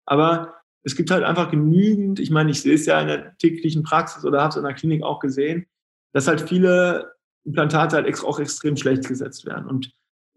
Aber 0.06 0.54
es 0.84 0.96
gibt 0.96 1.10
halt 1.10 1.24
einfach 1.24 1.50
genügend, 1.50 2.20
ich 2.20 2.30
meine, 2.30 2.50
ich 2.50 2.60
sehe 2.60 2.74
es 2.74 2.86
ja 2.86 3.00
in 3.00 3.08
der 3.08 3.36
täglichen 3.38 3.82
Praxis 3.82 4.24
oder 4.24 4.40
habe 4.40 4.50
es 4.50 4.56
in 4.56 4.64
der 4.64 4.74
Klinik 4.74 5.02
auch 5.02 5.18
gesehen, 5.18 5.66
dass 6.12 6.28
halt 6.28 6.40
viele 6.40 7.12
Implantate 7.44 7.96
halt 7.96 8.24
auch 8.24 8.38
extrem 8.38 8.76
schlecht 8.76 9.08
gesetzt 9.08 9.46
werden. 9.46 9.66
Und 9.66 9.92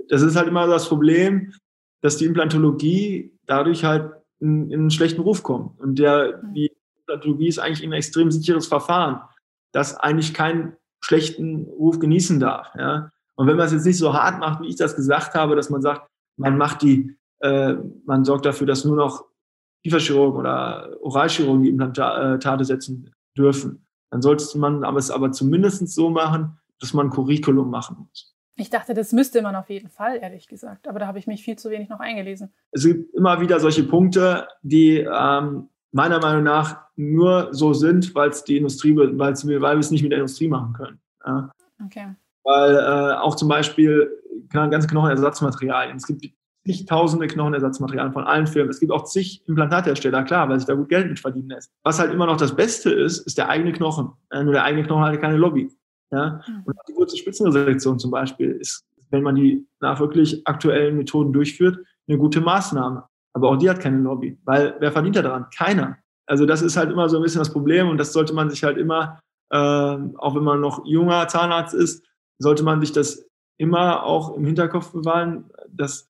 das 0.10 0.22
ist 0.22 0.36
halt 0.36 0.48
immer 0.48 0.68
das 0.68 0.88
Problem, 0.88 1.54
dass 2.02 2.18
die 2.18 2.26
Implantologie 2.26 3.38
dadurch 3.46 3.84
halt 3.84 4.12
in, 4.46 4.72
in 4.72 4.80
einen 4.82 4.92
schlechten 4.92 5.22
Ruf 5.22 5.44
kommt. 5.44 5.80
Und 5.80 6.00
der, 6.00 6.40
mhm. 6.42 6.54
die 6.54 6.72
Implantologie 7.00 7.48
ist 7.48 7.60
eigentlich 7.60 7.84
ein 7.84 7.94
extrem 7.94 8.32
sicheres 8.32 8.68
Verfahren, 8.68 9.22
das 9.72 9.98
eigentlich 9.98 10.34
keinen 10.34 10.76
schlechten 11.02 11.66
Ruf 11.66 12.00
genießen 12.00 12.40
darf. 12.40 12.68
Ja? 12.78 13.12
Und 13.36 13.48
wenn 13.48 13.58
man 13.58 13.66
es 13.66 13.74
jetzt 13.74 13.86
nicht 13.86 13.98
so 13.98 14.14
hart 14.14 14.40
macht, 14.40 14.62
wie 14.62 14.68
ich 14.68 14.76
das 14.76 14.96
gesagt 14.96 15.34
habe, 15.36 15.56
dass 15.56 15.70
man 15.70 15.82
sagt, 15.82 16.08
man 16.38 16.58
macht 16.58 16.82
die, 16.82 17.16
äh, 17.40 17.74
man 18.06 18.24
sorgt 18.24 18.46
dafür, 18.46 18.68
dass 18.68 18.86
nur 18.86 18.96
noch 18.96 19.26
Kieferchirurgen 19.84 20.40
oder 20.40 20.96
Oralchirurgen 21.02 21.64
die 21.64 21.70
Implantate 21.70 22.66
setzen 22.66 23.14
dürfen. 23.38 23.86
Dann 24.10 24.22
sollte 24.22 24.58
man 24.58 24.84
aber 24.84 24.98
es 24.98 25.12
aber 25.12 25.32
zumindest 25.32 25.88
so 25.90 26.10
machen, 26.10 26.58
dass 26.80 26.94
man 26.94 27.08
ein 27.08 27.12
Curriculum 27.12 27.70
machen 27.70 28.08
muss. 28.08 28.35
Ich 28.58 28.70
dachte, 28.70 28.94
das 28.94 29.12
müsste 29.12 29.42
man 29.42 29.56
auf 29.56 29.70
jeden 29.70 29.90
Fall, 29.90 30.18
ehrlich 30.22 30.48
gesagt. 30.48 30.88
Aber 30.88 31.00
da 31.00 31.08
habe 31.08 31.20
ich 31.20 31.28
mich 31.28 31.44
viel 31.44 31.58
zu 31.58 31.70
wenig 31.70 31.90
noch 31.90 32.00
eingelesen. 32.00 32.54
Es 32.72 32.86
gibt 32.86 33.14
immer 33.14 33.42
wieder 33.42 33.60
solche 33.60 33.84
Punkte, 33.84 34.48
die 34.62 35.00
ähm, 35.00 35.68
meiner 35.92 36.20
Meinung 36.20 36.44
nach 36.44 36.86
nur 36.96 37.50
so 37.54 37.74
sind, 37.74 38.16
weil 38.16 38.30
es 38.30 38.46
die 38.46 38.58
Industrie, 38.58 38.96
weil's, 38.96 39.46
weil 39.46 39.60
wir 39.60 39.78
es 39.78 39.92
nicht 39.92 40.04
mit 40.04 40.12
der 40.12 40.20
Industrie 40.20 40.48
machen 40.48 40.74
können. 40.74 41.00
Ja. 41.26 41.52
Okay. 41.86 42.16
Weil 42.44 42.76
äh, 42.76 43.16
auch 43.18 43.36
zum 43.36 43.50
Beispiel 43.50 44.10
ganze 44.52 44.88
Knochenersatzmaterialien. 44.88 45.98
Es 45.98 46.08
gibt 46.08 46.26
zigtausende 46.66 47.28
Knochenersatzmaterialien 47.28 48.14
von 48.14 48.24
allen 48.24 48.48
Firmen. 48.48 48.70
Es 48.70 48.80
gibt 48.80 48.92
auch 48.92 49.04
zig 49.04 49.44
Implantathersteller, 49.48 50.24
klar, 50.24 50.48
weil 50.48 50.60
sich 50.60 50.68
da 50.68 50.76
gut 50.76 50.90
Geld 50.90 51.10
mit 51.10 51.20
verdienen 51.20 51.50
lässt. 51.50 51.72
Was 51.84 52.00
halt 52.00 52.14
immer 52.14 52.26
noch 52.26 52.38
das 52.38 52.56
Beste 52.56 52.92
ist, 52.92 53.20
ist 53.20 53.38
der 53.38 53.50
eigene 53.50 53.74
Knochen. 53.74 54.14
Nur 54.34 54.54
der 54.54 54.64
eigene 54.64 54.86
Knochen 54.86 55.04
hat 55.04 55.22
keine 55.22 55.38
Lobby. 55.38 55.70
Ja? 56.12 56.42
Hm. 56.46 56.64
Und 56.66 56.76
die 56.88 56.94
kurze 56.94 57.18
Spitzenreselektion 57.18 58.00
zum 58.00 58.12
Beispiel 58.12 58.52
ist, 58.52 58.86
wenn 59.10 59.24
man 59.24 59.36
die 59.36 59.68
nach 59.80 60.00
wirklich 60.00 60.42
aktuellen 60.48 60.98
Methoden 60.98 61.34
durchführt, 61.34 61.78
eine 62.08 62.18
gute 62.18 62.42
Maßnahme. 62.42 63.06
Aber 63.34 63.50
auch 63.50 63.58
die 63.58 63.70
hat 63.70 63.80
keine 63.80 63.98
Lobby, 63.98 64.38
weil 64.46 64.76
wer 64.80 64.92
verdient 64.92 65.16
da 65.18 65.22
daran? 65.22 65.48
Keiner. 65.56 65.98
Also 66.26 66.46
das 66.46 66.62
ist 66.62 66.78
halt 66.78 66.92
immer 66.92 67.10
so 67.10 67.18
ein 67.18 67.24
bisschen 67.24 67.40
das 67.40 67.52
Problem 67.52 67.90
und 67.90 67.98
das 67.98 68.14
sollte 68.14 68.34
man 68.34 68.50
sich 68.50 68.64
halt 68.64 68.78
immer, 68.78 69.20
äh, 69.52 69.58
auch 69.58 70.36
wenn 70.36 70.44
man 70.44 70.62
noch 70.62 70.86
junger 70.86 71.28
Zahnarzt 71.28 71.74
ist, 71.74 72.04
sollte 72.40 72.64
man 72.64 72.82
sich 72.82 72.92
das 72.92 73.28
immer 73.58 74.04
auch 74.04 74.36
im 74.36 74.46
Hinterkopf 74.46 74.92
bewahren, 74.92 75.50
dass 75.70 76.10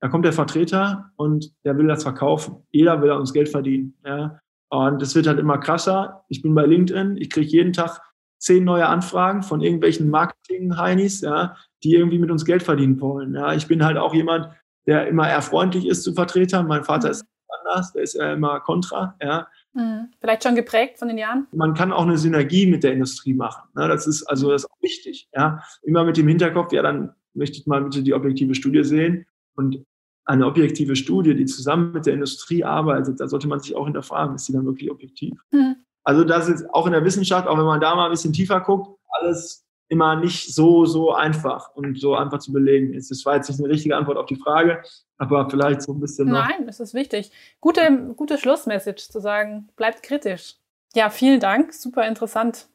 da 0.00 0.08
kommt 0.08 0.24
der 0.24 0.32
Vertreter 0.32 1.10
und 1.16 1.52
der 1.64 1.76
will 1.78 1.86
das 1.86 2.02
verkaufen. 2.02 2.66
Jeder 2.70 3.00
will 3.00 3.10
uns 3.12 3.32
Geld 3.32 3.48
verdienen. 3.48 3.96
Ja? 4.04 4.40
Und 4.68 5.00
das 5.00 5.14
wird 5.14 5.26
halt 5.26 5.38
immer 5.38 5.58
krasser. 5.58 6.24
Ich 6.28 6.42
bin 6.42 6.54
bei 6.54 6.66
LinkedIn, 6.66 7.16
ich 7.16 7.30
kriege 7.30 7.50
jeden 7.50 7.72
Tag 7.72 8.00
zehn 8.46 8.64
neue 8.64 8.86
Anfragen 8.86 9.42
von 9.42 9.60
irgendwelchen 9.60 10.08
Marketing-Heinis, 10.08 11.20
ja, 11.20 11.56
die 11.82 11.94
irgendwie 11.94 12.20
mit 12.20 12.30
uns 12.30 12.44
Geld 12.44 12.62
verdienen 12.62 13.00
wollen. 13.00 13.34
Ja? 13.34 13.52
Ich 13.54 13.66
bin 13.66 13.84
halt 13.84 13.96
auch 13.96 14.14
jemand, 14.14 14.48
der 14.86 15.08
immer 15.08 15.28
eher 15.28 15.42
freundlich 15.42 15.86
ist 15.86 16.04
zu 16.04 16.14
Vertretern. 16.14 16.68
Mein 16.68 16.84
Vater 16.84 17.08
mhm. 17.08 17.12
ist 17.12 17.26
anders, 17.60 17.92
der 17.92 18.02
ist 18.04 18.14
ja 18.14 18.32
immer 18.32 18.60
kontra. 18.60 19.16
Ja? 19.20 19.48
Mhm. 19.72 20.12
Vielleicht 20.20 20.44
schon 20.44 20.54
geprägt 20.54 20.98
von 20.98 21.08
den 21.08 21.18
Jahren? 21.18 21.48
Man 21.50 21.74
kann 21.74 21.92
auch 21.92 22.04
eine 22.04 22.18
Synergie 22.18 22.68
mit 22.68 22.84
der 22.84 22.92
Industrie 22.92 23.34
machen. 23.34 23.68
Ne? 23.74 23.88
Das 23.88 24.06
ist 24.06 24.22
also 24.24 24.50
das 24.50 24.62
ist 24.62 24.70
auch 24.70 24.80
wichtig. 24.80 25.28
Ja? 25.34 25.60
Immer 25.82 26.04
mit 26.04 26.16
dem 26.16 26.28
Hinterkopf, 26.28 26.72
ja, 26.72 26.82
dann 26.82 27.14
möchte 27.34 27.58
ich 27.58 27.66
mal 27.66 27.82
bitte 27.82 28.02
die 28.04 28.14
objektive 28.14 28.54
Studie 28.54 28.84
sehen 28.84 29.26
und 29.56 29.84
eine 30.24 30.46
objektive 30.46 30.94
Studie, 30.94 31.34
die 31.34 31.46
zusammen 31.46 31.92
mit 31.92 32.06
der 32.06 32.14
Industrie 32.14 32.64
arbeitet, 32.64 33.20
da 33.20 33.28
sollte 33.28 33.48
man 33.48 33.60
sich 33.60 33.76
auch 33.76 33.84
hinterfragen, 33.84 34.34
ist 34.36 34.46
sie 34.46 34.52
dann 34.52 34.66
wirklich 34.66 34.90
objektiv? 34.90 35.40
Mhm. 35.52 35.76
Also 36.06 36.24
das 36.24 36.48
ist 36.48 36.72
auch 36.72 36.86
in 36.86 36.92
der 36.92 37.04
Wissenschaft, 37.04 37.48
auch 37.48 37.58
wenn 37.58 37.64
man 37.64 37.80
da 37.80 37.94
mal 37.94 38.06
ein 38.06 38.10
bisschen 38.10 38.32
tiefer 38.32 38.60
guckt, 38.60 38.98
alles 39.08 39.64
immer 39.88 40.16
nicht 40.16 40.54
so, 40.54 40.84
so 40.84 41.12
einfach 41.12 41.74
und 41.74 41.98
so 41.98 42.14
einfach 42.14 42.38
zu 42.38 42.52
belegen 42.52 42.92
ist. 42.92 43.10
Das 43.10 43.24
war 43.24 43.36
jetzt 43.36 43.48
nicht 43.48 43.60
eine 43.60 43.68
richtige 43.68 43.96
Antwort 43.96 44.16
auf 44.16 44.26
die 44.26 44.36
Frage, 44.36 44.82
aber 45.18 45.50
vielleicht 45.50 45.82
so 45.82 45.92
ein 45.92 46.00
bisschen 46.00 46.28
noch. 46.28 46.46
Nein, 46.46 46.66
das 46.66 46.80
ist 46.80 46.94
wichtig. 46.94 47.32
Gute, 47.60 48.14
gute 48.16 48.38
Schlussmessage 48.38 49.08
zu 49.10 49.20
sagen, 49.20 49.68
bleibt 49.76 50.02
kritisch. 50.02 50.56
Ja, 50.94 51.10
vielen 51.10 51.40
Dank, 51.40 51.72
super 51.72 52.06
interessant. 52.06 52.68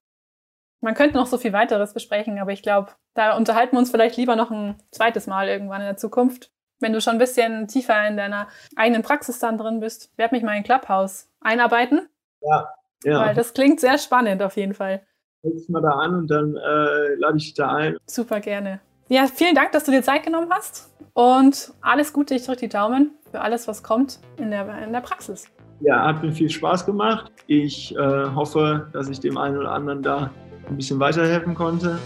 Man 0.81 0.93
könnte 0.93 1.15
noch 1.15 1.27
so 1.27 1.37
viel 1.37 1.53
weiteres 1.53 1.93
besprechen, 1.93 2.39
aber 2.39 2.51
ich 2.51 2.63
glaube, 2.63 2.91
da 3.13 3.37
unterhalten 3.37 3.75
wir 3.75 3.79
uns 3.79 3.91
vielleicht 3.91 4.17
lieber 4.17 4.35
noch 4.35 4.51
ein 4.51 4.75
zweites 4.91 5.27
Mal 5.27 5.47
irgendwann 5.47 5.81
in 5.81 5.87
der 5.87 5.97
Zukunft 5.97 6.51
wenn 6.81 6.93
du 6.93 6.99
schon 6.99 7.13
ein 7.13 7.19
bisschen 7.19 7.67
tiefer 7.67 8.07
in 8.07 8.17
deiner 8.17 8.47
eigenen 8.75 9.03
Praxis 9.03 9.39
dann 9.39 9.57
drin 9.57 9.79
bist, 9.79 10.11
werd 10.17 10.31
mich 10.31 10.43
mal 10.43 10.57
in 10.57 10.63
Clubhouse 10.63 11.29
einarbeiten. 11.39 12.09
Ja, 12.41 12.73
ja. 13.03 13.19
Weil 13.19 13.35
das 13.35 13.53
klingt 13.53 13.79
sehr 13.79 13.97
spannend 13.97 14.41
auf 14.41 14.55
jeden 14.57 14.73
Fall. 14.73 15.01
Dich 15.43 15.69
mal 15.69 15.81
da 15.81 15.89
an 15.89 16.15
und 16.15 16.27
dann 16.27 16.55
äh, 16.55 17.15
lade 17.15 17.37
ich 17.37 17.45
dich 17.45 17.53
da 17.55 17.73
ein. 17.73 17.97
Super 18.05 18.39
gerne. 18.39 18.79
Ja, 19.09 19.25
vielen 19.27 19.55
Dank, 19.55 19.71
dass 19.71 19.83
du 19.83 19.91
dir 19.91 20.03
Zeit 20.03 20.23
genommen 20.23 20.49
hast 20.51 20.89
und 21.13 21.73
alles 21.81 22.13
Gute. 22.13 22.35
Ich 22.35 22.45
drücke 22.45 22.61
die 22.61 22.69
Daumen 22.69 23.11
für 23.31 23.41
alles, 23.41 23.67
was 23.67 23.83
kommt 23.83 24.19
in 24.37 24.51
der, 24.51 24.83
in 24.83 24.93
der 24.93 25.01
Praxis. 25.01 25.45
Ja, 25.81 26.05
hat 26.05 26.21
mir 26.21 26.31
viel 26.31 26.49
Spaß 26.49 26.85
gemacht. 26.85 27.31
Ich 27.47 27.95
äh, 27.95 27.97
hoffe, 27.97 28.87
dass 28.93 29.09
ich 29.09 29.19
dem 29.19 29.37
einen 29.37 29.57
oder 29.57 29.71
anderen 29.71 30.03
da 30.03 30.29
ein 30.69 30.77
bisschen 30.77 30.99
weiterhelfen 30.99 31.55
konnte. 31.55 31.97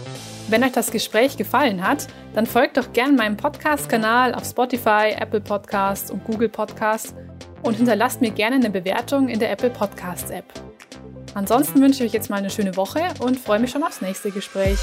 Wenn 0.48 0.64
euch 0.64 0.72
das 0.72 0.92
Gespräch 0.92 1.38
gefallen 1.38 1.86
hat, 1.86 2.08
dann 2.34 2.46
folgt 2.46 2.78
doch 2.78 2.94
gerne 2.94 3.14
meinem 3.14 3.36
Podcast-Kanal 3.36 4.34
auf 4.34 4.46
Spotify, 4.46 5.14
Apple 5.20 5.42
Podcasts 5.42 6.10
und 6.10 6.24
Google 6.24 6.50
Podcasts 6.50 7.16
und 7.64 7.76
hinterlasst 7.76 8.22
mir 8.22 8.32
gerne 8.32 8.58
eine 8.58 8.70
Bewertung 8.70 9.28
in 9.28 9.40
der 9.40 9.52
Apple 9.52 9.72
Podcasts 9.72 10.30
App. 10.30 10.46
Ansonsten 11.36 11.82
wünsche 11.82 12.04
ich 12.04 12.10
euch 12.10 12.14
jetzt 12.14 12.30
mal 12.30 12.38
eine 12.38 12.50
schöne 12.50 12.78
Woche 12.78 13.02
und 13.20 13.38
freue 13.38 13.60
mich 13.60 13.70
schon 13.70 13.84
aufs 13.84 14.02
nächste 14.02 14.32
Gespräch. 14.32 14.80